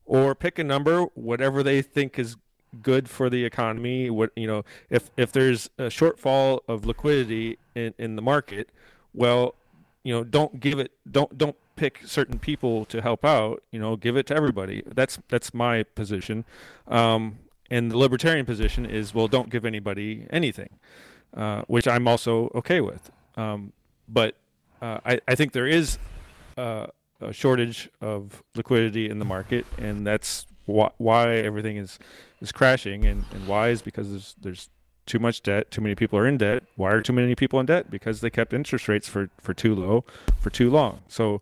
or 0.05 0.35
pick 0.35 0.59
a 0.59 0.63
number, 0.63 1.03
whatever 1.15 1.63
they 1.63 1.81
think 1.81 2.19
is 2.19 2.35
good 2.81 3.09
for 3.09 3.29
the 3.29 3.45
economy. 3.45 4.09
What 4.09 4.31
you 4.35 4.47
know, 4.47 4.63
if 4.89 5.09
if 5.17 5.31
there's 5.31 5.69
a 5.77 5.83
shortfall 5.83 6.59
of 6.67 6.85
liquidity 6.85 7.57
in, 7.75 7.93
in 7.97 8.15
the 8.15 8.21
market, 8.21 8.69
well, 9.13 9.55
you 10.03 10.13
know, 10.13 10.23
don't 10.23 10.59
give 10.59 10.79
it. 10.79 10.91
Don't 11.09 11.37
don't 11.37 11.55
pick 11.75 12.01
certain 12.05 12.39
people 12.39 12.85
to 12.85 13.01
help 13.01 13.25
out. 13.25 13.63
You 13.71 13.79
know, 13.79 13.95
give 13.95 14.15
it 14.17 14.27
to 14.27 14.35
everybody. 14.35 14.83
That's 14.85 15.19
that's 15.29 15.53
my 15.53 15.83
position. 15.83 16.45
Um, 16.87 17.39
and 17.71 17.89
the 17.91 17.97
libertarian 17.97 18.45
position 18.45 18.85
is 18.85 19.13
well, 19.13 19.27
don't 19.27 19.49
give 19.49 19.65
anybody 19.65 20.27
anything, 20.29 20.69
uh, 21.35 21.63
which 21.67 21.87
I'm 21.87 22.07
also 22.07 22.49
okay 22.55 22.81
with. 22.81 23.11
Um, 23.37 23.73
but 24.07 24.35
uh, 24.81 24.99
I, 25.05 25.19
I 25.27 25.35
think 25.35 25.51
there 25.51 25.67
is 25.67 25.97
uh, 26.57 26.87
a 27.21 27.33
shortage 27.33 27.89
of 28.01 28.43
liquidity 28.55 29.09
in 29.09 29.19
the 29.19 29.25
market, 29.25 29.65
and 29.77 30.05
that's 30.05 30.45
wh- 30.65 30.93
why 30.97 31.35
everything 31.35 31.77
is 31.77 31.99
is 32.41 32.51
crashing. 32.51 33.05
And, 33.05 33.25
and 33.33 33.47
why 33.47 33.69
is 33.69 33.81
because 33.81 34.09
there's 34.09 34.35
there's 34.41 34.69
too 35.05 35.19
much 35.19 35.41
debt. 35.43 35.71
Too 35.71 35.81
many 35.81 35.95
people 35.95 36.17
are 36.17 36.27
in 36.27 36.37
debt. 36.37 36.63
Why 36.75 36.91
are 36.91 37.01
too 37.01 37.13
many 37.13 37.35
people 37.35 37.59
in 37.59 37.65
debt? 37.65 37.91
Because 37.91 38.21
they 38.21 38.29
kept 38.29 38.53
interest 38.53 38.87
rates 38.87 39.07
for 39.07 39.29
for 39.39 39.53
too 39.53 39.75
low 39.75 40.05
for 40.39 40.49
too 40.49 40.69
long. 40.69 41.01
So 41.07 41.41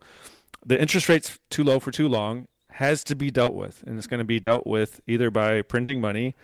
the 0.65 0.79
interest 0.79 1.09
rates 1.09 1.39
too 1.49 1.63
low 1.63 1.79
for 1.79 1.91
too 1.91 2.07
long 2.07 2.47
has 2.71 3.03
to 3.03 3.15
be 3.15 3.29
dealt 3.29 3.53
with, 3.53 3.83
and 3.85 3.97
it's 3.97 4.07
going 4.07 4.19
to 4.19 4.25
be 4.25 4.39
dealt 4.39 4.65
with 4.65 5.01
either 5.07 5.29
by 5.29 5.61
printing 5.61 6.01
money 6.01 6.35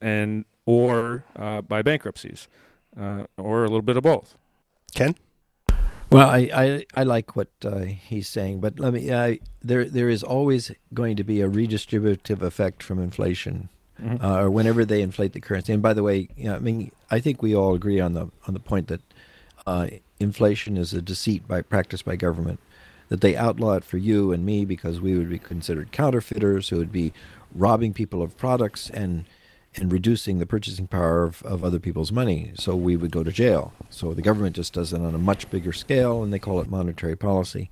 and 0.00 0.44
or 0.66 1.24
uh, 1.36 1.60
by 1.60 1.82
bankruptcies, 1.82 2.48
uh, 3.00 3.24
or 3.36 3.60
a 3.64 3.68
little 3.68 3.82
bit 3.82 3.96
of 3.96 4.02
both. 4.02 4.36
Ken, 4.94 5.14
Well, 6.10 6.28
I, 6.28 6.50
I, 6.54 6.86
I 6.94 7.02
like 7.02 7.34
what 7.34 7.48
uh, 7.64 7.80
he's 7.80 8.28
saying, 8.28 8.60
but 8.60 8.78
let 8.78 8.92
me. 8.92 9.10
Uh, 9.10 9.36
there 9.62 9.84
there 9.86 10.08
is 10.08 10.22
always 10.22 10.70
going 10.92 11.16
to 11.16 11.24
be 11.24 11.40
a 11.40 11.48
redistributive 11.48 12.42
effect 12.42 12.82
from 12.82 13.00
inflation, 13.02 13.68
Mhm. 14.00 14.22
uh, 14.22 14.40
or 14.42 14.50
whenever 14.50 14.84
they 14.84 15.02
inflate 15.02 15.32
the 15.32 15.40
currency. 15.40 15.72
And 15.72 15.82
by 15.82 15.92
the 15.94 16.02
way, 16.02 16.28
you 16.36 16.44
know, 16.44 16.56
I 16.56 16.58
mean, 16.60 16.90
I 17.10 17.20
think 17.20 17.42
we 17.42 17.54
all 17.54 17.74
agree 17.74 17.98
on 18.00 18.12
the 18.12 18.28
on 18.46 18.54
the 18.54 18.60
point 18.60 18.88
that 18.88 19.00
uh, 19.66 19.86
inflation 20.20 20.76
is 20.76 20.92
a 20.92 21.02
deceit 21.02 21.48
by 21.48 21.62
practiced 21.62 22.04
by 22.04 22.16
government. 22.16 22.60
That 23.08 23.20
they 23.20 23.36
outlaw 23.36 23.74
it 23.74 23.84
for 23.84 23.98
you 23.98 24.32
and 24.32 24.44
me 24.46 24.64
because 24.64 25.00
we 25.00 25.16
would 25.18 25.28
be 25.30 25.38
considered 25.38 25.92
counterfeiters 25.92 26.68
who 26.70 26.76
would 26.78 26.92
be 26.92 27.12
robbing 27.54 27.92
people 27.92 28.22
of 28.22 28.36
products 28.36 28.88
and 28.90 29.24
and 29.76 29.92
reducing 29.92 30.38
the 30.38 30.46
purchasing 30.46 30.86
power 30.86 31.24
of, 31.24 31.42
of 31.42 31.64
other 31.64 31.78
people's 31.78 32.12
money. 32.12 32.52
So 32.54 32.76
we 32.76 32.96
would 32.96 33.10
go 33.10 33.24
to 33.24 33.32
jail. 33.32 33.72
So 33.90 34.14
the 34.14 34.22
government 34.22 34.56
just 34.56 34.72
does 34.72 34.92
it 34.92 35.00
on 35.00 35.14
a 35.14 35.18
much 35.18 35.50
bigger 35.50 35.72
scale, 35.72 36.22
and 36.22 36.32
they 36.32 36.38
call 36.38 36.60
it 36.60 36.68
monetary 36.68 37.16
policy. 37.16 37.70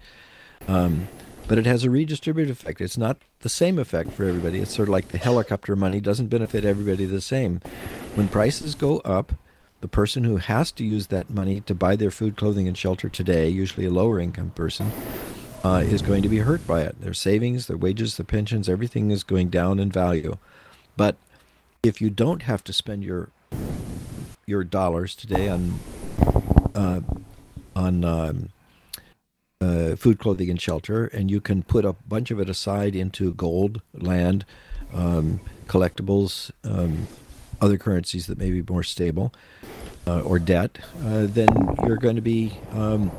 Um, 0.67 1.09
but 1.49 1.59
it 1.59 1.67
has 1.67 1.85
a 1.85 1.89
redistributive 1.89 2.51
effect. 2.51 2.81
It's 2.81 2.99
not 2.99 3.19
the 3.41 3.49
same 3.49 3.79
effect 3.79 4.13
for 4.13 4.25
everybody. 4.25 4.61
It's 4.61 4.75
sort 4.75 4.89
of 4.89 4.93
like 4.93 5.09
the 5.09 5.19
helicopter 5.19 5.77
money 5.77 6.01
doesn't 6.01 6.29
benefit 6.29 6.65
everybody 6.65 7.05
the 7.05 7.21
same. 7.21 7.61
When 8.15 8.29
prices 8.29 8.75
go 8.75 8.99
up, 8.99 9.33
the 9.81 9.89
person 9.89 10.23
who 10.23 10.37
has 10.37 10.71
to 10.73 10.85
use 10.85 11.09
that 11.09 11.29
money 11.29 11.61
to 11.63 11.75
buy 11.75 11.97
their 11.97 12.13
food, 12.13 12.37
clothing, 12.37 12.69
and 12.69 12.79
shelter 12.79 13.09
today, 13.09 13.49
usually 13.49 13.87
a 13.87 13.91
lower 13.91 14.21
income 14.21 14.51
person, 14.51 14.93
uh, 15.65 15.83
is 15.85 16.03
going 16.03 16.23
to 16.23 16.29
be 16.29 16.39
hurt 16.39 16.65
by 16.67 16.83
it. 16.83 17.01
Their 17.01 17.15
savings, 17.15 17.67
their 17.67 17.77
wages, 17.77 18.17
their 18.17 18.25
pensions, 18.25 18.69
everything 18.69 19.11
is 19.11 19.25
going 19.25 19.49
down 19.49 19.81
in 19.81 19.91
value. 19.91 20.39
But 20.97 21.17
if 21.83 22.01
you 22.01 22.11
don't 22.11 22.43
have 22.43 22.62
to 22.62 22.72
spend 22.72 23.03
your 23.03 23.30
your 24.47 24.62
dollars 24.62 25.16
today 25.16 25.49
on 25.49 25.80
uh, 26.76 27.01
on 27.74 28.05
um, 28.05 28.49
uh, 29.61 29.97
food, 29.97 30.18
clothing, 30.18 30.49
and 30.49 30.61
shelter, 30.61 31.07
and 31.07 31.30
you 31.30 31.41
can 31.41 31.62
put 31.62 31.85
a 31.85 31.93
bunch 31.93 32.30
of 32.30 32.39
it 32.39 32.49
aside 32.49 32.95
into 32.95 33.35
gold, 33.35 33.80
land, 33.95 34.45
um, 34.93 35.41
collectibles, 35.66 36.53
um, 36.64 37.09
other 37.61 37.78
currencies 37.78 38.26
that 38.26 38.39
may 38.39 38.51
be 38.51 38.62
more 38.68 38.83
stable, 38.83 39.33
uh, 40.07 40.20
or 40.20 40.39
debt, 40.39 40.78
uh, 41.05 41.26
then 41.28 41.49
you're 41.85 41.97
going 41.97 42.16
to 42.16 42.22
be 42.22 42.59
um, 42.72 43.11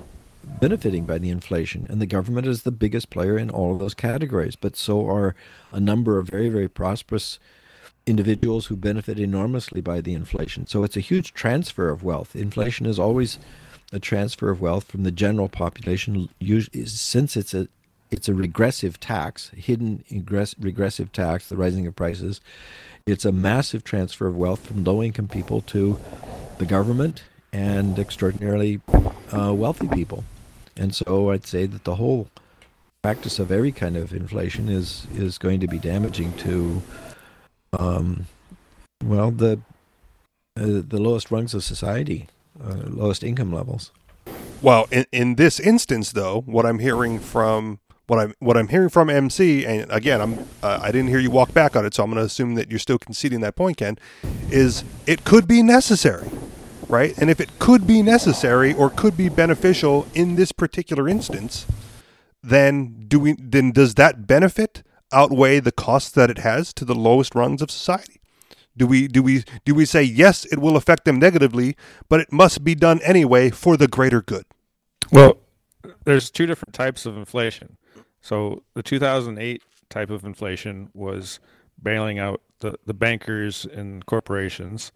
benefiting 0.43 1.05
by 1.05 1.17
the 1.17 1.29
inflation. 1.29 1.85
And 1.89 2.01
the 2.01 2.05
government 2.05 2.47
is 2.47 2.63
the 2.63 2.71
biggest 2.71 3.09
player 3.09 3.37
in 3.37 3.49
all 3.49 3.73
of 3.73 3.79
those 3.79 3.93
categories, 3.93 4.55
but 4.55 4.75
so 4.75 5.07
are 5.07 5.35
a 5.71 5.79
number 5.79 6.17
of 6.17 6.27
very, 6.27 6.49
very 6.49 6.67
prosperous 6.69 7.39
individuals 8.05 8.65
who 8.65 8.75
benefit 8.75 9.17
enormously 9.19 9.81
by 9.81 10.01
the 10.01 10.13
inflation. 10.13 10.67
So 10.67 10.83
it's 10.83 10.97
a 10.97 11.01
huge 11.01 11.33
transfer 11.33 11.89
of 11.89 12.03
wealth. 12.03 12.35
Inflation 12.35 12.85
is 12.85 12.99
always 12.99 13.39
a 13.91 13.99
transfer 13.99 14.49
of 14.49 14.59
wealth 14.59 14.85
from 14.85 15.03
the 15.03 15.11
general 15.11 15.49
population, 15.49 16.29
since 16.85 17.37
it's 17.37 17.53
a 17.53 17.67
it's 18.11 18.29
a 18.29 18.33
regressive 18.33 18.99
tax, 18.99 19.49
hidden 19.55 20.03
regressive 20.59 21.11
tax, 21.11 21.49
the 21.49 21.57
rising 21.57 21.87
of 21.87 21.95
prices. 21.95 22.41
It's 23.07 23.25
a 23.25 23.31
massive 23.31 23.83
transfer 23.83 24.27
of 24.27 24.37
wealth 24.37 24.67
from 24.67 24.83
low 24.83 25.01
income 25.01 25.27
people 25.27 25.61
to 25.61 25.99
the 26.59 26.65
government 26.65 27.23
and 27.51 27.97
extraordinarily 27.97 28.81
uh, 29.31 29.53
wealthy 29.53 29.87
people. 29.87 30.23
And 30.77 30.93
so 30.93 31.31
I'd 31.31 31.45
say 31.45 31.65
that 31.65 31.83
the 31.83 31.95
whole 31.95 32.29
practice 33.01 33.39
of 33.39 33.51
every 33.51 33.71
kind 33.71 33.97
of 33.97 34.13
inflation 34.13 34.69
is 34.69 35.07
is 35.15 35.37
going 35.37 35.59
to 35.59 35.67
be 35.67 35.77
damaging 35.77 36.33
to, 36.37 36.81
um, 37.77 38.27
well, 39.03 39.31
the 39.31 39.59
uh, 40.55 40.81
the 40.87 40.99
lowest 40.99 41.31
rungs 41.31 41.53
of 41.53 41.63
society, 41.63 42.27
uh, 42.63 42.75
lowest 42.87 43.23
income 43.23 43.51
levels. 43.51 43.91
Well, 44.61 44.87
in, 44.91 45.05
in 45.11 45.35
this 45.35 45.59
instance, 45.59 46.11
though, 46.11 46.41
what 46.41 46.65
I'm 46.65 46.79
hearing 46.79 47.19
from 47.19 47.79
what 48.07 48.19
I'm 48.19 48.33
what 48.39 48.55
I'm 48.55 48.67
hearing 48.67 48.89
from 48.89 49.09
MC, 49.09 49.65
and 49.65 49.91
again, 49.91 50.21
I'm 50.21 50.39
uh, 50.61 50.79
I 50.81 50.91
didn't 50.91 51.09
hear 51.09 51.19
you 51.19 51.31
walk 51.31 51.53
back 51.53 51.75
on 51.75 51.85
it, 51.85 51.93
so 51.93 52.03
I'm 52.03 52.09
going 52.09 52.21
to 52.21 52.25
assume 52.25 52.55
that 52.55 52.69
you're 52.69 52.79
still 52.79 52.99
conceding 52.99 53.41
that 53.41 53.55
point, 53.55 53.77
Ken. 53.77 53.97
Is 54.49 54.83
it 55.05 55.23
could 55.25 55.47
be 55.47 55.61
necessary 55.61 56.29
right? 56.93 57.17
And 57.17 57.29
if 57.29 57.41
it 57.41 57.57
could 57.59 57.87
be 57.87 58.01
necessary 58.01 58.73
or 58.73 58.89
could 58.89 59.17
be 59.17 59.27
beneficial 59.27 60.07
in 60.13 60.35
this 60.35 60.51
particular 60.51 61.09
instance, 61.09 61.65
then 62.43 63.05
do 63.07 63.19
we 63.19 63.35
then 63.39 63.71
does 63.71 63.95
that 63.95 64.27
benefit 64.27 64.83
outweigh 65.13 65.59
the 65.59 65.71
costs 65.71 66.11
that 66.11 66.29
it 66.29 66.39
has 66.39 66.73
to 66.73 66.85
the 66.85 66.95
lowest 66.95 67.35
rungs 67.35 67.61
of 67.61 67.71
society? 67.71 68.19
Do 68.75 68.87
we 68.87 69.07
do 69.07 69.21
we 69.21 69.43
do 69.65 69.75
we 69.75 69.85
say 69.85 70.01
yes, 70.03 70.45
it 70.45 70.59
will 70.59 70.75
affect 70.75 71.05
them 71.05 71.19
negatively, 71.19 71.75
but 72.09 72.19
it 72.19 72.31
must 72.31 72.63
be 72.63 72.73
done 72.73 72.99
anyway 73.03 73.51
for 73.51 73.77
the 73.77 73.87
greater 73.87 74.21
good? 74.21 74.45
Well, 75.11 75.37
there's 76.05 76.31
two 76.31 76.45
different 76.45 76.73
types 76.73 77.05
of 77.05 77.15
inflation. 77.17 77.77
So 78.21 78.63
the 78.73 78.81
2008 78.81 79.61
type 79.89 80.09
of 80.09 80.23
inflation 80.23 80.89
was 80.93 81.39
bailing 81.81 82.17
out 82.17 82.41
the, 82.59 82.79
the 82.85 82.93
bankers 82.93 83.65
and 83.65 84.05
corporations. 84.05 84.91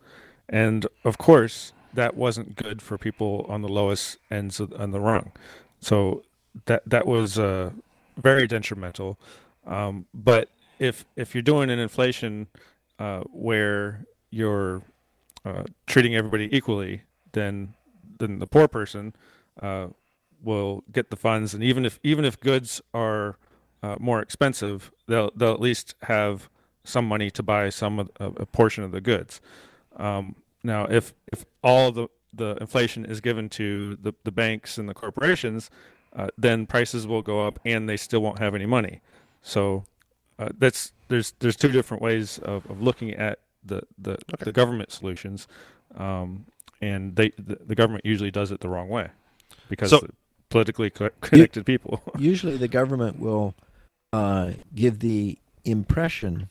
And 0.50 0.88
of 1.04 1.18
course, 1.18 1.74
that 1.94 2.16
wasn't 2.16 2.56
good 2.56 2.82
for 2.82 2.98
people 2.98 3.46
on 3.50 3.62
the 3.62 3.68
lowest 3.68 4.18
ends 4.32 4.60
of, 4.60 4.74
on 4.80 4.92
the 4.92 5.00
rung. 5.00 5.34
So 5.80 6.24
that 6.66 6.84
that 6.88 7.06
was 7.06 7.38
uh, 7.38 7.72
very 8.18 8.48
detrimental. 8.48 9.20
Um, 9.68 10.06
but 10.14 10.50
if 10.80 11.06
if 11.16 11.36
you're 11.36 11.42
doing 11.42 11.70
an 11.70 11.80
inflation 11.80 12.48
uh, 13.00 13.22
where 13.32 14.06
you're 14.32 14.84
uh, 15.46 15.64
treating 15.86 16.16
everybody 16.16 16.50
equally, 16.56 17.04
then 17.34 17.74
then 18.20 18.40
the 18.40 18.48
poor 18.48 18.68
person 18.68 19.14
uh, 19.62 19.88
will 20.42 20.84
get 20.92 21.10
the 21.10 21.16
funds, 21.16 21.54
and 21.54 21.64
even 21.64 21.86
if 21.86 22.00
even 22.04 22.26
if 22.26 22.40
goods 22.40 22.82
are 22.94 23.38
uh, 23.84 23.96
more 24.00 24.22
expensive, 24.22 24.92
they'll 25.08 25.32
they'll 25.36 25.54
at 25.54 25.62
least 25.62 25.96
have 26.04 26.50
some 26.84 27.06
money 27.06 27.30
to 27.30 27.44
buy 27.44 27.70
some 27.70 28.00
of, 28.00 28.10
a 28.20 28.46
portion 28.46 28.84
of 28.84 28.92
the 28.92 29.02
goods. 29.02 29.42
Um, 29.98 30.36
now, 30.64 30.86
if 30.86 31.14
if 31.32 31.46
all 31.64 31.92
the 31.92 32.08
the 32.34 32.56
inflation 32.62 33.06
is 33.06 33.20
given 33.22 33.50
to 33.50 33.96
the, 34.02 34.14
the 34.24 34.32
banks 34.32 34.78
and 34.78 34.88
the 34.88 34.94
corporations, 34.94 35.70
uh, 36.16 36.28
then 36.38 36.66
prices 36.66 37.08
will 37.08 37.22
go 37.22 37.46
up 37.46 37.60
and 37.66 37.90
they 37.90 37.98
still 37.98 38.22
won't 38.22 38.40
have 38.40 38.54
any 38.54 38.66
money. 38.66 39.02
So 39.42 39.86
uh, 40.40 40.50
that's 40.58 40.92
there's 41.08 41.34
there's 41.40 41.56
two 41.56 41.72
different 41.72 42.04
ways 42.04 42.40
of, 42.40 42.70
of 42.70 42.82
looking 42.82 43.14
at 43.14 43.40
the 43.64 43.84
the, 43.98 44.14
okay. 44.14 44.46
the 44.46 44.52
government 44.52 44.92
solutions, 44.92 45.48
um, 45.96 46.46
and 46.82 47.16
they 47.16 47.32
the, 47.38 47.58
the, 47.66 47.76
government 47.76 48.06
usually 48.06 48.32
does 48.32 48.52
it 48.52 48.60
the 48.60 48.70
wrong 48.70 48.90
way 48.90 49.10
because 49.70 49.90
so, 49.90 50.08
politically 50.50 50.90
connected 50.90 51.66
people. 51.66 52.02
usually, 52.18 52.58
the 52.58 52.68
government 52.68 53.20
will 53.20 53.56
uh, 54.14 54.52
give 54.74 55.00
the 55.00 55.38
impression 55.66 56.50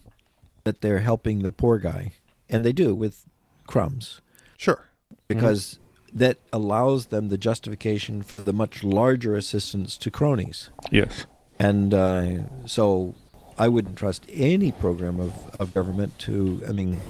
that 0.64 0.80
they're 0.80 1.00
helping 1.00 1.40
the 1.40 1.52
poor 1.52 1.78
guy, 1.78 2.12
and 2.48 2.64
they 2.64 2.72
do 2.72 2.94
with 2.94 3.24
crumbs. 3.66 4.20
Sure. 4.56 4.88
Because 5.28 5.78
mm-hmm. 6.08 6.18
that 6.18 6.38
allows 6.52 7.06
them 7.06 7.28
the 7.28 7.38
justification 7.38 8.22
for 8.22 8.42
the 8.42 8.52
much 8.52 8.82
larger 8.82 9.36
assistance 9.36 9.96
to 9.98 10.10
cronies. 10.10 10.70
Yes. 10.90 11.26
And 11.58 11.94
uh, 11.94 12.66
so 12.66 13.14
I 13.58 13.68
wouldn't 13.68 13.96
trust 13.96 14.24
any 14.30 14.72
program 14.72 15.20
of, 15.20 15.32
of 15.58 15.72
government 15.74 16.18
to, 16.20 16.62
I 16.68 16.72
mean, 16.72 17.00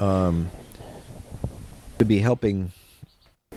um, 0.00 0.50
to 1.98 2.04
be 2.04 2.18
helping 2.18 2.72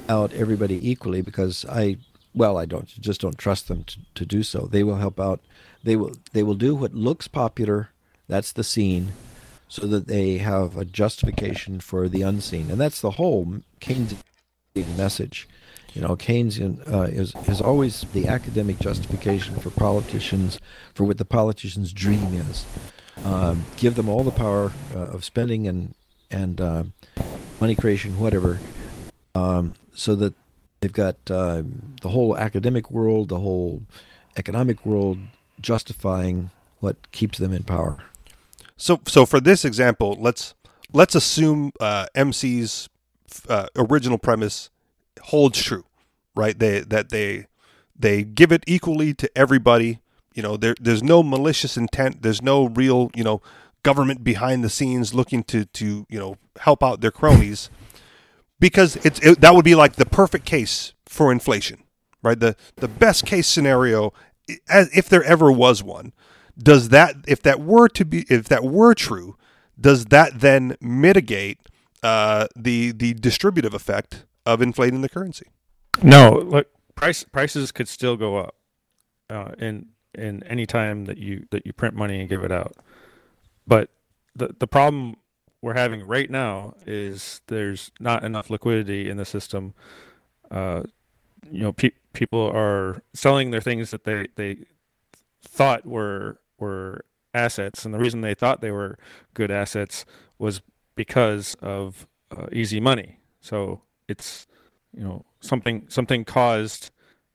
out 0.07 0.31
everybody 0.33 0.89
equally 0.89 1.21
because 1.21 1.65
I, 1.65 1.97
well, 2.33 2.57
I 2.57 2.65
don't 2.65 2.87
just 2.87 3.21
don't 3.21 3.37
trust 3.37 3.67
them 3.67 3.83
to, 3.85 3.99
to 4.15 4.25
do 4.25 4.43
so. 4.43 4.67
They 4.67 4.83
will 4.83 4.97
help 4.97 5.19
out. 5.19 5.41
They 5.83 5.95
will 5.95 6.13
they 6.33 6.43
will 6.43 6.55
do 6.55 6.75
what 6.75 6.93
looks 6.93 7.27
popular. 7.27 7.89
That's 8.27 8.51
the 8.51 8.63
scene 8.63 9.13
so 9.69 9.85
that 9.87 10.07
they 10.07 10.37
have 10.37 10.77
a 10.77 10.85
justification 10.85 11.79
for 11.79 12.07
the 12.07 12.21
unseen. 12.21 12.71
And 12.71 12.79
that's 12.79 13.01
the 13.01 13.11
whole 13.11 13.61
Keynesian 13.81 14.17
message. 14.95 15.47
You 15.93 16.01
know, 16.01 16.15
Keynes 16.15 16.59
uh, 16.59 17.09
is, 17.11 17.33
is 17.47 17.61
always 17.61 18.05
the 18.13 18.27
academic 18.27 18.79
justification 18.79 19.55
for 19.59 19.69
politicians, 19.71 20.59
for 20.93 21.05
what 21.05 21.17
the 21.17 21.25
politician's 21.25 21.91
dream 21.91 22.33
is. 22.33 22.65
Um, 23.25 23.65
give 23.77 23.95
them 23.95 24.07
all 24.09 24.23
the 24.23 24.31
power 24.31 24.71
uh, 24.95 24.99
of 24.99 25.25
spending 25.25 25.67
and 25.67 25.95
and 26.29 26.59
uh, 26.59 26.83
money 27.59 27.73
creation, 27.73 28.19
whatever, 28.19 28.59
um, 29.33 29.73
so 29.93 30.13
that 30.15 30.33
they've 30.81 30.91
got 30.91 31.15
uh, 31.31 31.63
the 32.01 32.09
whole 32.09 32.37
academic 32.37 32.91
world, 32.91 33.29
the 33.29 33.39
whole 33.39 33.81
economic 34.35 34.85
world 34.85 35.17
justifying 35.59 36.51
what 36.79 37.11
keeps 37.11 37.37
them 37.37 37.53
in 37.53 37.63
power. 37.63 38.03
So, 38.75 38.99
so 39.07 39.25
for 39.25 39.39
this 39.39 39.65
example, 39.65 40.17
let's 40.19 40.53
let's 40.93 41.15
assume 41.15 41.71
uh, 41.79 42.07
MC's 42.15 42.89
uh, 43.49 43.67
original 43.75 44.17
premise 44.17 44.69
holds 45.27 45.61
true, 45.61 45.85
right? 46.35 46.57
They 46.57 46.81
that 46.81 47.09
they 47.09 47.47
they 47.97 48.23
give 48.23 48.51
it 48.51 48.63
equally 48.67 49.13
to 49.15 49.37
everybody. 49.37 49.99
You 50.33 50.43
know, 50.43 50.57
there 50.57 50.75
there's 50.79 51.03
no 51.03 51.23
malicious 51.23 51.77
intent. 51.77 52.21
There's 52.21 52.41
no 52.41 52.67
real 52.67 53.11
you 53.15 53.23
know 53.23 53.41
government 53.83 54.23
behind 54.23 54.63
the 54.63 54.69
scenes 54.69 55.13
looking 55.13 55.43
to 55.45 55.65
to 55.65 56.05
you 56.09 56.19
know 56.19 56.37
help 56.59 56.83
out 56.83 57.01
their 57.01 57.11
cronies, 57.11 57.69
because 58.59 58.95
it's 58.97 59.19
it, 59.19 59.41
that 59.41 59.53
would 59.55 59.65
be 59.65 59.75
like 59.75 59.95
the 59.95 60.05
perfect 60.05 60.45
case 60.45 60.93
for 61.05 61.31
inflation, 61.31 61.83
right? 62.21 62.39
The 62.39 62.55
the 62.77 62.87
best 62.87 63.25
case 63.25 63.47
scenario, 63.47 64.13
as 64.69 64.89
if 64.95 65.09
there 65.09 65.23
ever 65.23 65.51
was 65.51 65.83
one 65.83 66.13
does 66.57 66.89
that 66.89 67.15
if 67.27 67.41
that 67.43 67.59
were 67.59 67.87
to 67.89 68.05
be 68.05 68.25
if 68.29 68.45
that 68.49 68.63
were 68.63 68.93
true 68.93 69.37
does 69.79 70.05
that 70.05 70.39
then 70.39 70.75
mitigate 70.81 71.59
uh, 72.03 72.47
the 72.55 72.91
the 72.91 73.13
distributive 73.13 73.73
effect 73.73 74.25
of 74.47 74.61
inflating 74.61 75.01
the 75.01 75.09
currency. 75.09 75.47
No 76.01 76.31
look 76.31 76.69
price 76.95 77.23
prices 77.25 77.71
could 77.71 77.87
still 77.89 78.15
go 78.15 78.37
up 78.37 78.55
uh, 79.29 79.51
in 79.59 79.87
in 80.15 80.41
any 80.43 80.65
time 80.65 81.05
that 81.05 81.17
you 81.17 81.45
that 81.51 81.65
you 81.65 81.73
print 81.73 81.95
money 81.95 82.19
and 82.19 82.29
give 82.29 82.43
it 82.43 82.51
out. 82.51 82.75
But 83.67 83.89
the 84.35 84.55
the 84.57 84.67
problem 84.67 85.17
we're 85.61 85.73
having 85.73 86.07
right 86.07 86.29
now 86.29 86.75
is 86.85 87.41
there's 87.47 87.91
not 87.99 88.23
enough 88.23 88.49
liquidity 88.49 89.09
in 89.09 89.17
the 89.17 89.25
system. 89.25 89.73
Uh, 90.49 90.83
you 91.51 91.61
know 91.61 91.73
pe- 91.73 91.91
people 92.13 92.49
are 92.53 93.01
selling 93.13 93.51
their 93.51 93.61
things 93.61 93.91
that 93.91 94.05
they 94.05 94.27
they 94.35 94.65
thought 95.41 95.85
were 95.85 96.39
were 96.57 97.03
assets, 97.33 97.83
and 97.83 97.93
the 97.93 97.99
reason 97.99 98.21
they 98.21 98.33
thought 98.33 98.61
they 98.61 98.71
were 98.71 98.97
good 99.33 99.51
assets 99.51 100.05
was 100.39 100.61
because 100.95 101.55
of 101.61 102.07
uh, 102.31 102.47
easy 102.53 102.79
money. 102.79 103.19
So 103.41 103.81
it's 104.07 104.47
you 104.95 105.03
know 105.03 105.25
something 105.39 105.85
something 105.87 106.25
caused 106.25 106.91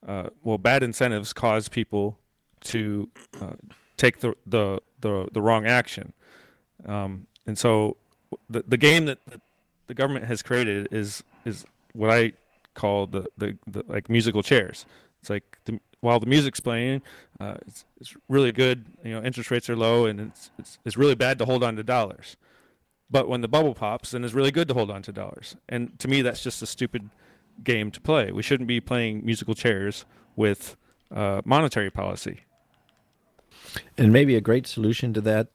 uh, 0.06 0.28
well 0.42 0.58
bad 0.58 0.82
incentives 0.82 1.32
cause 1.32 1.68
people 1.68 2.18
to 2.60 3.08
uh, 3.40 3.54
take 3.96 4.20
the, 4.20 4.34
the 4.46 4.80
the 5.00 5.28
the 5.32 5.40
wrong 5.40 5.66
action, 5.66 6.12
um, 6.86 7.26
and 7.46 7.58
so 7.58 7.96
the 8.48 8.64
the 8.66 8.76
game 8.76 9.06
that 9.06 9.18
the 9.86 9.94
government 9.94 10.26
has 10.26 10.42
created 10.42 10.88
is 10.90 11.22
is 11.44 11.64
what 11.92 12.10
I 12.10 12.32
call 12.74 13.06
the, 13.06 13.26
the, 13.36 13.56
the 13.66 13.84
like 13.88 14.08
musical 14.08 14.42
chairs. 14.42 14.86
It's 15.20 15.30
like 15.30 15.58
the, 15.64 15.78
while 16.00 16.18
the 16.18 16.26
music's 16.26 16.58
playing, 16.58 17.02
uh, 17.38 17.54
it's, 17.66 17.84
it's 18.00 18.14
really 18.28 18.50
good. 18.50 18.86
You 19.04 19.14
know, 19.14 19.22
interest 19.22 19.50
rates 19.50 19.70
are 19.70 19.76
low, 19.76 20.06
and 20.06 20.20
it's, 20.20 20.50
it's 20.58 20.78
it's 20.84 20.96
really 20.96 21.14
bad 21.14 21.38
to 21.38 21.44
hold 21.44 21.62
on 21.62 21.76
to 21.76 21.82
dollars. 21.82 22.36
But 23.12 23.28
when 23.28 23.42
the 23.42 23.48
bubble 23.48 23.74
pops, 23.74 24.10
then 24.10 24.24
it's 24.24 24.34
really 24.34 24.50
good 24.50 24.68
to 24.68 24.74
hold 24.74 24.90
on 24.90 25.02
to 25.02 25.12
dollars. 25.12 25.54
And 25.68 25.98
to 25.98 26.08
me, 26.08 26.22
that's 26.22 26.42
just 26.42 26.62
a 26.62 26.66
stupid 26.66 27.10
game 27.62 27.90
to 27.90 28.00
play. 28.00 28.32
We 28.32 28.42
shouldn't 28.42 28.66
be 28.66 28.80
playing 28.80 29.24
musical 29.24 29.54
chairs 29.54 30.06
with 30.34 30.76
uh, 31.14 31.42
monetary 31.44 31.90
policy. 31.90 32.40
And 33.98 34.12
maybe 34.12 34.34
a 34.34 34.40
great 34.40 34.66
solution 34.66 35.12
to 35.12 35.20
that 35.20 35.48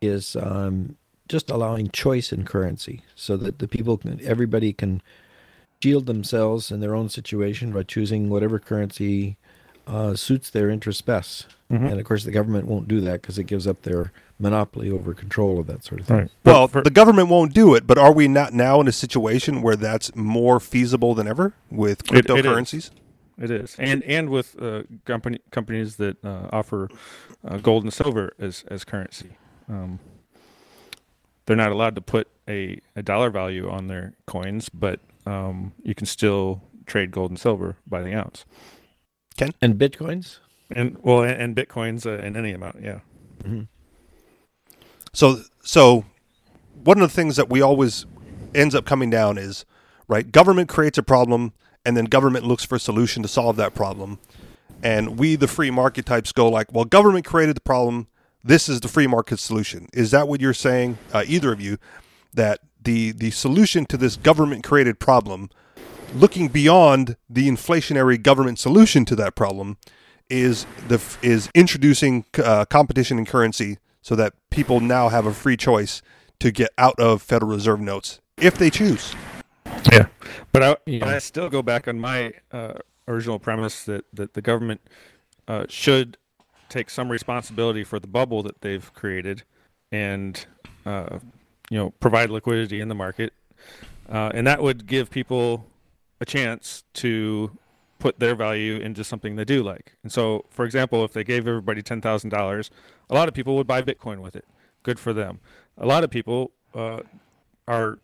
is 0.00 0.36
um, 0.36 0.96
just 1.28 1.50
allowing 1.50 1.90
choice 1.90 2.30
in 2.32 2.44
currency, 2.44 3.02
so 3.14 3.36
that 3.38 3.58
the 3.58 3.68
people, 3.68 3.96
can, 3.96 4.20
everybody 4.22 4.72
can 4.72 5.00
shield 5.82 6.06
themselves 6.06 6.70
in 6.70 6.80
their 6.80 6.94
own 6.94 7.08
situation 7.08 7.72
by 7.72 7.82
choosing 7.82 8.28
whatever 8.28 8.58
currency 8.58 9.36
uh, 9.86 10.14
suits 10.14 10.50
their 10.50 10.68
interests 10.68 11.02
best. 11.02 11.46
Mm-hmm. 11.70 11.86
And 11.86 12.00
of 12.00 12.04
course, 12.04 12.24
the 12.24 12.30
government 12.30 12.68
won't 12.68 12.86
do 12.86 13.00
that 13.00 13.22
because 13.22 13.38
it 13.38 13.44
gives 13.44 13.66
up 13.66 13.82
their 13.82 14.12
monopoly 14.42 14.90
over 14.90 15.14
control 15.14 15.60
of 15.60 15.66
that 15.68 15.84
sort 15.84 16.00
of 16.00 16.06
thing. 16.08 16.16
Right. 16.16 16.30
Well, 16.44 16.68
for, 16.68 16.82
the 16.82 16.90
government 16.90 17.28
won't 17.28 17.54
do 17.54 17.74
it, 17.74 17.86
but 17.86 17.96
are 17.96 18.12
we 18.12 18.28
not 18.28 18.52
now 18.52 18.80
in 18.80 18.88
a 18.88 18.92
situation 18.92 19.62
where 19.62 19.76
that's 19.76 20.14
more 20.14 20.60
feasible 20.60 21.14
than 21.14 21.28
ever 21.28 21.54
with 21.70 22.04
cryptocurrencies? 22.04 22.90
It, 23.38 23.44
it 23.44 23.50
is, 23.50 23.76
and 23.78 24.02
and 24.02 24.28
with 24.28 24.60
uh, 24.60 24.82
company 25.04 25.38
companies 25.50 25.96
that 25.96 26.22
uh, 26.24 26.48
offer 26.52 26.90
uh, 27.46 27.58
gold 27.58 27.84
and 27.84 27.92
silver 27.92 28.32
as 28.38 28.64
as 28.68 28.84
currency. 28.84 29.36
Um, 29.68 30.00
they're 31.46 31.56
not 31.56 31.72
allowed 31.72 31.94
to 31.94 32.00
put 32.00 32.28
a, 32.48 32.80
a 32.94 33.02
dollar 33.02 33.30
value 33.30 33.68
on 33.68 33.88
their 33.88 34.14
coins, 34.26 34.68
but 34.68 35.00
um, 35.26 35.72
you 35.82 35.94
can 35.94 36.06
still 36.06 36.62
trade 36.86 37.10
gold 37.10 37.30
and 37.30 37.38
silver 37.38 37.76
by 37.86 38.02
the 38.02 38.14
ounce. 38.14 38.44
Ken 39.36 39.52
and 39.60 39.76
bitcoins, 39.76 40.38
and 40.70 40.98
well, 41.00 41.22
and, 41.22 41.40
and 41.40 41.56
bitcoins 41.56 42.06
uh, 42.06 42.22
in 42.22 42.36
any 42.36 42.52
amount, 42.52 42.82
yeah. 42.82 43.00
Mm-hmm. 43.42 43.62
So, 45.14 45.42
so 45.62 46.06
one 46.84 47.00
of 47.00 47.08
the 47.08 47.14
things 47.14 47.36
that 47.36 47.50
we 47.50 47.60
always 47.60 48.06
ends 48.54 48.74
up 48.74 48.86
coming 48.86 49.10
down 49.10 49.36
is 49.36 49.66
right. 50.08 50.30
Government 50.30 50.70
creates 50.70 50.96
a 50.96 51.02
problem, 51.02 51.52
and 51.84 51.96
then 51.96 52.06
government 52.06 52.46
looks 52.46 52.64
for 52.64 52.76
a 52.76 52.80
solution 52.80 53.22
to 53.22 53.28
solve 53.28 53.56
that 53.56 53.74
problem. 53.74 54.18
And 54.82 55.18
we, 55.18 55.36
the 55.36 55.48
free 55.48 55.70
market 55.70 56.06
types, 56.06 56.32
go 56.32 56.48
like, 56.48 56.72
well, 56.72 56.84
government 56.84 57.26
created 57.26 57.56
the 57.56 57.60
problem. 57.60 58.08
This 58.42 58.68
is 58.68 58.80
the 58.80 58.88
free 58.88 59.06
market 59.06 59.38
solution. 59.38 59.88
Is 59.92 60.10
that 60.12 60.26
what 60.28 60.40
you're 60.40 60.54
saying, 60.54 60.98
uh, 61.12 61.24
either 61.26 61.52
of 61.52 61.60
you? 61.60 61.78
That 62.34 62.60
the 62.82 63.12
the 63.12 63.30
solution 63.30 63.84
to 63.86 63.98
this 63.98 64.16
government 64.16 64.64
created 64.64 64.98
problem, 64.98 65.50
looking 66.14 66.48
beyond 66.48 67.16
the 67.28 67.48
inflationary 67.48 68.20
government 68.20 68.58
solution 68.58 69.04
to 69.04 69.16
that 69.16 69.34
problem, 69.34 69.76
is 70.30 70.66
the 70.88 71.00
is 71.20 71.50
introducing 71.54 72.24
uh, 72.42 72.64
competition 72.64 73.18
in 73.18 73.26
currency 73.26 73.76
so 74.02 74.16
that 74.16 74.34
people 74.50 74.80
now 74.80 75.08
have 75.08 75.24
a 75.24 75.32
free 75.32 75.56
choice 75.56 76.02
to 76.40 76.50
get 76.50 76.70
out 76.76 76.98
of 76.98 77.22
Federal 77.22 77.52
Reserve 77.52 77.80
notes 77.80 78.20
if 78.36 78.58
they 78.58 78.68
choose. 78.68 79.14
Yeah, 79.90 80.06
but 80.52 80.62
I, 80.62 80.76
yeah. 80.86 81.06
I 81.06 81.18
still 81.18 81.48
go 81.48 81.62
back 81.62 81.88
on 81.88 81.98
my 81.98 82.32
uh, 82.52 82.74
original 83.08 83.38
premise 83.38 83.84
that 83.84 84.04
that 84.12 84.34
the 84.34 84.42
government 84.42 84.80
uh, 85.48 85.66
should 85.68 86.18
take 86.68 86.90
some 86.90 87.10
responsibility 87.10 87.84
for 87.84 87.98
the 87.98 88.06
bubble 88.06 88.42
that 88.42 88.60
they've 88.60 88.92
created, 88.94 89.44
and 89.90 90.44
uh, 90.84 91.18
you 91.70 91.78
know 91.78 91.90
provide 92.00 92.30
liquidity 92.30 92.80
in 92.80 92.88
the 92.88 92.94
market, 92.94 93.32
uh, 94.08 94.32
and 94.34 94.46
that 94.46 94.62
would 94.62 94.86
give 94.86 95.10
people 95.10 95.66
a 96.20 96.24
chance 96.24 96.84
to 96.94 97.56
put 98.02 98.18
their 98.18 98.34
value 98.34 98.78
into 98.78 99.04
something 99.04 99.36
they 99.36 99.44
do 99.44 99.62
like. 99.62 99.92
And 100.02 100.10
so, 100.10 100.44
for 100.50 100.64
example, 100.64 101.04
if 101.04 101.12
they 101.12 101.22
gave 101.22 101.46
everybody 101.46 101.82
ten 101.82 102.00
thousand 102.00 102.30
dollars, 102.30 102.68
a 103.08 103.14
lot 103.14 103.28
of 103.28 103.34
people 103.34 103.54
would 103.54 103.68
buy 103.68 103.80
Bitcoin 103.80 104.18
with 104.18 104.34
it. 104.34 104.44
Good 104.82 104.98
for 104.98 105.12
them. 105.12 105.38
A 105.78 105.86
lot 105.86 106.02
of 106.02 106.10
people 106.10 106.50
uh, 106.74 107.02
are 107.68 108.00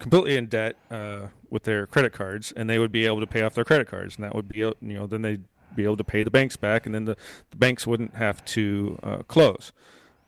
completely 0.00 0.36
in 0.36 0.46
debt 0.46 0.74
uh, 0.90 1.28
with 1.48 1.62
their 1.62 1.86
credit 1.86 2.12
cards, 2.12 2.52
and 2.56 2.68
they 2.68 2.80
would 2.80 2.90
be 2.90 3.06
able 3.06 3.20
to 3.20 3.26
pay 3.26 3.42
off 3.42 3.54
their 3.54 3.64
credit 3.64 3.86
cards, 3.86 4.16
and 4.16 4.24
that 4.24 4.34
would 4.34 4.48
be 4.48 4.58
you 4.58 4.74
know 4.80 5.06
then 5.06 5.22
they'd 5.22 5.44
be 5.76 5.84
able 5.84 5.96
to 5.96 6.04
pay 6.04 6.24
the 6.24 6.30
banks 6.30 6.56
back, 6.56 6.84
and 6.84 6.92
then 6.92 7.04
the, 7.04 7.16
the 7.50 7.56
banks 7.56 7.86
wouldn't 7.86 8.16
have 8.16 8.44
to 8.46 8.98
uh, 9.04 9.18
close, 9.28 9.70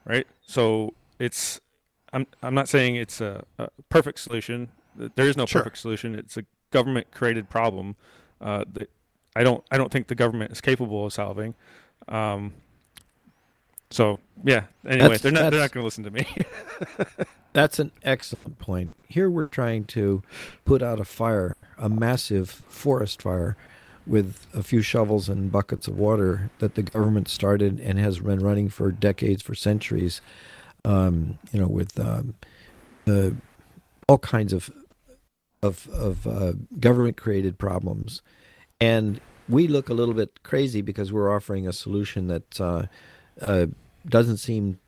right? 0.04 0.28
So 0.42 0.94
it's 1.18 1.60
I'm 2.12 2.28
I'm 2.40 2.54
not 2.54 2.68
saying 2.68 2.94
it's 2.94 3.20
a, 3.20 3.44
a 3.58 3.68
perfect 3.88 4.20
solution. 4.20 4.68
There 4.94 5.26
is 5.26 5.36
no 5.36 5.46
sure. 5.46 5.62
perfect 5.62 5.78
solution. 5.78 6.14
It's 6.14 6.36
a 6.36 6.44
government 6.70 7.10
created 7.10 7.50
problem 7.50 7.96
uh, 8.40 8.64
that 8.74 8.90
I 9.38 9.44
don't 9.44 9.64
I 9.70 9.78
don't 9.78 9.92
think 9.92 10.08
the 10.08 10.16
government 10.16 10.50
is 10.50 10.60
capable 10.60 11.06
of 11.06 11.12
solving. 11.12 11.54
Um, 12.08 12.54
so 13.88 14.18
yeah. 14.44 14.64
Anyway, 14.84 15.10
that's, 15.10 15.22
they're 15.22 15.30
not 15.30 15.50
they're 15.50 15.60
not 15.60 15.70
going 15.70 15.82
to 15.82 15.84
listen 15.84 16.02
to 16.02 16.10
me. 16.10 16.26
that's 17.52 17.78
an 17.78 17.92
excellent 18.02 18.58
point. 18.58 18.96
Here 19.08 19.30
we're 19.30 19.46
trying 19.46 19.84
to 19.86 20.24
put 20.64 20.82
out 20.82 20.98
a 20.98 21.04
fire, 21.04 21.56
a 21.78 21.88
massive 21.88 22.50
forest 22.68 23.22
fire, 23.22 23.56
with 24.08 24.44
a 24.54 24.62
few 24.64 24.82
shovels 24.82 25.28
and 25.28 25.52
buckets 25.52 25.86
of 25.86 25.96
water 25.96 26.50
that 26.58 26.74
the 26.74 26.82
government 26.82 27.28
started 27.28 27.78
and 27.78 27.96
has 28.00 28.18
been 28.18 28.40
running 28.40 28.68
for 28.68 28.90
decades, 28.90 29.40
for 29.40 29.54
centuries. 29.54 30.20
Um, 30.84 31.38
you 31.52 31.60
know, 31.60 31.68
with 31.68 31.98
um, 32.00 32.34
the 33.04 33.36
all 34.08 34.18
kinds 34.18 34.52
of 34.52 34.68
of 35.62 35.88
of 35.90 36.26
uh, 36.26 36.54
government 36.80 37.16
created 37.16 37.56
problems, 37.56 38.20
and 38.80 39.20
we 39.48 39.66
look 39.66 39.88
a 39.88 39.94
little 39.94 40.14
bit 40.14 40.42
crazy 40.42 40.82
because 40.82 41.12
we're 41.12 41.34
offering 41.34 41.66
a 41.66 41.72
solution 41.72 42.28
that 42.28 42.60
uh, 42.60 42.82
uh, 43.40 43.66
doesn't 44.06 44.36
seem 44.36 44.78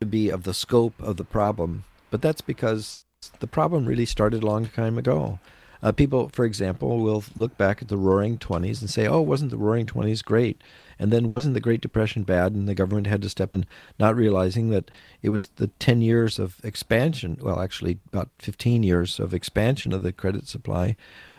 to 0.00 0.06
be 0.06 0.30
of 0.30 0.44
the 0.44 0.54
scope 0.54 0.94
of 1.00 1.16
the 1.16 1.24
problem. 1.24 1.84
But 2.10 2.22
that's 2.22 2.40
because 2.40 3.04
the 3.40 3.46
problem 3.46 3.86
really 3.86 4.06
started 4.06 4.42
a 4.42 4.46
long 4.46 4.66
time 4.66 4.96
ago. 4.96 5.40
Uh, 5.82 5.92
people, 5.92 6.28
for 6.30 6.44
example, 6.44 6.98
will 6.98 7.22
look 7.38 7.56
back 7.56 7.80
at 7.80 7.88
the 7.88 7.96
Roaring 7.96 8.38
Twenties 8.38 8.80
and 8.80 8.90
say, 8.90 9.06
"Oh, 9.06 9.20
wasn't 9.20 9.52
the 9.52 9.56
Roaring 9.56 9.86
Twenties 9.86 10.22
great?" 10.22 10.60
And 10.98 11.12
then 11.12 11.34
wasn't 11.34 11.54
the 11.54 11.60
Great 11.60 11.80
Depression 11.80 12.24
bad? 12.24 12.52
And 12.52 12.68
the 12.68 12.74
government 12.74 13.06
had 13.06 13.22
to 13.22 13.28
step 13.28 13.54
in, 13.54 13.64
not 13.98 14.16
realizing 14.16 14.70
that 14.70 14.90
it 15.22 15.28
was 15.28 15.48
the 15.54 15.68
ten 15.78 16.00
years 16.00 16.40
of 16.40 16.56
expansion. 16.64 17.38
Well, 17.40 17.60
actually, 17.60 17.98
about 18.12 18.28
fifteen 18.40 18.82
years 18.82 19.20
of 19.20 19.32
expansion 19.32 19.92
of 19.92 20.02
the 20.02 20.12
credit 20.12 20.48
supply 20.48 20.96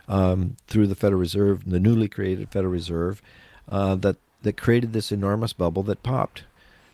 um, 0.10 0.58
through 0.68 0.88
the 0.88 0.96
Federal 0.96 1.22
Reserve, 1.22 1.70
the 1.70 1.80
newly 1.80 2.10
created 2.10 2.50
Federal 2.50 2.74
Reserve, 2.74 3.22
uh, 3.70 3.96
that 3.96 4.18
that 4.42 4.58
created 4.58 4.94
this 4.94 5.12
enormous 5.12 5.54
bubble 5.54 5.84
that 5.84 6.04
popped. 6.04 6.44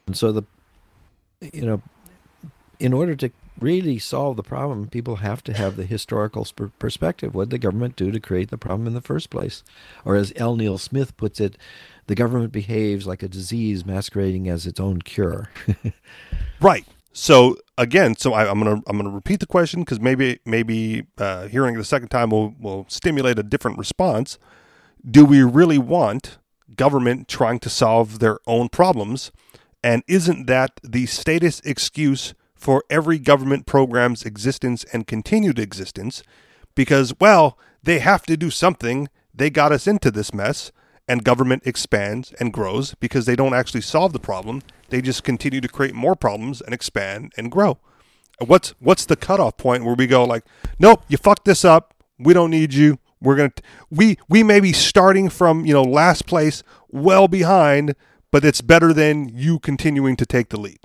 And 0.08 0.18
so 0.18 0.32
the, 0.32 0.44
you 1.54 1.66
know, 1.66 1.82
in 2.80 2.94
order 2.94 3.16
to 3.16 3.32
really 3.60 4.00
solve 4.00 4.36
the 4.36 4.44
problem, 4.44 4.88
people 4.88 5.18
have 5.18 5.44
to 5.44 5.54
have 5.54 5.76
the 5.76 5.86
historical 5.86 6.46
perspective. 6.80 7.34
What 7.34 7.50
did 7.50 7.52
the 7.52 7.66
government 7.68 7.96
do 7.96 8.12
to 8.12 8.20
create 8.20 8.50
the 8.50 8.58
problem 8.58 8.88
in 8.88 8.94
the 8.94 9.02
first 9.02 9.30
place? 9.30 9.64
Or 10.04 10.16
as 10.16 10.34
L. 10.36 10.56
Neil 10.56 10.78
Smith 10.78 11.16
puts 11.18 11.40
it, 11.40 11.58
the 12.08 12.16
government 12.16 12.52
behaves 12.52 13.08
like 13.08 13.24
a 13.24 13.28
disease 13.28 13.86
masquerading 13.86 14.50
as 14.50 14.68
its 14.68 14.80
own 14.80 15.02
cure. 15.02 15.50
right. 16.60 16.86
So 17.18 17.56
again, 17.78 18.18
so 18.18 18.34
I, 18.34 18.52
am 18.52 18.60
gonna 18.60 18.82
I'm 18.88 18.98
gonna 18.98 19.10
repeat 19.10 19.40
the 19.40 19.46
question 19.46 19.80
because 19.80 20.02
maybe 20.02 20.40
maybe 20.44 21.06
uh, 21.18 21.48
hearing 21.48 21.76
it 21.76 21.80
a 21.80 21.86
second 21.86 22.10
time 22.10 22.30
will 22.30 22.54
will 22.60 22.86
stimulate 22.90 23.40
a 23.40 23.44
different 23.44 23.78
response. 23.78 24.38
Do 25.10 25.24
we 25.24 25.42
really 25.42 25.78
want 25.78 26.40
government 26.76 27.30
trying 27.30 27.60
to 27.60 27.70
solve 27.70 28.20
their 28.20 28.40
own 28.46 28.68
problems? 28.68 29.32
And 29.82 30.04
isn't 30.10 30.48
that 30.48 30.82
the 30.84 31.06
status 31.06 31.62
excuse 31.62 32.34
for 32.54 32.84
every 32.90 33.18
government 33.18 33.66
program's 33.66 34.26
existence 34.26 34.84
and 34.92 35.08
continued 35.08 35.58
existence? 35.58 36.22
Because 36.76 37.14
well, 37.18 37.58
they 37.82 38.00
have 38.00 38.24
to 38.24 38.36
do 38.36 38.50
something. 38.50 39.08
They 39.34 39.50
got 39.50 39.72
us 39.72 39.88
into 39.88 40.12
this 40.12 40.34
mess 40.34 40.74
and 41.08 41.24
government 41.24 41.64
expands 41.66 42.34
and 42.42 42.52
grows 42.52 42.94
because 42.96 43.26
they 43.26 43.38
don't 43.38 43.54
actually 43.54 43.82
solve 43.82 44.12
the 44.12 44.20
problem. 44.20 44.64
They 44.90 45.02
just 45.02 45.24
continue 45.24 45.62
to 45.62 45.68
create 45.68 45.94
more 45.94 46.16
problems 46.16 46.62
and 46.62 46.74
expand 46.74 47.34
and 47.38 47.52
grow. 47.52 47.80
What's 48.40 48.76
what's 48.80 49.06
the 49.06 49.16
cutoff 49.16 49.58
point 49.58 49.86
where 49.86 49.96
we 49.96 50.08
go 50.08 50.24
like, 50.24 50.44
nope, 50.80 51.04
you 51.08 51.18
fucked 51.18 51.46
this 51.46 51.64
up. 51.64 51.94
We 52.20 52.34
don't 52.34 52.52
need 52.52 52.74
you. 52.74 53.00
We're 53.22 53.36
gonna 53.36 53.54
we 53.90 54.18
we 54.28 54.44
may 54.44 54.60
be 54.60 54.74
starting 54.74 55.30
from 55.30 55.66
you 55.66 55.74
know 55.74 55.84
last 55.84 56.26
place, 56.26 56.64
well 56.90 57.28
behind, 57.28 57.96
but 58.32 58.44
it's 58.44 58.62
better 58.62 58.94
than 58.94 59.30
you 59.30 59.60
continuing 59.60 60.16
to 60.18 60.26
take 60.26 60.50
the 60.50 60.60
lead. 60.60 60.80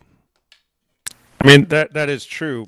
I 1.40 1.46
mean 1.46 1.66
that 1.66 1.92
that 1.94 2.08
is 2.08 2.24
true. 2.24 2.66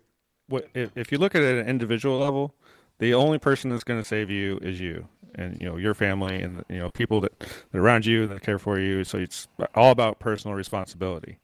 If, 0.74 0.90
if 0.96 1.12
you 1.12 1.18
look 1.18 1.34
at 1.34 1.42
it 1.42 1.58
at 1.58 1.64
an 1.64 1.68
individual 1.68 2.18
level, 2.18 2.54
the 2.98 3.14
only 3.14 3.38
person 3.38 3.70
that's 3.70 3.84
going 3.84 4.00
to 4.00 4.06
save 4.06 4.28
you 4.30 4.58
is 4.58 4.80
you 4.80 5.08
and 5.34 5.60
you 5.60 5.68
know 5.68 5.76
your 5.76 5.94
family 5.94 6.42
and 6.42 6.64
you 6.68 6.78
know 6.78 6.90
people 6.90 7.20
that, 7.20 7.38
that 7.38 7.78
around 7.78 8.06
you 8.06 8.26
that 8.26 8.42
care 8.42 8.58
for 8.58 8.78
you. 8.78 9.04
So 9.04 9.18
it's 9.18 9.48
all 9.74 9.90
about 9.90 10.18
personal 10.18 10.56
responsibility. 10.56 11.38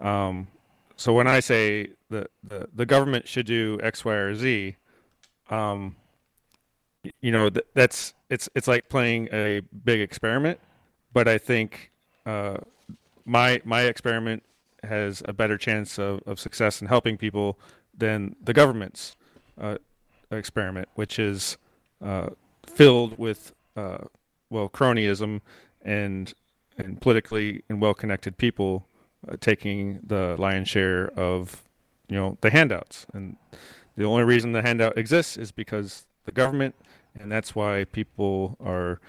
Um, 0.00 0.48
so 0.96 1.12
when 1.12 1.28
I 1.28 1.40
say 1.40 1.90
the, 2.10 2.26
the, 2.42 2.68
the 2.74 2.86
government 2.86 3.28
should 3.28 3.46
do 3.46 3.78
X, 3.82 4.04
Y, 4.04 4.12
or 4.12 4.34
Z, 4.34 4.76
um, 5.48 5.96
you 7.20 7.30
know 7.30 7.48
th- 7.48 7.66
that's 7.74 8.14
it's 8.28 8.48
it's 8.54 8.68
like 8.68 8.88
playing 8.88 9.28
a 9.32 9.62
big 9.84 10.00
experiment, 10.00 10.60
but 11.12 11.28
I 11.28 11.38
think 11.38 11.92
uh, 12.26 12.58
my 13.24 13.60
my 13.64 13.82
experiment 13.82 14.42
has 14.82 15.22
a 15.24 15.32
better 15.32 15.56
chance 15.56 15.98
of, 15.98 16.20
of 16.26 16.38
success 16.38 16.80
in 16.80 16.88
helping 16.88 17.16
people 17.16 17.58
than 17.96 18.36
the 18.42 18.52
government's 18.52 19.16
uh, 19.60 19.76
experiment, 20.30 20.88
which 20.94 21.18
is 21.18 21.58
uh, 22.04 22.28
filled 22.68 23.18
with 23.18 23.52
uh, 23.76 23.98
well 24.50 24.68
cronyism 24.68 25.40
and 25.82 26.34
and 26.76 27.00
politically 27.00 27.62
and 27.68 27.80
well 27.80 27.94
connected 27.94 28.36
people 28.38 28.86
uh, 29.28 29.36
taking 29.40 30.00
the 30.04 30.36
lion's 30.38 30.68
share 30.68 31.08
of 31.18 31.62
you 32.08 32.16
know 32.16 32.38
the 32.40 32.50
handouts. 32.50 33.06
And 33.12 33.36
the 33.96 34.04
only 34.04 34.24
reason 34.24 34.52
the 34.52 34.62
handout 34.62 34.96
exists 34.96 35.36
is 35.36 35.50
because 35.52 36.06
the 36.24 36.32
government 36.32 36.74
and 37.18 37.30
that's 37.32 37.54
why 37.54 37.84
people 37.84 38.56
are 38.60 39.00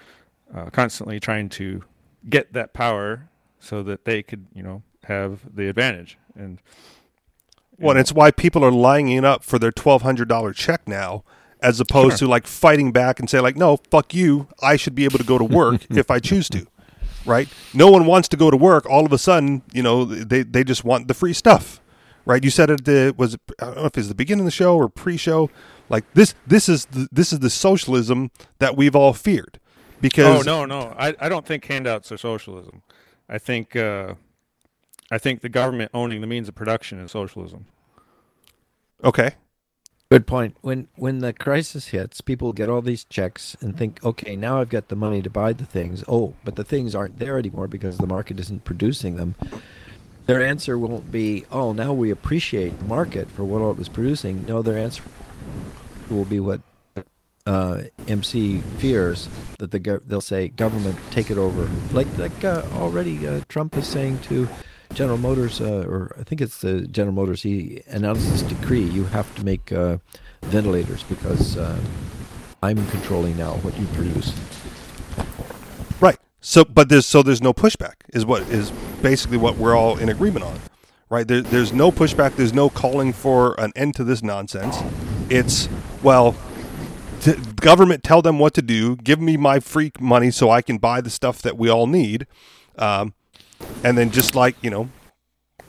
uh, 0.53 0.69
constantly 0.71 1.19
trying 1.19 1.49
to 1.49 1.83
get 2.29 2.53
that 2.53 2.73
power 2.73 3.29
so 3.59 3.83
that 3.83 4.05
they 4.05 4.23
could 4.23 4.47
you 4.53 4.63
know 4.63 4.83
have 5.05 5.55
the 5.55 5.67
advantage. 5.69 6.17
And 6.35 6.59
Well, 7.77 7.91
and 7.91 7.99
it's 7.99 8.13
why 8.13 8.31
people 8.31 8.63
are 8.65 8.71
lining 8.71 9.25
up 9.25 9.43
for 9.43 9.59
their 9.59 9.71
twelve 9.71 10.01
hundred 10.01 10.27
dollar 10.27 10.53
check 10.53 10.87
now, 10.87 11.23
as 11.61 11.79
opposed 11.79 12.19
Sure. 12.19 12.27
to 12.27 12.31
like 12.31 12.47
fighting 12.47 12.91
back 12.91 13.19
and 13.19 13.29
say 13.29 13.39
like, 13.39 13.55
no, 13.57 13.77
fuck 13.91 14.13
you. 14.13 14.47
I 14.61 14.75
should 14.77 14.95
be 14.95 15.03
able 15.05 15.17
to 15.19 15.23
go 15.25 15.37
to 15.37 15.43
work 15.43 15.85
if 15.89 16.09
I 16.09 16.19
choose 16.19 16.47
to, 16.49 16.65
right? 17.25 17.47
No 17.73 17.89
one 17.91 18.05
wants 18.05 18.27
to 18.29 18.37
go 18.37 18.49
to 18.49 18.57
work. 18.57 18.85
All 18.89 19.05
of 19.05 19.11
a 19.13 19.17
sudden, 19.17 19.61
you 19.73 19.83
know, 19.83 20.05
they 20.05 20.43
they 20.43 20.63
just 20.63 20.83
want 20.83 21.07
the 21.07 21.13
free 21.13 21.33
stuff, 21.33 21.81
right? 22.25 22.43
You 22.43 22.49
said 22.49 22.69
it 22.69 22.87
uh, 22.87 23.13
was 23.17 23.35
I 23.61 23.65
don't 23.65 23.75
know 23.77 23.85
if 23.85 23.97
it's 23.97 24.07
the 24.07 24.15
beginning 24.15 24.41
of 24.41 24.45
the 24.45 24.51
show 24.51 24.75
or 24.77 24.89
pre-show. 24.89 25.49
Like 25.89 26.05
this, 26.13 26.35
this 26.45 26.69
is 26.69 26.85
the, 26.85 27.07
this 27.11 27.33
is 27.33 27.39
the 27.39 27.49
socialism 27.49 28.29
that 28.59 28.77
we've 28.77 28.95
all 28.95 29.13
feared, 29.13 29.59
because 30.01 30.47
oh 30.47 30.65
no 30.65 30.65
no 30.65 30.93
I, 30.97 31.15
I 31.19 31.29
don't 31.29 31.45
think 31.47 31.65
handouts 31.65 32.11
are 32.11 32.17
socialism 32.17 32.83
i 33.27 33.39
think 33.39 33.75
uh, 33.75 34.13
i 35.09 35.17
think 35.17 35.41
the 35.41 35.49
government 35.49 35.89
owning 35.93 36.21
the 36.21 36.27
means 36.27 36.47
of 36.47 36.53
production 36.53 36.99
is 36.99 37.11
socialism 37.11 37.65
okay, 39.03 39.31
Good 40.11 40.25
point. 40.25 40.57
When 40.61 40.87
when 40.95 41.19
the 41.19 41.33
crisis 41.33 41.89
hits, 41.89 42.19
people 42.19 42.51
get 42.51 42.67
all 42.67 42.81
these 42.81 43.03
checks 43.03 43.55
and 43.61 43.77
think, 43.77 44.03
okay, 44.03 44.35
now 44.35 44.59
I've 44.59 44.69
got 44.69 44.87
the 44.87 44.95
money 44.95 45.21
to 45.21 45.29
buy 45.29 45.53
the 45.53 45.65
things. 45.65 46.03
Oh, 46.07 46.33
but 46.43 46.55
the 46.55 46.63
things 46.63 46.95
aren't 46.95 47.19
there 47.19 47.37
anymore 47.37 47.67
because 47.67 47.99
the 47.99 48.07
market 48.07 48.39
isn't 48.39 48.65
producing 48.65 49.17
them. 49.17 49.35
Their 50.25 50.43
answer 50.43 50.79
won't 50.79 51.11
be, 51.11 51.45
oh, 51.51 51.73
now 51.73 51.93
we 51.93 52.09
appreciate 52.09 52.79
the 52.79 52.85
market 52.85 53.29
for 53.29 53.43
what 53.43 53.61
it 53.61 53.77
was 53.77 53.87
producing. 53.87 54.45
No, 54.47 54.63
their 54.63 54.79
answer 54.79 55.03
will 56.09 56.25
be 56.25 56.39
what 56.39 56.61
uh, 57.45 57.83
MC 58.07 58.61
fears 58.79 59.29
that 59.59 59.69
the 59.69 60.01
they'll 60.07 60.21
say, 60.21 60.47
government, 60.47 60.97
take 61.11 61.29
it 61.29 61.37
over. 61.37 61.69
Like 61.93 62.07
like 62.17 62.43
uh, 62.43 62.63
already 62.73 63.27
uh, 63.27 63.41
Trump 63.47 63.77
is 63.77 63.85
saying 63.85 64.21
to 64.21 64.49
General 64.93 65.17
Motors, 65.17 65.61
uh, 65.61 65.85
or 65.87 66.15
I 66.19 66.23
think 66.23 66.41
it's 66.41 66.61
the 66.61 66.81
General 66.87 67.13
Motors. 67.13 67.43
He 67.43 67.81
announced 67.87 68.29
this 68.29 68.41
decree: 68.41 68.83
you 68.83 69.05
have 69.05 69.33
to 69.35 69.45
make 69.45 69.71
uh, 69.71 69.97
ventilators 70.43 71.03
because 71.03 71.57
uh, 71.57 71.79
I'm 72.63 72.85
controlling 72.87 73.37
now 73.37 73.53
what 73.57 73.77
you 73.79 73.85
produce. 73.87 74.33
Right. 76.01 76.17
So, 76.41 76.65
but 76.65 76.89
there's 76.89 77.05
so 77.05 77.21
there's 77.21 77.41
no 77.41 77.53
pushback 77.53 77.95
is 78.13 78.25
what 78.25 78.43
is 78.43 78.71
basically 79.01 79.37
what 79.37 79.57
we're 79.57 79.75
all 79.75 79.97
in 79.97 80.09
agreement 80.09 80.45
on, 80.45 80.59
right? 81.09 81.27
There, 81.27 81.41
there's 81.41 81.73
no 81.73 81.91
pushback. 81.91 82.35
There's 82.35 82.53
no 82.53 82.69
calling 82.69 83.13
for 83.13 83.59
an 83.59 83.71
end 83.75 83.95
to 83.95 84.03
this 84.03 84.23
nonsense. 84.23 84.77
It's 85.29 85.69
well, 86.01 86.35
government 87.57 88.03
tell 88.03 88.21
them 88.21 88.39
what 88.39 88.53
to 88.55 88.61
do. 88.61 88.95
Give 88.97 89.19
me 89.19 89.37
my 89.37 89.59
free 89.59 89.91
money 89.99 90.31
so 90.31 90.49
I 90.49 90.61
can 90.61 90.77
buy 90.77 91.01
the 91.01 91.09
stuff 91.09 91.41
that 91.41 91.57
we 91.57 91.69
all 91.69 91.87
need, 91.87 92.25
um, 92.77 93.13
and 93.83 93.97
then 93.97 94.11
just 94.11 94.35
like 94.35 94.55
you 94.61 94.69
know, 94.69 94.89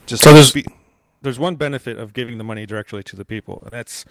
just 0.07 0.23
So 0.23 0.31
like 0.31 0.35
there's- 0.37 0.53
be- 0.53 0.67
there's 1.23 1.39
one 1.39 1.57
benefit 1.57 1.99
of 1.99 2.13
giving 2.15 2.39
the 2.39 2.45
money 2.45 2.65
directly 2.67 3.03
to 3.03 3.17
the 3.17 3.25
people, 3.25 3.61
and 3.63 3.71
that's 3.71 4.05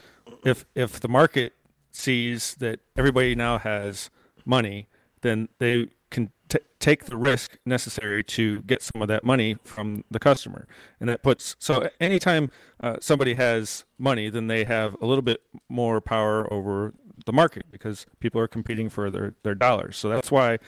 if 0.46 0.66
if 0.76 1.00
the 1.00 1.08
market 1.10 1.54
sees 1.92 2.56
that 2.56 2.80
everybody 2.96 3.34
now 3.36 3.58
has 3.58 4.10
money, 4.46 4.88
then 5.22 5.50
they 5.58 5.88
can 6.12 6.32
t- 6.48 6.60
take 6.80 7.06
the 7.06 7.18
risk 7.18 7.58
necessary 7.66 8.24
to 8.24 8.62
get 8.62 8.82
some 8.84 9.02
of 9.02 9.08
that 9.08 9.24
money 9.24 9.58
from 9.64 10.04
the 10.12 10.20
customer, 10.20 10.68
and 11.00 11.10
that 11.10 11.24
puts 11.24 11.56
so 11.60 11.90
anytime 12.00 12.52
uh, 12.82 12.98
somebody 13.02 13.34
has 13.34 13.86
money, 13.98 14.30
then 14.30 14.48
they 14.48 14.64
have 14.66 14.96
a 15.02 15.06
little 15.08 15.22
bit 15.24 15.42
more 15.68 16.00
power 16.00 16.52
over 16.54 16.94
the 17.26 17.34
market 17.34 17.66
because 17.72 18.06
people 18.20 18.40
are 18.40 18.48
competing 18.48 18.88
for 18.90 19.10
their 19.10 19.34
their 19.44 19.56
dollars. 19.56 19.98
So 19.98 20.10
that's 20.10 20.30
why 20.32 20.60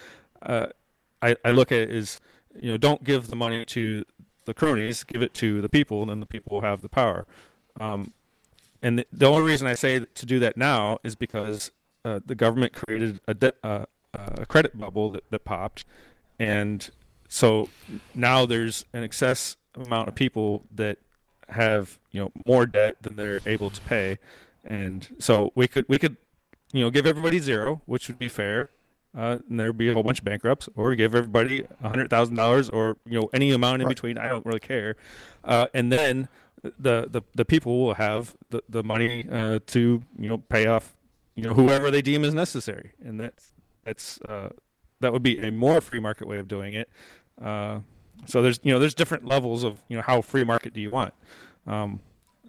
uh, 0.41 0.67
I, 1.21 1.35
I 1.45 1.51
look 1.51 1.71
at 1.71 1.81
it 1.81 1.91
as 1.91 2.19
you 2.59 2.71
know 2.71 2.77
don't 2.77 3.03
give 3.03 3.27
the 3.27 3.35
money 3.35 3.65
to 3.65 4.05
the 4.45 4.53
cronies, 4.53 5.03
give 5.03 5.21
it 5.21 5.33
to 5.35 5.61
the 5.61 5.69
people, 5.69 6.01
and 6.01 6.09
then 6.09 6.19
the 6.19 6.25
people 6.25 6.55
will 6.55 6.61
have 6.61 6.81
the 6.81 6.89
power. 6.89 7.25
Um, 7.79 8.13
and 8.81 8.99
the, 8.99 9.07
the 9.13 9.27
only 9.27 9.43
reason 9.43 9.67
I 9.67 9.75
say 9.75 9.99
to 9.99 10.25
do 10.25 10.39
that 10.39 10.57
now 10.57 10.99
is 11.03 11.15
because 11.15 11.71
uh, 12.03 12.19
the 12.25 12.35
government 12.35 12.73
created 12.73 13.19
a, 13.27 13.33
de- 13.33 13.53
uh, 13.63 13.85
a 14.13 14.45
credit 14.45 14.77
bubble 14.77 15.11
that, 15.11 15.23
that 15.29 15.45
popped, 15.45 15.85
and 16.39 16.89
so 17.29 17.69
now 18.15 18.45
there's 18.45 18.85
an 18.93 19.03
excess 19.03 19.55
amount 19.75 20.07
of 20.07 20.15
people 20.15 20.63
that 20.75 20.97
have 21.49 21.99
you 22.11 22.21
know 22.21 22.31
more 22.45 22.65
debt 22.65 22.97
than 23.01 23.15
they're 23.15 23.41
able 23.45 23.69
to 23.69 23.81
pay, 23.81 24.17
and 24.65 25.07
so 25.19 25.51
we 25.55 25.67
could 25.67 25.85
we 25.87 25.99
could 25.99 26.17
you 26.73 26.81
know 26.81 26.89
give 26.89 27.05
everybody 27.05 27.39
zero, 27.39 27.81
which 27.85 28.07
would 28.07 28.19
be 28.19 28.27
fair, 28.27 28.69
uh, 29.17 29.37
and 29.49 29.59
there'd 29.59 29.77
be 29.77 29.89
a 29.89 29.93
whole 29.93 30.03
bunch 30.03 30.19
of 30.19 30.25
bankrupts, 30.25 30.69
or 30.75 30.95
give 30.95 31.13
everybody 31.15 31.65
a 31.83 31.87
hundred 31.89 32.09
thousand 32.09 32.35
dollars, 32.35 32.69
or 32.69 32.97
you 33.05 33.19
know 33.19 33.29
any 33.33 33.51
amount 33.51 33.81
in 33.81 33.87
Right. 33.87 33.95
between. 33.95 34.17
I 34.17 34.27
don't 34.29 34.45
really 34.45 34.59
care, 34.59 34.95
uh, 35.43 35.67
and 35.73 35.91
then 35.91 36.27
the, 36.63 37.07
the 37.09 37.21
the 37.35 37.45
people 37.45 37.79
will 37.83 37.95
have 37.95 38.35
the 38.49 38.61
the 38.69 38.83
money 38.83 39.25
uh, 39.31 39.59
to 39.67 40.01
you 40.17 40.29
know 40.29 40.37
pay 40.37 40.67
off 40.67 40.95
you 41.35 41.43
know 41.43 41.53
whoever 41.53 41.89
they 41.91 42.01
deem 42.01 42.23
is 42.23 42.33
necessary, 42.33 42.91
and 43.03 43.19
that's 43.19 43.51
that's 43.83 44.19
uh, 44.29 44.49
that 44.99 45.11
would 45.11 45.23
be 45.23 45.39
a 45.39 45.51
more 45.51 45.81
free 45.81 45.99
market 45.99 46.27
way 46.27 46.37
of 46.37 46.47
doing 46.47 46.73
it. 46.73 46.89
Uh, 47.43 47.79
so 48.27 48.41
there's 48.41 48.59
you 48.63 48.71
know 48.71 48.79
there's 48.79 48.93
different 48.93 49.25
levels 49.25 49.63
of 49.63 49.81
you 49.89 49.97
know 49.97 50.03
how 50.03 50.21
free 50.21 50.43
market 50.43 50.73
do 50.73 50.79
you 50.81 50.89
want. 50.91 51.13
Um, 51.67 51.99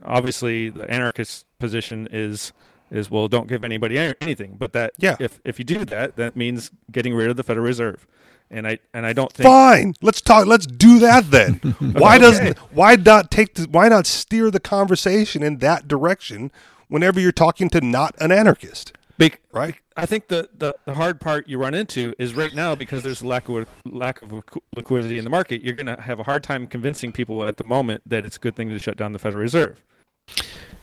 obviously, 0.05 0.69
the 0.71 0.89
anarchist 0.91 1.47
position 1.59 2.09
is 2.13 2.53
is 2.93 3.11
well 3.11 3.27
don't 3.27 3.49
give 3.49 3.65
anybody 3.65 3.99
anything, 4.21 4.57
but 4.59 4.73
that 4.75 4.93
Yeah. 4.99 5.17
if 5.19 5.41
if 5.45 5.59
you 5.59 5.65
do 5.65 5.85
that, 5.87 6.15
that 6.17 6.37
means 6.37 6.71
getting 6.91 7.15
rid 7.15 7.29
of 7.31 7.37
the 7.37 7.43
Federal 7.43 7.67
Reserve, 7.67 8.07
and 8.51 8.67
I 8.69 8.79
and 8.95 9.05
I 9.07 9.13
don't 9.13 9.33
think 9.33 9.45
Fine. 9.49 9.95
Let's 10.03 10.21
talk. 10.21 10.47
Let's 10.47 10.67
do 10.67 10.99
that 11.01 11.31
then. 11.31 11.55
Why 11.81 12.19
doesn't? 12.19 12.59
Why 12.73 12.95
not 12.97 13.31
take? 13.31 13.55
The, 13.55 13.65
why 13.65 13.89
not 13.89 14.07
steer 14.07 14.51
the 14.51 14.61
conversation 14.61 15.43
in 15.43 15.59
that 15.59 15.89
direction 15.89 16.53
whenever 16.89 17.19
you're 17.19 17.33
talking 17.33 17.69
to 17.71 17.81
not 17.81 18.15
an 18.21 18.31
anarchist? 18.31 18.93
Bec- 19.19 19.41
Right. 19.53 19.77
I 19.95 20.07
think 20.07 20.29
the, 20.29 20.49
the, 20.57 20.75
the 20.87 20.95
hard 20.95 21.21
part 21.21 21.47
you 21.47 21.59
run 21.59 21.75
into 21.75 22.15
is 22.19 22.33
right 22.35 22.55
now 22.55 22.75
because 22.75 23.03
there's 23.03 23.23
lack 23.23 23.49
of 23.51 23.67
lack 23.85 24.23
of 24.23 24.33
liquidity 24.75 25.19
in 25.19 25.25
the 25.25 25.31
market. 25.31 25.63
You're 25.63 25.75
going 25.75 25.95
to 25.95 26.01
have 26.01 26.19
a 26.19 26.23
hard 26.23 26.43
time 26.43 26.67
convincing 26.67 27.13
people 27.13 27.45
at 27.45 27.59
the 27.59 27.65
moment 27.65 28.03
that 28.07 28.25
it's 28.25 28.37
a 28.37 28.41
good 28.41 28.57
thing 28.57 28.71
to 28.71 28.79
shut 28.79 28.97
down 28.97 29.13
the 29.13 29.19
Federal 29.19 29.43
Reserve. 29.43 29.83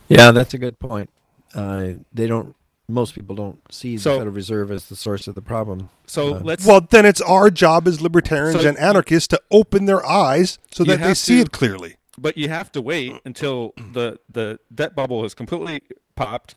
Yeah, 0.08 0.30
that's 0.30 0.54
a 0.54 0.58
good 0.58 0.78
point. 0.78 1.10
Uh, 1.54 1.94
they 2.12 2.26
don't. 2.26 2.54
Most 2.88 3.14
people 3.14 3.36
don't 3.36 3.60
see 3.72 3.96
the 3.96 4.02
Federal 4.02 4.30
Reserve 4.34 4.72
as 4.72 4.88
the 4.88 4.96
source 4.96 5.28
of 5.28 5.36
the 5.36 5.42
problem. 5.42 5.90
So 6.06 6.34
Uh, 6.34 6.40
let's 6.42 6.66
Well, 6.66 6.80
then 6.90 7.06
it's 7.06 7.20
our 7.20 7.48
job 7.50 7.86
as 7.86 8.00
libertarians 8.00 8.60
So- 8.62 8.68
and 8.68 8.76
anarchists 8.78 9.28
to 9.28 9.40
open 9.52 9.84
their 9.84 10.04
eyes 10.04 10.58
so 10.72 10.82
that 10.84 10.98
they 10.98 11.06
have 11.06 11.16
see 11.16 11.36
to- 11.36 11.42
it 11.42 11.52
clearly. 11.52 11.96
but 12.18 12.36
you 12.36 12.48
have 12.48 12.72
to 12.72 12.82
wait 12.82 13.14
until 13.24 13.72
the 13.92 14.18
the 14.28 14.58
debt 14.74 14.96
bubble 14.96 15.22
has 15.22 15.34
completely 15.34 15.82
popped 16.16 16.56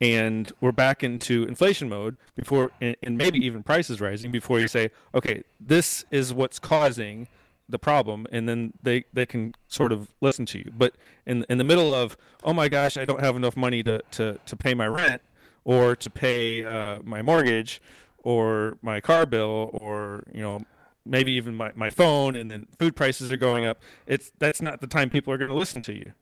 and 0.00 0.52
we're 0.60 0.72
back 0.72 1.02
into 1.04 1.42
inflation 1.44 1.88
mode 1.88 2.16
before 2.36 2.70
and, 2.80 2.96
and 3.02 3.18
maybe 3.18 3.38
even 3.44 3.62
prices 3.62 4.00
rising 4.00 4.30
before 4.30 4.60
you 4.60 4.68
say 4.68 4.90
okay 5.14 5.42
this 5.60 6.04
is 6.10 6.32
what's 6.32 6.58
causing 6.58 7.26
the 7.68 7.78
problem 7.78 8.26
and 8.30 8.48
then 8.48 8.72
they 8.82 9.04
they 9.12 9.24
can 9.24 9.54
sort 9.68 9.90
of 9.90 10.08
listen 10.20 10.44
to 10.44 10.58
you 10.58 10.70
but 10.76 10.94
in 11.26 11.44
in 11.48 11.58
the 11.58 11.64
middle 11.64 11.94
of 11.94 12.16
oh 12.42 12.52
my 12.52 12.68
gosh 12.68 12.96
i 12.96 13.04
don't 13.04 13.20
have 13.20 13.36
enough 13.36 13.56
money 13.56 13.82
to 13.82 14.00
to, 14.10 14.38
to 14.44 14.54
pay 14.56 14.74
my 14.74 14.86
rent 14.86 15.22
or 15.64 15.96
to 15.96 16.10
pay 16.10 16.62
uh, 16.64 16.98
my 17.04 17.22
mortgage 17.22 17.80
or 18.22 18.76
my 18.82 19.00
car 19.00 19.24
bill 19.24 19.70
or 19.72 20.24
you 20.32 20.42
know 20.42 20.62
maybe 21.06 21.32
even 21.32 21.54
my, 21.54 21.70
my 21.74 21.90
phone 21.90 22.36
and 22.36 22.50
then 22.50 22.66
food 22.78 22.94
prices 22.96 23.32
are 23.32 23.36
going 23.38 23.64
up 23.64 23.78
it's 24.06 24.30
that's 24.38 24.60
not 24.60 24.80
the 24.80 24.86
time 24.86 25.08
people 25.08 25.32
are 25.32 25.38
going 25.38 25.50
to 25.50 25.56
listen 25.56 25.80
to 25.82 25.92
you 25.94 26.12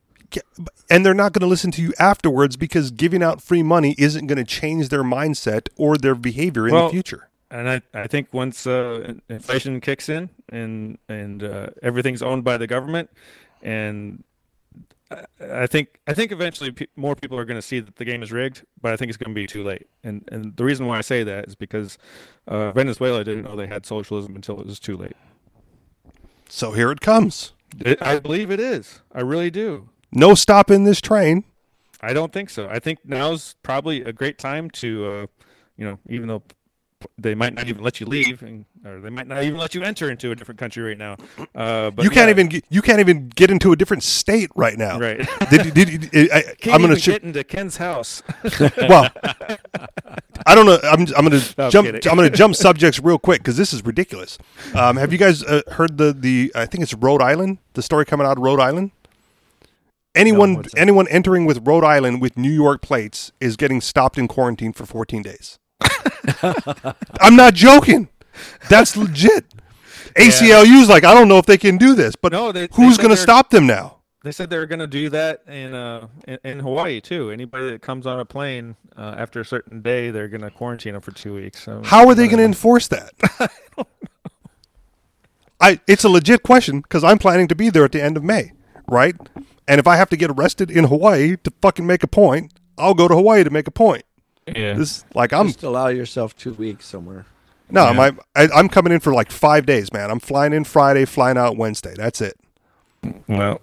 And 0.88 1.04
they're 1.04 1.12
not 1.12 1.32
going 1.32 1.40
to 1.42 1.46
listen 1.46 1.70
to 1.72 1.82
you 1.82 1.92
afterwards 1.98 2.56
because 2.56 2.90
giving 2.90 3.22
out 3.22 3.42
free 3.42 3.62
money 3.62 3.94
isn't 3.98 4.26
going 4.26 4.38
to 4.38 4.44
change 4.44 4.88
their 4.88 5.02
mindset 5.02 5.68
or 5.76 5.96
their 5.98 6.14
behavior 6.14 6.66
in 6.68 6.74
Well, 6.74 6.86
the 6.86 6.92
future. 6.92 7.28
And 7.52 7.68
I, 7.68 7.82
I 7.94 8.06
think 8.06 8.32
once 8.32 8.66
uh, 8.66 9.14
inflation 9.28 9.80
kicks 9.80 10.08
in 10.08 10.30
and 10.48 10.98
and 11.08 11.44
uh, 11.44 11.68
everything's 11.82 12.22
owned 12.22 12.44
by 12.44 12.56
the 12.56 12.66
government, 12.66 13.10
and 13.62 14.24
I 15.40 15.66
think 15.66 16.00
I 16.06 16.14
think 16.14 16.32
eventually 16.32 16.72
pe- 16.72 16.86
more 16.96 17.14
people 17.14 17.38
are 17.38 17.44
going 17.44 17.58
to 17.58 17.62
see 17.62 17.78
that 17.80 17.96
the 17.96 18.06
game 18.06 18.22
is 18.22 18.32
rigged, 18.32 18.64
but 18.80 18.92
I 18.92 18.96
think 18.96 19.10
it's 19.10 19.18
going 19.18 19.30
to 19.30 19.34
be 19.34 19.46
too 19.46 19.62
late. 19.62 19.86
And 20.02 20.26
and 20.32 20.56
the 20.56 20.64
reason 20.64 20.86
why 20.86 20.98
I 20.98 21.02
say 21.02 21.22
that 21.24 21.46
is 21.46 21.54
because 21.54 21.98
uh, 22.48 22.72
Venezuela 22.72 23.22
didn't 23.22 23.44
know 23.44 23.54
they 23.54 23.66
had 23.66 23.84
socialism 23.84 24.34
until 24.34 24.58
it 24.58 24.66
was 24.66 24.80
too 24.80 24.96
late. 24.96 25.16
So 26.48 26.72
here 26.72 26.90
it 26.90 27.00
comes. 27.00 27.52
It, 27.80 28.02
I 28.02 28.18
believe 28.18 28.50
it 28.50 28.60
is. 28.60 29.00
I 29.14 29.20
really 29.20 29.50
do. 29.50 29.88
No 30.10 30.34
stopping 30.34 30.84
this 30.84 31.00
train. 31.00 31.44
I 32.00 32.12
don't 32.12 32.32
think 32.32 32.50
so. 32.50 32.68
I 32.68 32.78
think 32.78 32.98
now's 33.04 33.54
probably 33.62 34.02
a 34.02 34.12
great 34.12 34.36
time 34.36 34.68
to, 34.70 35.06
uh, 35.06 35.26
you 35.76 35.86
know, 35.86 35.98
even 36.08 36.28
though 36.28 36.42
they 37.18 37.34
might 37.34 37.54
not 37.54 37.68
even 37.68 37.82
let 37.82 38.00
you 38.00 38.06
leave, 38.06 38.42
and, 38.42 38.64
or 38.84 39.00
they 39.00 39.10
might 39.10 39.26
not 39.26 39.42
even 39.42 39.58
let 39.58 39.74
you 39.74 39.82
enter 39.82 40.10
into 40.10 40.30
a 40.30 40.34
different 40.34 40.58
country 40.58 40.82
right 40.82 40.98
now. 40.98 41.16
Uh, 41.54 41.90
but 41.90 42.04
you 42.04 42.10
can't 42.10 42.28
yeah, 42.28 42.30
even 42.30 42.48
get, 42.48 42.64
you 42.68 42.82
can't 42.82 43.00
even 43.00 43.28
get 43.28 43.50
into 43.50 43.72
a 43.72 43.76
different 43.76 44.02
state 44.02 44.50
right 44.54 44.78
now. 44.78 44.98
right. 44.98 45.28
Did, 45.50 45.74
did, 45.74 46.10
did, 46.10 46.30
I, 46.32 46.42
Can't 46.60 46.74
I'm 46.74 46.80
gonna 46.82 46.98
sh- 46.98 47.06
get 47.06 47.22
into 47.22 47.44
Ken's 47.44 47.76
house. 47.76 48.22
well. 48.88 49.08
I 50.46 50.54
don't 50.54 50.66
know. 50.66 50.78
I'm, 50.82 51.00
I'm 51.16 51.28
gonna 51.28 51.40
No, 51.58 51.64
I'm 51.64 51.70
jump. 51.70 51.88
I'm 51.88 52.16
gonna 52.16 52.30
jump 52.30 52.54
subjects 52.54 53.00
real 53.00 53.18
quick 53.18 53.40
because 53.40 53.56
this 53.56 53.72
is 53.72 53.84
ridiculous. 53.84 54.38
Um, 54.74 54.96
have 54.96 55.12
you 55.12 55.18
guys 55.18 55.42
uh, 55.42 55.62
heard 55.72 55.98
the 55.98 56.12
the? 56.12 56.52
I 56.54 56.66
think 56.66 56.82
it's 56.82 56.94
Rhode 56.94 57.22
Island. 57.22 57.58
The 57.74 57.82
story 57.82 58.04
coming 58.04 58.26
out 58.26 58.38
of 58.38 58.42
Rhode 58.42 58.60
Island. 58.60 58.92
Anyone 60.14 60.56
what's 60.56 60.72
that? 60.72 60.80
anyone 60.80 61.08
entering 61.08 61.46
with 61.46 61.66
Rhode 61.66 61.84
Island 61.84 62.20
with 62.20 62.36
New 62.36 62.50
York 62.50 62.82
plates 62.82 63.32
is 63.40 63.56
getting 63.56 63.80
stopped 63.80 64.18
in 64.18 64.28
quarantine 64.28 64.72
for 64.72 64.84
14 64.84 65.22
days. 65.22 65.58
I'm 67.20 67.36
not 67.36 67.54
joking. 67.54 68.08
That's 68.68 68.96
legit. 68.96 69.44
ACLU's 70.16 70.88
like 70.88 71.04
I 71.04 71.14
don't 71.14 71.28
know 71.28 71.38
if 71.38 71.46
they 71.46 71.58
can 71.58 71.78
do 71.78 71.94
this, 71.94 72.16
but 72.16 72.32
No, 72.32 72.52
they- 72.52 72.68
who's 72.72 72.96
going 72.98 73.10
to 73.10 73.16
stop 73.16 73.50
them 73.50 73.66
now? 73.66 73.98
They 74.24 74.30
said 74.30 74.50
they're 74.50 74.66
going 74.66 74.78
to 74.78 74.86
do 74.86 75.08
that 75.10 75.42
in, 75.48 75.74
uh, 75.74 76.06
in 76.28 76.38
in 76.44 76.60
Hawaii 76.60 77.00
too. 77.00 77.30
Anybody 77.32 77.70
that 77.70 77.82
comes 77.82 78.06
on 78.06 78.20
a 78.20 78.24
plane 78.24 78.76
uh, 78.96 79.16
after 79.18 79.40
a 79.40 79.44
certain 79.44 79.82
day, 79.82 80.12
they're 80.12 80.28
going 80.28 80.42
to 80.42 80.50
quarantine 80.50 80.92
them 80.92 81.02
for 81.02 81.10
two 81.10 81.34
weeks. 81.34 81.60
So 81.64 81.82
How 81.84 82.06
are 82.06 82.14
they 82.14 82.26
going 82.28 82.38
to 82.38 82.44
enforce 82.44 82.86
that? 82.88 83.10
I 85.60 85.80
it's 85.86 86.04
a 86.04 86.08
legit 86.08 86.42
question 86.42 86.80
because 86.80 87.02
I'm 87.04 87.18
planning 87.18 87.48
to 87.48 87.54
be 87.54 87.70
there 87.70 87.84
at 87.84 87.92
the 87.92 88.02
end 88.02 88.16
of 88.16 88.22
May, 88.24 88.52
right? 88.88 89.16
And 89.68 89.78
if 89.78 89.86
I 89.86 89.96
have 89.96 90.08
to 90.10 90.16
get 90.16 90.30
arrested 90.30 90.70
in 90.70 90.84
Hawaii 90.84 91.36
to 91.44 91.52
fucking 91.62 91.86
make 91.86 92.02
a 92.02 92.08
point, 92.08 92.52
I'll 92.78 92.94
go 92.94 93.08
to 93.08 93.14
Hawaii 93.14 93.44
to 93.44 93.50
make 93.50 93.66
a 93.66 93.70
point. 93.72 94.04
Yeah. 94.46 94.74
This 94.74 95.04
like 95.14 95.32
I'm 95.32 95.46
Just 95.48 95.62
allow 95.62 95.88
yourself 95.88 96.36
two 96.36 96.52
weeks 96.54 96.86
somewhere. 96.86 97.26
no, 97.70 97.86
Yeah. 97.86 97.92
my 97.92 98.12
I, 98.34 98.48
I'm 98.54 98.68
coming 98.68 98.92
in 98.92 99.00
for 99.00 99.12
like 99.14 99.30
five 99.30 99.66
days, 99.66 99.92
man. 99.92 100.10
I'm 100.10 100.20
flying 100.20 100.52
in 100.52 100.64
Friday, 100.64 101.04
flying 101.04 101.36
out 101.38 101.56
Wednesday. 101.56 101.94
That's 101.96 102.20
it. 102.20 102.36
well, 103.28 103.60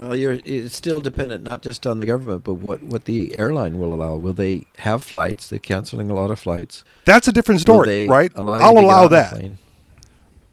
Well, 0.00 0.16
you're 0.16 0.40
it's 0.44 0.74
still 0.74 1.00
dependent 1.00 1.44
not 1.44 1.62
just 1.62 1.86
on 1.86 2.00
the 2.00 2.06
government, 2.06 2.42
but 2.42 2.54
what 2.54 2.82
what 2.82 3.04
the 3.04 3.38
airline 3.38 3.78
will 3.78 3.94
allow. 3.94 4.16
Will 4.16 4.32
they 4.32 4.66
have 4.78 5.04
flights? 5.04 5.48
They're 5.48 5.58
canceling 5.60 6.10
a 6.10 6.14
lot 6.14 6.30
of 6.32 6.40
flights. 6.40 6.82
That's 7.04 7.28
a 7.28 7.32
different 7.32 7.60
story, 7.60 8.08
right? 8.08 8.32
allow 8.34 8.54
I'll 8.54 8.78
allow 8.78 9.08
that. 9.08 9.32
plane? 9.32 9.58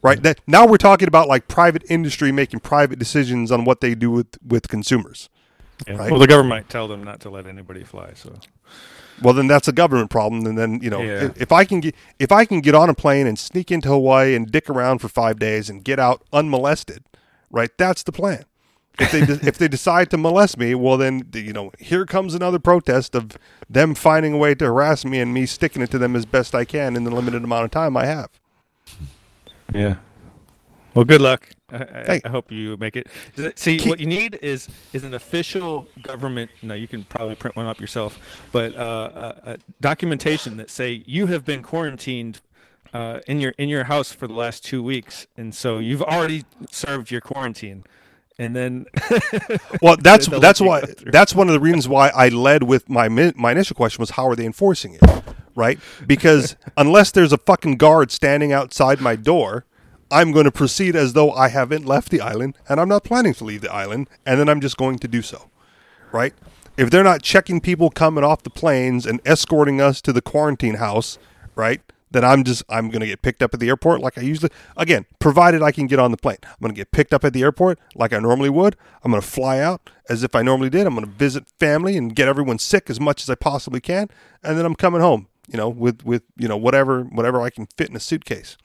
right? 0.00 0.22
That 0.22 0.40
now 0.46 0.66
we're 0.66 0.76
talking 0.76 1.08
about 1.08 1.26
like 1.28 1.48
private 1.48 1.82
industry 1.88 2.30
making 2.30 2.60
private 2.60 2.98
decisions 2.98 3.50
on 3.50 3.64
what 3.64 3.80
they 3.80 3.94
do 3.96 4.10
with 4.12 4.38
with 4.46 4.68
consumers. 4.68 5.28
Yeah. 5.86 5.94
Right. 5.96 6.10
well, 6.10 6.20
the 6.20 6.26
government 6.26 6.50
might 6.50 6.68
tell 6.68 6.88
them 6.88 7.02
not 7.04 7.20
to 7.20 7.30
let 7.30 7.46
anybody 7.46 7.84
fly. 7.84 8.12
So 8.14 8.34
Well, 9.22 9.34
then 9.34 9.46
that's 9.46 9.68
a 9.68 9.72
government 9.72 10.10
problem. 10.10 10.46
And 10.46 10.56
then 10.58 10.80
you 10.82 10.90
know, 10.90 11.00
Yeah. 11.02 11.24
if, 11.26 11.42
if 11.42 11.52
I 11.52 11.64
can 11.64 11.80
get 11.80 11.94
if 12.18 12.32
I 12.32 12.44
can 12.44 12.60
get 12.60 12.74
on 12.74 12.88
a 12.88 12.94
plane 12.94 13.26
and 13.26 13.38
sneak 13.38 13.70
into 13.70 13.88
Hawaii 13.88 14.34
and 14.34 14.50
dick 14.50 14.68
around 14.70 14.98
for 14.98 15.08
five 15.08 15.38
days 15.38 15.68
and 15.70 15.84
get 15.84 15.98
out 15.98 16.22
unmolested, 16.32 17.04
right? 17.50 17.70
That's 17.78 18.02
the 18.02 18.12
plan. 18.12 18.44
If 18.98 19.10
they 19.10 19.24
de- 19.24 19.46
if 19.46 19.56
they 19.56 19.68
decide 19.68 20.10
to 20.10 20.18
molest 20.18 20.58
me, 20.58 20.74
well, 20.74 20.98
then 20.98 21.30
you 21.34 21.52
know, 21.54 21.72
here 21.78 22.04
comes 22.04 22.34
another 22.34 22.58
protest 22.58 23.14
of 23.14 23.38
them 23.68 23.94
finding 23.94 24.34
a 24.34 24.36
way 24.36 24.54
to 24.54 24.64
harass 24.66 25.04
me 25.04 25.18
and 25.18 25.32
me 25.32 25.46
sticking 25.46 25.80
it 25.82 25.90
to 25.92 25.98
them 25.98 26.14
as 26.14 26.26
best 26.26 26.54
I 26.54 26.64
can 26.66 26.94
in 26.94 27.04
the 27.04 27.10
limited 27.10 27.42
amount 27.42 27.64
of 27.64 27.70
time 27.70 27.96
I 27.96 28.04
have. 28.06 28.28
yeah. 29.72 29.94
Well, 30.94 31.06
good 31.06 31.22
luck. 31.22 31.48
I, 31.72 32.20
I, 32.24 32.28
hope 32.28 32.52
you 32.52 32.76
make 32.76 32.96
it. 32.96 33.08
See, 33.56 33.78
what 33.88 33.98
you 33.98 34.06
need 34.06 34.38
is 34.42 34.68
is 34.92 35.04
an 35.04 35.14
official 35.14 35.88
government. 36.02 36.50
No, 36.62 36.74
you 36.74 36.86
can 36.86 37.04
probably 37.04 37.34
print 37.34 37.56
one 37.56 37.66
up 37.66 37.80
yourself, 37.80 38.18
but 38.52 38.74
uh, 38.76 38.78
uh, 38.78 39.34
uh, 39.44 39.56
documentation 39.80 40.56
that 40.58 40.70
say 40.70 41.02
you 41.06 41.26
have 41.26 41.44
been 41.44 41.62
quarantined 41.62 42.40
uh, 42.92 43.20
in 43.26 43.40
your 43.40 43.52
in 43.58 43.68
your 43.68 43.84
house 43.84 44.12
for 44.12 44.26
the 44.26 44.34
last 44.34 44.64
two 44.64 44.82
weeks, 44.82 45.26
and 45.36 45.54
so 45.54 45.78
you've 45.78 46.02
already 46.02 46.44
served 46.70 47.10
your 47.10 47.20
quarantine, 47.20 47.84
and 48.38 48.54
then 48.54 48.86
Well, 49.82 49.96
that's 49.96 50.26
that's 50.26 50.60
why 50.60 50.82
that's 51.06 51.34
one 51.34 51.48
of 51.48 51.54
the 51.54 51.60
reasons 51.60 51.88
why 51.88 52.08
I 52.08 52.28
led 52.28 52.64
with 52.64 52.88
my 52.88 53.08
my 53.08 53.52
initial 53.52 53.76
question 53.76 54.00
was 54.02 54.10
how 54.10 54.28
are 54.28 54.36
they 54.36 54.46
enforcing 54.46 54.94
it, 54.94 55.02
right? 55.54 55.78
Because 56.06 56.56
unless 56.76 57.10
there's 57.10 57.32
a 57.32 57.38
fucking 57.38 57.76
guard 57.76 58.10
standing 58.10 58.52
outside 58.52 59.00
my 59.00 59.16
door, 59.16 59.64
I'm 60.12 60.30
going 60.30 60.44
to 60.44 60.52
proceed 60.52 60.94
as 60.94 61.14
though 61.14 61.32
I 61.32 61.48
haven't 61.48 61.86
left 61.86 62.10
the 62.10 62.20
island 62.20 62.56
and 62.68 62.78
I'm 62.78 62.88
not 62.88 63.02
planning 63.02 63.32
to 63.34 63.44
leave 63.44 63.62
the 63.62 63.72
island, 63.72 64.08
and 64.26 64.38
then 64.38 64.48
I'm 64.48 64.60
just 64.60 64.76
going 64.76 64.98
to 64.98 65.08
do 65.08 65.22
so, 65.22 65.50
right? 66.12 66.34
If 66.76 66.90
they're 66.90 67.02
not 67.02 67.22
checking 67.22 67.60
people 67.60 67.90
coming 67.90 68.22
off 68.22 68.42
the 68.42 68.50
planes 68.50 69.06
and 69.06 69.20
escorting 69.24 69.80
us 69.80 70.02
to 70.02 70.12
the 70.12 70.22
quarantine 70.22 70.74
house, 70.74 71.18
right? 71.54 71.80
Then 72.10 72.24
I'm 72.26 72.44
just 72.44 72.62
I'm 72.68 72.90
going 72.90 73.00
to 73.00 73.06
get 73.06 73.22
picked 73.22 73.42
up 73.42 73.54
at 73.54 73.60
the 73.60 73.68
airport 73.68 74.02
like 74.02 74.18
I 74.18 74.20
usually 74.20 74.50
again, 74.76 75.06
provided 75.18 75.62
I 75.62 75.72
can 75.72 75.86
get 75.86 75.98
on 75.98 76.10
the 76.10 76.18
plane. 76.18 76.36
I'm 76.44 76.56
going 76.60 76.74
to 76.74 76.78
get 76.78 76.90
picked 76.90 77.14
up 77.14 77.24
at 77.24 77.32
the 77.32 77.42
airport 77.42 77.78
like 77.94 78.12
I 78.12 78.18
normally 78.18 78.50
would. 78.50 78.76
I'm 79.02 79.12
going 79.12 79.22
to 79.22 79.26
fly 79.26 79.60
out 79.60 79.88
as 80.10 80.22
if 80.22 80.34
I 80.34 80.42
normally 80.42 80.68
did. 80.68 80.86
I'm 80.86 80.94
going 80.94 81.06
to 81.06 81.10
visit 81.10 81.46
family 81.58 81.96
and 81.96 82.14
get 82.14 82.28
everyone 82.28 82.58
sick 82.58 82.90
as 82.90 83.00
much 83.00 83.22
as 83.22 83.30
I 83.30 83.34
possibly 83.34 83.80
can, 83.80 84.08
and 84.42 84.58
then 84.58 84.66
I'm 84.66 84.74
coming 84.74 85.00
home, 85.00 85.28
you 85.48 85.56
know, 85.56 85.70
with 85.70 86.04
with 86.04 86.22
you 86.36 86.48
know 86.48 86.58
whatever 86.58 87.02
whatever 87.02 87.40
I 87.40 87.48
can 87.48 87.66
fit 87.78 87.88
in 87.88 87.96
a 87.96 88.00
suitcase. 88.00 88.58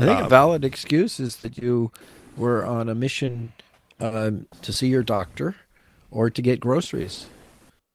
I 0.00 0.06
think 0.06 0.18
Um, 0.20 0.26
a 0.26 0.28
valid 0.28 0.64
excuse 0.64 1.20
is 1.20 1.36
that 1.36 1.58
you 1.58 1.92
were 2.36 2.64
on 2.64 2.88
a 2.88 2.94
mission 2.94 3.52
um, 4.00 4.46
to 4.62 4.72
see 4.72 4.88
your 4.88 5.02
doctor 5.02 5.56
or 6.10 6.30
to 6.30 6.42
get 6.42 6.58
groceries. 6.60 7.26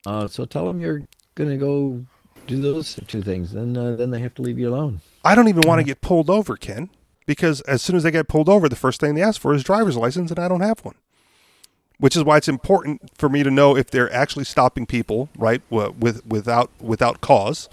Uh, 0.05 0.27
so 0.27 0.45
tell 0.45 0.67
them 0.67 0.79
you're 0.79 1.01
going 1.33 1.49
to 1.49 1.57
go 1.57 2.05
do 2.47 2.61
those 2.61 2.99
two 3.07 3.23
things. 3.23 3.53
and 3.53 3.75
uh, 3.77 3.95
then 3.95 4.11
they 4.11 4.19
have 4.19 4.35
to 4.35 4.41
leave 4.41 4.59
you 4.59 4.69
alone. 4.69 5.01
I 5.23 5.33
don't 5.33 5.47
even 5.47 5.63
want 5.65 5.79
to 5.79 5.83
get 5.83 6.01
pulled 6.01 6.29
over, 6.29 6.55
Ken, 6.55 6.89
because 7.25 7.61
as 7.61 7.81
soon 7.81 7.95
as 7.95 8.03
they 8.03 8.11
get 8.11 8.27
pulled 8.27 8.47
over, 8.49 8.69
the 8.69 8.75
first 8.75 9.01
thing 9.01 9.15
they 9.15 9.23
ask 9.23 9.41
for 9.41 9.53
is 9.53 9.63
driver's 9.63 9.97
license, 9.97 10.29
and 10.29 10.39
I 10.39 10.47
don't 10.47 10.61
have 10.61 10.79
one. 10.85 10.95
Which 11.97 12.15
is 12.15 12.23
why 12.23 12.37
it's 12.37 12.47
important 12.49 13.09
for 13.17 13.29
me 13.29 13.41
to 13.41 13.49
know 13.49 13.75
if 13.75 13.89
they're 13.89 14.13
actually 14.13 14.43
stopping 14.45 14.85
people, 14.85 15.29
right, 15.37 15.61
with 15.69 16.23
without 16.25 16.69
without 16.79 17.21
cause, 17.21 17.69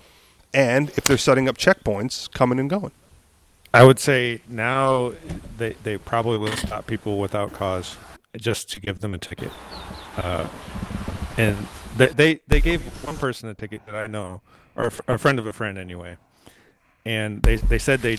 and 0.54 0.90
if 0.90 1.04
they're 1.04 1.18
setting 1.18 1.48
up 1.48 1.58
checkpoints 1.58 2.30
coming 2.32 2.58
and 2.60 2.70
going. 2.70 2.92
I 3.74 3.84
would 3.84 3.98
say 3.98 4.42
now 4.48 5.12
they 5.56 5.74
they 5.82 5.98
probably 5.98 6.38
will 6.38 6.56
stop 6.56 6.86
people 6.86 7.18
without 7.18 7.52
cause 7.52 7.96
just 8.36 8.70
to 8.72 8.80
give 8.80 9.00
them 9.00 9.14
a 9.14 9.18
ticket. 9.18 9.50
Uh, 10.16 10.46
and 11.38 11.56
they, 11.96 12.08
they 12.08 12.40
they 12.48 12.60
gave 12.60 12.82
one 13.04 13.16
person 13.16 13.48
a 13.48 13.54
ticket 13.54 13.84
that 13.86 13.94
I 13.94 14.06
know, 14.06 14.42
or 14.76 14.92
a 15.08 15.14
a 15.14 15.18
friend 15.18 15.38
of 15.38 15.46
a 15.46 15.52
friend 15.52 15.78
anyway, 15.78 16.16
and 17.04 17.42
they 17.42 17.56
they 17.56 17.78
said 17.78 18.00
they 18.00 18.18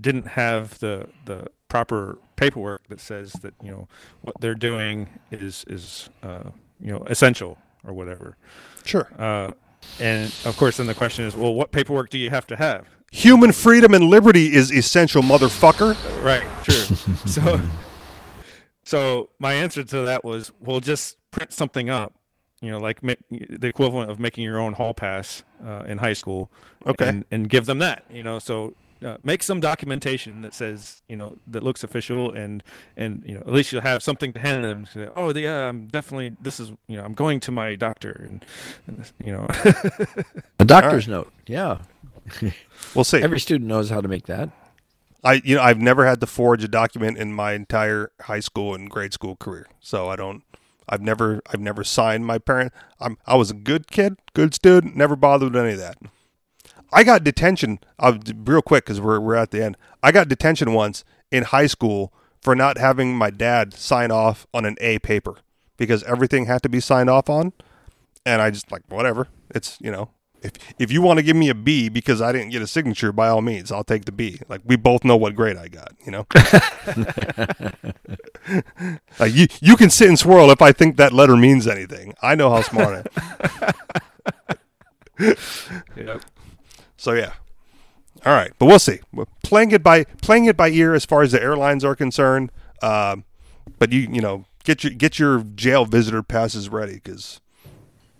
didn't 0.00 0.26
have 0.28 0.78
the 0.78 1.08
the 1.24 1.46
proper 1.68 2.18
paperwork 2.36 2.86
that 2.88 3.00
says 3.00 3.32
that 3.34 3.54
you 3.62 3.70
know 3.70 3.88
what 4.20 4.38
they're 4.40 4.54
doing 4.54 5.08
is 5.30 5.64
is 5.68 6.10
uh, 6.22 6.50
you 6.80 6.92
know 6.92 7.02
essential 7.06 7.58
or 7.84 7.94
whatever. 7.94 8.36
Sure. 8.84 9.08
Uh, 9.18 9.52
and 10.00 10.34
of 10.44 10.56
course, 10.56 10.78
then 10.78 10.86
the 10.86 10.94
question 10.94 11.24
is, 11.24 11.36
well, 11.36 11.54
what 11.54 11.70
paperwork 11.70 12.10
do 12.10 12.18
you 12.18 12.30
have 12.30 12.46
to 12.48 12.56
have? 12.56 12.95
Human 13.12 13.52
freedom 13.52 13.94
and 13.94 14.04
liberty 14.04 14.52
is 14.52 14.72
essential, 14.72 15.22
motherfucker. 15.22 15.96
Right. 16.22 16.46
True. 16.64 16.96
so, 17.26 17.60
so 18.84 19.30
my 19.38 19.54
answer 19.54 19.84
to 19.84 20.00
that 20.02 20.24
was, 20.24 20.52
well, 20.60 20.80
just 20.80 21.16
print 21.30 21.52
something 21.52 21.88
up. 21.88 22.12
You 22.60 22.70
know, 22.70 22.78
like 22.78 23.02
ma- 23.02 23.14
the 23.30 23.68
equivalent 23.68 24.10
of 24.10 24.18
making 24.18 24.44
your 24.44 24.58
own 24.58 24.72
hall 24.72 24.94
pass 24.94 25.44
uh, 25.64 25.84
in 25.86 25.98
high 25.98 26.14
school. 26.14 26.50
Okay. 26.86 27.08
And, 27.08 27.24
and 27.30 27.48
give 27.48 27.66
them 27.66 27.78
that. 27.78 28.04
You 28.10 28.22
know, 28.22 28.38
so 28.38 28.74
uh, 29.04 29.18
make 29.22 29.42
some 29.42 29.60
documentation 29.60 30.40
that 30.42 30.54
says, 30.54 31.02
you 31.08 31.16
know, 31.16 31.36
that 31.46 31.62
looks 31.62 31.84
official, 31.84 32.32
and 32.32 32.62
and 32.96 33.22
you 33.26 33.34
know, 33.34 33.40
at 33.40 33.52
least 33.52 33.72
you'll 33.72 33.82
have 33.82 34.02
something 34.02 34.32
to 34.32 34.40
hand 34.40 34.64
them. 34.64 34.86
Say, 34.86 35.08
oh, 35.14 35.34
yeah, 35.34 35.68
I'm 35.68 35.86
definitely. 35.86 36.36
This 36.40 36.58
is, 36.58 36.70
you 36.88 36.96
know, 36.96 37.04
I'm 37.04 37.12
going 37.14 37.40
to 37.40 37.52
my 37.52 37.74
doctor, 37.74 38.26
and, 38.28 38.44
and 38.86 39.12
you 39.24 39.32
know. 39.32 39.46
A 40.58 40.64
doctor's 40.64 41.06
note. 41.06 41.30
Yeah. 41.46 41.78
We'll 42.94 43.04
see. 43.04 43.18
Every 43.22 43.40
student 43.40 43.68
knows 43.68 43.90
how 43.90 44.00
to 44.00 44.08
make 44.08 44.26
that. 44.26 44.50
I 45.24 45.42
you 45.44 45.56
know 45.56 45.62
I've 45.62 45.80
never 45.80 46.06
had 46.06 46.20
to 46.20 46.26
forge 46.26 46.62
a 46.62 46.68
document 46.68 47.18
in 47.18 47.32
my 47.32 47.52
entire 47.52 48.10
high 48.22 48.40
school 48.40 48.74
and 48.74 48.88
grade 48.88 49.12
school 49.12 49.36
career, 49.36 49.66
so 49.80 50.08
I 50.08 50.16
don't. 50.16 50.42
I've 50.88 51.02
never 51.02 51.42
I've 51.52 51.60
never 51.60 51.84
signed 51.84 52.26
my 52.26 52.38
parent. 52.38 52.72
I'm 53.00 53.18
I 53.26 53.34
was 53.36 53.50
a 53.50 53.54
good 53.54 53.90
kid, 53.90 54.18
good 54.34 54.54
student, 54.54 54.96
never 54.96 55.16
bothered 55.16 55.52
with 55.52 55.62
any 55.62 55.72
of 55.72 55.78
that. 55.78 55.98
I 56.92 57.02
got 57.02 57.24
detention. 57.24 57.80
Uh, 57.98 58.18
real 58.34 58.62
quick 58.62 58.84
because 58.84 59.00
we're 59.00 59.20
we're 59.20 59.34
at 59.34 59.50
the 59.50 59.64
end. 59.64 59.76
I 60.02 60.12
got 60.12 60.28
detention 60.28 60.72
once 60.72 61.04
in 61.30 61.44
high 61.44 61.66
school 61.66 62.12
for 62.40 62.54
not 62.54 62.78
having 62.78 63.16
my 63.16 63.30
dad 63.30 63.74
sign 63.74 64.10
off 64.10 64.46
on 64.54 64.64
an 64.64 64.76
A 64.80 65.00
paper 65.00 65.38
because 65.76 66.02
everything 66.04 66.46
had 66.46 66.62
to 66.62 66.68
be 66.68 66.80
signed 66.80 67.10
off 67.10 67.28
on. 67.28 67.52
And 68.24 68.40
I 68.40 68.50
just 68.50 68.70
like, 68.70 68.82
whatever. 68.88 69.28
It's, 69.54 69.78
you 69.80 69.90
know, 69.90 70.10
if, 70.46 70.52
if 70.78 70.92
you 70.92 71.02
want 71.02 71.18
to 71.18 71.22
give 71.22 71.36
me 71.36 71.48
a 71.48 71.54
B 71.54 71.88
because 71.88 72.22
I 72.22 72.32
didn't 72.32 72.50
get 72.50 72.62
a 72.62 72.66
signature, 72.66 73.12
by 73.12 73.28
all 73.28 73.42
means, 73.42 73.70
I'll 73.70 73.84
take 73.84 74.04
the 74.04 74.12
B. 74.12 74.40
Like, 74.48 74.60
we 74.64 74.76
both 74.76 75.04
know 75.04 75.16
what 75.16 75.34
grade 75.34 75.56
I 75.56 75.68
got, 75.68 75.92
you 76.04 76.12
know? 76.12 76.26
like, 79.18 79.34
you, 79.34 79.46
you 79.60 79.76
can 79.76 79.90
sit 79.90 80.08
and 80.08 80.18
swirl 80.18 80.50
if 80.50 80.62
I 80.62 80.72
think 80.72 80.96
that 80.96 81.12
letter 81.12 81.36
means 81.36 81.66
anything. 81.66 82.14
I 82.22 82.34
know 82.34 82.50
how 82.50 82.62
smart 82.62 82.94
I 82.94 82.98
am. 83.68 83.74
Yep. 85.96 86.22
So 86.98 87.12
yeah. 87.12 87.32
All 88.26 88.32
right, 88.32 88.52
but 88.58 88.66
we'll 88.66 88.78
see. 88.78 89.00
We're 89.12 89.26
playing 89.42 89.70
it 89.70 89.82
by 89.82 90.04
playing 90.20 90.46
it 90.46 90.56
by 90.56 90.68
ear 90.68 90.94
as 90.94 91.06
far 91.06 91.22
as 91.22 91.32
the 91.32 91.42
airlines 91.42 91.84
are 91.84 91.94
concerned. 91.94 92.50
Um, 92.82 93.24
but 93.78 93.92
you 93.92 94.00
you 94.00 94.20
know 94.20 94.44
get 94.64 94.84
your 94.84 94.92
get 94.92 95.18
your 95.18 95.42
jail 95.42 95.84
visitor 95.84 96.22
passes 96.22 96.68
ready 96.68 96.94
because, 96.94 97.40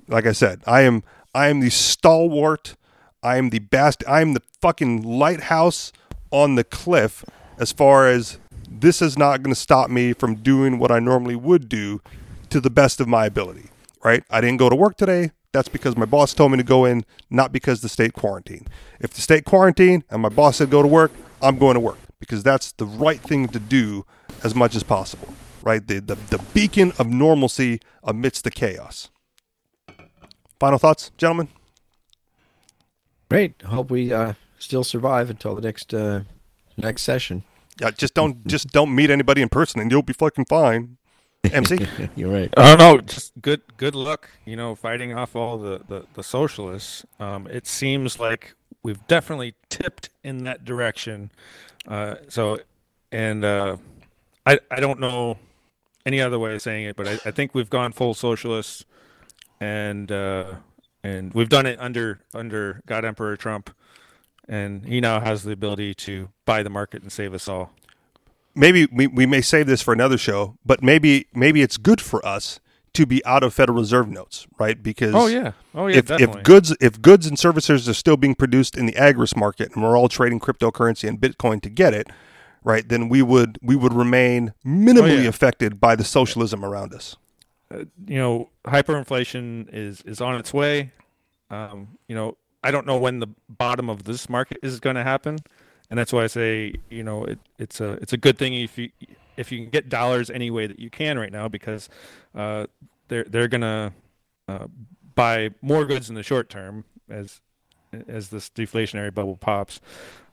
like 0.09 0.25
I 0.25 0.33
said, 0.33 0.63
I 0.67 0.83
am 0.83 1.03
I 1.37 1.49
am 1.49 1.61
the 1.61 1.69
stalwart. 1.69 2.77
I 3.23 3.37
am 3.37 3.51
the 3.51 3.59
best. 3.59 4.03
I 4.09 4.23
am 4.23 4.33
the 4.33 4.41
fucking 4.63 5.03
lighthouse 5.03 5.93
on 6.31 6.55
the 6.55 6.65
cliff 6.65 7.27
as 7.59 7.73
far 7.73 8.09
as 8.09 8.39
this 8.71 9.03
is 9.03 9.19
not 9.19 9.43
going 9.43 9.53
to 9.53 9.61
stop 9.61 9.91
me 9.91 10.15
from 10.15 10.37
doing 10.37 10.79
what 10.79 10.91
I 10.91 10.99
normally 10.99 11.37
would 11.37 11.69
do 11.69 12.01
to 12.49 12.59
the 12.59 12.71
best 12.71 13.01
of 13.01 13.07
my 13.07 13.27
ability. 13.27 13.69
Right? 14.03 14.25
I 14.31 14.41
didn't 14.41 14.57
go 14.57 14.71
to 14.71 14.75
work 14.75 14.97
today. 14.97 15.33
That's 15.53 15.69
because 15.69 15.95
my 15.95 16.07
boss 16.07 16.33
told 16.33 16.53
me 16.53 16.57
to 16.57 16.65
go 16.65 16.87
in, 16.87 17.05
not 17.29 17.53
because 17.53 17.83
the 17.83 17.91
state 17.91 18.15
quarantine. 18.15 18.67
If 18.99 19.11
the 19.11 19.21
state 19.21 19.45
quarantine 19.45 20.05
and 20.09 20.23
my 20.23 20.31
boss 20.31 20.57
said 20.57 20.71
go 20.71 20.81
to 20.81 20.89
work, 20.89 21.13
I'm 21.43 21.59
going 21.59 21.75
to 21.75 21.81
work 21.81 21.99
because 22.19 22.45
that's 22.45 22.73
the 22.73 22.87
right 22.87 23.21
thing 23.21 23.49
to 23.49 23.59
do 23.59 24.07
as 24.43 24.55
much 24.55 24.75
as 24.75 24.83
possible. 24.83 25.35
Right? 25.63 25.87
The 25.87 26.01
the, 26.01 26.15
the 26.15 26.39
beacon 26.55 26.95
of 26.99 27.09
normalcy 27.09 27.81
amidst 28.03 28.45
the 28.45 28.51
chaos. 28.51 29.11
Final 30.59 30.79
thoughts, 30.79 31.11
gentlemen? 31.19 31.49
Great. 33.29 33.61
Hope 33.63 33.91
we 33.91 34.13
uh, 34.13 34.35
still 34.59 34.85
survive 34.85 35.31
until 35.31 35.55
the 35.55 35.63
next 35.63 35.93
uh, 35.93 36.21
next 36.77 37.03
session. 37.03 37.45
Yeah, 37.81 37.91
just 37.91 38.15
don't 38.15 38.47
just 38.47 38.69
don't 38.69 38.95
meet 38.95 39.11
anybody 39.11 39.43
in 39.43 39.49
person 39.49 39.81
and 39.81 39.91
you'll 39.91 40.03
be 40.03 40.13
fucking 40.13 40.47
fine. 40.47 40.97
MC? 41.53 41.87
You're 42.17 42.33
right. 42.33 42.53
Oh 42.57 42.77
no, 42.77 42.99
just 42.99 43.33
good 43.41 43.63
good 43.77 43.95
luck. 43.95 44.31
You 44.45 44.57
know, 44.57 44.75
fighting 44.75 45.13
off 45.13 45.37
all 45.37 45.59
the 45.59 45.83
the, 45.87 46.07
the 46.15 46.23
socialists. 46.23 47.05
Um, 47.21 47.47
it 47.49 47.67
seems 47.67 48.19
like 48.19 48.55
we've 48.83 49.05
definitely 49.07 49.55
tipped 49.69 50.11
in 50.25 50.45
that 50.45 50.65
direction. 50.65 51.31
Uh, 51.87 52.17
so, 52.29 52.59
and 53.13 53.45
uh, 53.45 53.77
I 54.47 54.59
I 54.71 54.81
don't 54.81 55.01
know 55.01 55.39
any 56.07 56.21
other 56.21 56.39
way 56.39 56.55
of 56.55 56.63
saying 56.63 56.87
it, 56.87 56.97
but 56.97 57.09
I, 57.09 57.13
I 57.27 57.31
think 57.31 57.55
we've 57.55 57.71
gone 57.71 57.93
full 57.93 58.15
socialist, 58.15 58.87
and 59.61 60.11
uh, 60.13 60.55
and 61.03 61.33
we've 61.35 61.49
done 61.49 61.67
it 61.67 61.79
under 61.81 62.21
under 62.35 62.83
God 62.87 63.05
Emperor 63.05 63.37
Trump, 63.37 63.71
and 64.49 64.85
he 64.87 65.01
now 65.01 65.21
has 65.21 65.43
the 65.45 65.53
ability 65.53 65.95
to 65.95 66.29
buy 66.45 66.63
the 66.63 66.71
market 66.71 67.03
and 67.03 67.11
save 67.13 67.35
us 67.35 67.49
all. 67.49 67.71
maybe 68.55 68.87
we, 68.93 69.07
we 69.07 69.27
may 69.27 69.41
save 69.41 69.67
this 69.67 69.83
for 69.83 69.93
another 69.93 70.19
show, 70.19 70.57
but 70.65 70.83
maybe 70.83 71.27
maybe 71.35 71.63
it's 71.63 71.77
good 71.77 72.01
for 72.01 72.25
us 72.27 72.61
to 72.95 73.05
be 73.05 73.23
out 73.27 73.43
of 73.43 73.53
Federal 73.53 73.79
Reserve 73.79 74.09
notes, 74.09 74.47
right? 74.59 74.83
Because 74.83 75.15
Oh 75.15 75.27
yeah, 75.27 75.53
oh 75.75 75.87
yeah, 75.87 75.99
if, 75.99 76.11
if 76.11 76.43
goods 76.43 76.75
if 76.81 77.01
goods 77.03 77.27
and 77.27 77.39
services 77.39 77.89
are 77.89 77.95
still 77.95 78.17
being 78.17 78.35
produced 78.35 78.77
in 78.77 78.87
the 78.87 78.93
agorist 78.95 79.37
market 79.37 79.73
and 79.75 79.83
we're 79.85 79.97
all 79.99 80.09
trading 80.09 80.41
cryptocurrency 80.41 81.07
and 81.09 81.21
Bitcoin 81.21 81.61
to 81.63 81.69
get 81.69 81.93
it, 81.93 82.09
right? 82.65 82.89
Then 82.89 83.11
we 83.11 83.21
would 83.21 83.59
we 83.63 83.77
would 83.77 83.93
remain 83.93 84.55
minimally 84.65 85.19
Oh, 85.19 85.23
yeah. 85.23 85.29
affected 85.29 85.79
by 85.79 85.95
the 85.95 86.05
socialism 86.05 86.65
around 86.65 86.95
us. 86.95 87.17
You 87.71 88.19
know, 88.19 88.49
hyperinflation 88.67 89.69
is 89.73 90.03
is 90.03 90.21
on 90.21 90.37
its 90.37 90.53
way. 90.53 90.93
Um, 91.51 91.99
you 92.09 92.15
know, 92.15 92.37
I 92.63 92.71
don't 92.71 92.87
know 92.87 92.99
when 92.99 93.21
the 93.21 93.29
bottom 93.49 93.89
of 93.89 94.05
this 94.05 94.29
market 94.29 94.59
is 94.63 94.81
going 94.81 94.97
to 94.97 95.03
happen, 95.03 95.39
and 95.91 95.99
that's 95.99 96.13
why 96.13 96.25
I 96.25 96.27
say, 96.27 96.75
you 96.91 97.03
know, 97.03 97.25
it, 97.25 97.39
it's 97.59 97.81
a 97.81 97.93
it's 98.03 98.13
a 98.13 98.17
good 98.17 98.39
thing 98.39 98.55
if 98.55 98.79
you 98.79 98.91
if 99.37 99.53
you 99.53 99.59
can 99.59 99.71
get 99.71 99.89
dollars 99.89 100.31
any 100.31 100.51
way 100.51 100.67
that 100.67 100.79
you 100.79 100.91
can 100.91 101.19
right 101.19 101.33
now 101.33 101.49
because 101.49 101.89
uh, 102.35 102.67
they're 103.09 103.25
they're 103.25 103.49
gonna 103.49 103.93
uh, 104.49 104.67
buy 105.15 105.51
more 105.63 105.85
goods 105.85 106.09
in 106.09 106.15
the 106.15 106.23
short 106.23 106.49
term 106.49 106.85
as 107.09 107.41
as 108.09 108.29
this 108.29 108.49
deflationary 108.51 109.13
bubble 109.13 109.37
pops. 109.37 109.81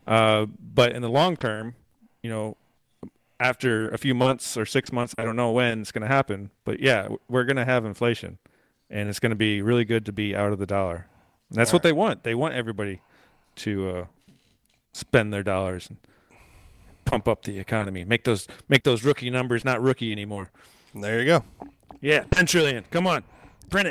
Uh, 0.05 0.45
but 0.59 0.91
in 0.91 1.01
the 1.01 1.09
long 1.09 1.38
term, 1.38 1.75
you 2.21 2.29
know, 2.29 2.57
after 3.44 3.89
a 3.89 3.98
few 3.98 4.16
months 4.16 4.56
or 4.56 4.66
six 4.66 4.94
months, 4.94 5.14
I 5.18 5.26
don't 5.26 5.36
know 5.36 5.52
when 5.52 5.82
it's 5.82 5.91
going 5.91 6.04
to 6.04 6.08
happen, 6.08 6.50
but 6.64 6.80
yeah, 6.80 7.10
we're 7.28 7.44
going 7.44 7.58
to 7.58 7.66
have 7.66 7.84
inflation, 7.84 8.38
and 8.89 9.10
it's 9.10 9.20
going 9.20 9.32
to 9.32 9.36
be 9.36 9.62
really 9.62 9.84
good 9.84 10.06
to 10.06 10.14
be 10.14 10.34
out 10.34 10.54
of 10.54 10.60
the 10.60 10.66
dollar. 10.66 11.08
And 11.50 11.58
that's 11.58 11.74
what 11.74 11.84
they 11.84 11.91
want. 11.91 12.24
They 12.24 12.36
want 12.36 12.54
everybody 12.56 13.02
to 13.58 13.89
uh, 13.89 14.06
spend 14.94 15.34
their 15.34 15.44
dollars 15.44 15.89
and 15.89 15.98
pump 17.04 17.28
up 17.28 17.44
the 17.44 17.60
economy, 17.60 18.06
make 18.06 18.24
those 18.24 18.48
make 18.70 18.84
those 18.84 19.04
rookie 19.04 19.30
numbers 19.30 19.66
not 19.66 19.82
rookie 19.82 20.14
anymore. 20.14 20.50
There 20.96 21.20
you 21.20 21.26
go. 21.26 21.44
Yeah, 22.00 22.24
ten 22.32 22.46
trillion. 22.46 22.86
Come 22.91 23.08
on, 23.08 23.26
print 23.70 23.89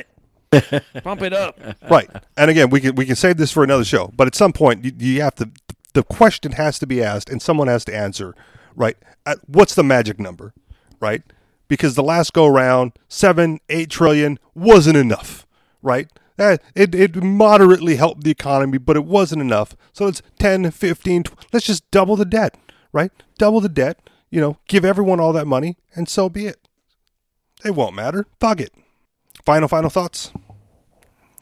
it, 0.50 0.82
pump 1.04 1.20
it 1.20 1.34
up. 1.34 1.60
right. 1.90 2.08
And 2.38 2.50
again, 2.50 2.70
we 2.70 2.80
can 2.80 2.94
we 2.94 3.04
can 3.04 3.16
save 3.16 3.36
this 3.36 3.52
for 3.52 3.62
another 3.62 3.84
show. 3.84 4.10
But 4.16 4.28
at 4.28 4.34
some 4.34 4.54
point, 4.54 4.82
you, 4.82 4.92
you 4.96 5.20
have 5.20 5.34
to. 5.36 5.50
The 5.92 6.02
question 6.02 6.52
has 6.52 6.78
to 6.78 6.86
be 6.86 7.02
asked, 7.02 7.28
and 7.28 7.42
someone 7.42 7.68
has 7.68 7.84
to 7.84 7.94
answer. 7.94 8.34
Right. 8.74 8.96
At, 9.26 9.38
what's 9.46 9.74
the 9.74 9.82
magic 9.84 10.18
number? 10.18 10.54
Right. 11.00 11.22
Because 11.68 11.94
the 11.94 12.02
last 12.02 12.32
go 12.32 12.46
round, 12.46 12.92
seven, 13.08 13.60
eight 13.68 13.90
trillion 13.90 14.38
wasn't 14.54 14.96
enough. 14.96 15.46
Right. 15.82 16.08
Eh, 16.38 16.56
It, 16.74 16.94
it 16.94 17.22
moderately 17.22 17.96
helped 17.96 18.24
the 18.24 18.30
economy, 18.30 18.78
but 18.78 18.96
it 18.96 19.04
wasn't 19.04 19.42
enough. 19.42 19.76
So 19.92 20.06
it's 20.06 20.22
10, 20.38 20.70
15, 20.70 21.22
tw- 21.24 21.32
let's 21.52 21.66
just 21.66 21.88
double 21.90 22.16
the 22.16 22.24
debt, 22.24 22.56
right? 22.92 23.12
Double 23.38 23.60
the 23.60 23.68
debt, 23.68 24.08
you 24.30 24.40
know, 24.40 24.58
give 24.68 24.84
everyone 24.84 25.20
all 25.20 25.32
that 25.34 25.46
money, 25.46 25.76
and 25.94 26.08
so 26.08 26.28
be 26.28 26.46
it. 26.46 26.66
It 27.64 27.74
won't 27.74 27.94
matter. 27.94 28.26
Fuck 28.40 28.60
it. 28.60 28.72
Final, 29.44 29.68
final 29.68 29.90
thoughts? 29.90 30.32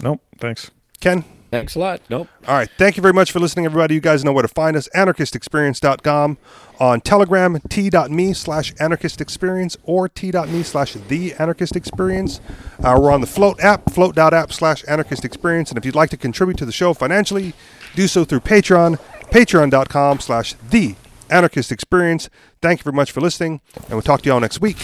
Nope. 0.02 0.20
Thanks. 0.38 0.70
Ken? 1.00 1.24
Thanks 1.50 1.74
a 1.74 1.80
lot. 1.80 2.00
Nope. 2.08 2.28
All 2.46 2.54
right. 2.54 2.70
Thank 2.78 2.96
you 2.96 3.02
very 3.02 3.12
much 3.12 3.32
for 3.32 3.40
listening, 3.40 3.64
everybody. 3.64 3.94
You 3.94 4.00
guys 4.00 4.24
know 4.24 4.32
where 4.32 4.42
to 4.42 4.48
find 4.48 4.76
us. 4.76 4.88
Anarchistexperience.com 4.94 6.38
on 6.78 7.00
Telegram, 7.00 7.60
t.me 7.68 8.32
slash 8.32 8.72
anarchistexperience 8.74 9.76
or 9.82 10.08
t.me 10.08 10.62
slash 10.62 10.94
the 10.94 11.34
anarchist 11.34 11.76
experience. 11.76 12.40
Uh, 12.82 12.98
we're 13.00 13.10
on 13.10 13.20
the 13.20 13.26
Flote 13.26 13.60
app, 13.60 13.90
flote.app 13.90 14.52
slash 14.52 14.84
anarchist 14.86 15.24
experience. 15.24 15.70
And 15.70 15.78
if 15.78 15.84
you'd 15.84 15.96
like 15.96 16.10
to 16.10 16.16
contribute 16.16 16.56
to 16.58 16.64
the 16.64 16.72
show 16.72 16.94
financially, 16.94 17.52
do 17.96 18.06
so 18.06 18.24
through 18.24 18.40
Patreon, 18.40 18.98
patreon.com 19.30 20.20
slash 20.20 20.54
the 20.54 20.94
anarchist 21.28 21.72
experience. 21.72 22.30
Thank 22.62 22.80
you 22.80 22.84
very 22.84 22.96
much 22.96 23.10
for 23.10 23.20
listening, 23.20 23.60
and 23.74 23.90
we'll 23.90 24.02
talk 24.02 24.22
to 24.22 24.26
you 24.26 24.32
all 24.32 24.40
next 24.40 24.60
week. 24.60 24.76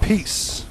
Peace. 0.00 0.64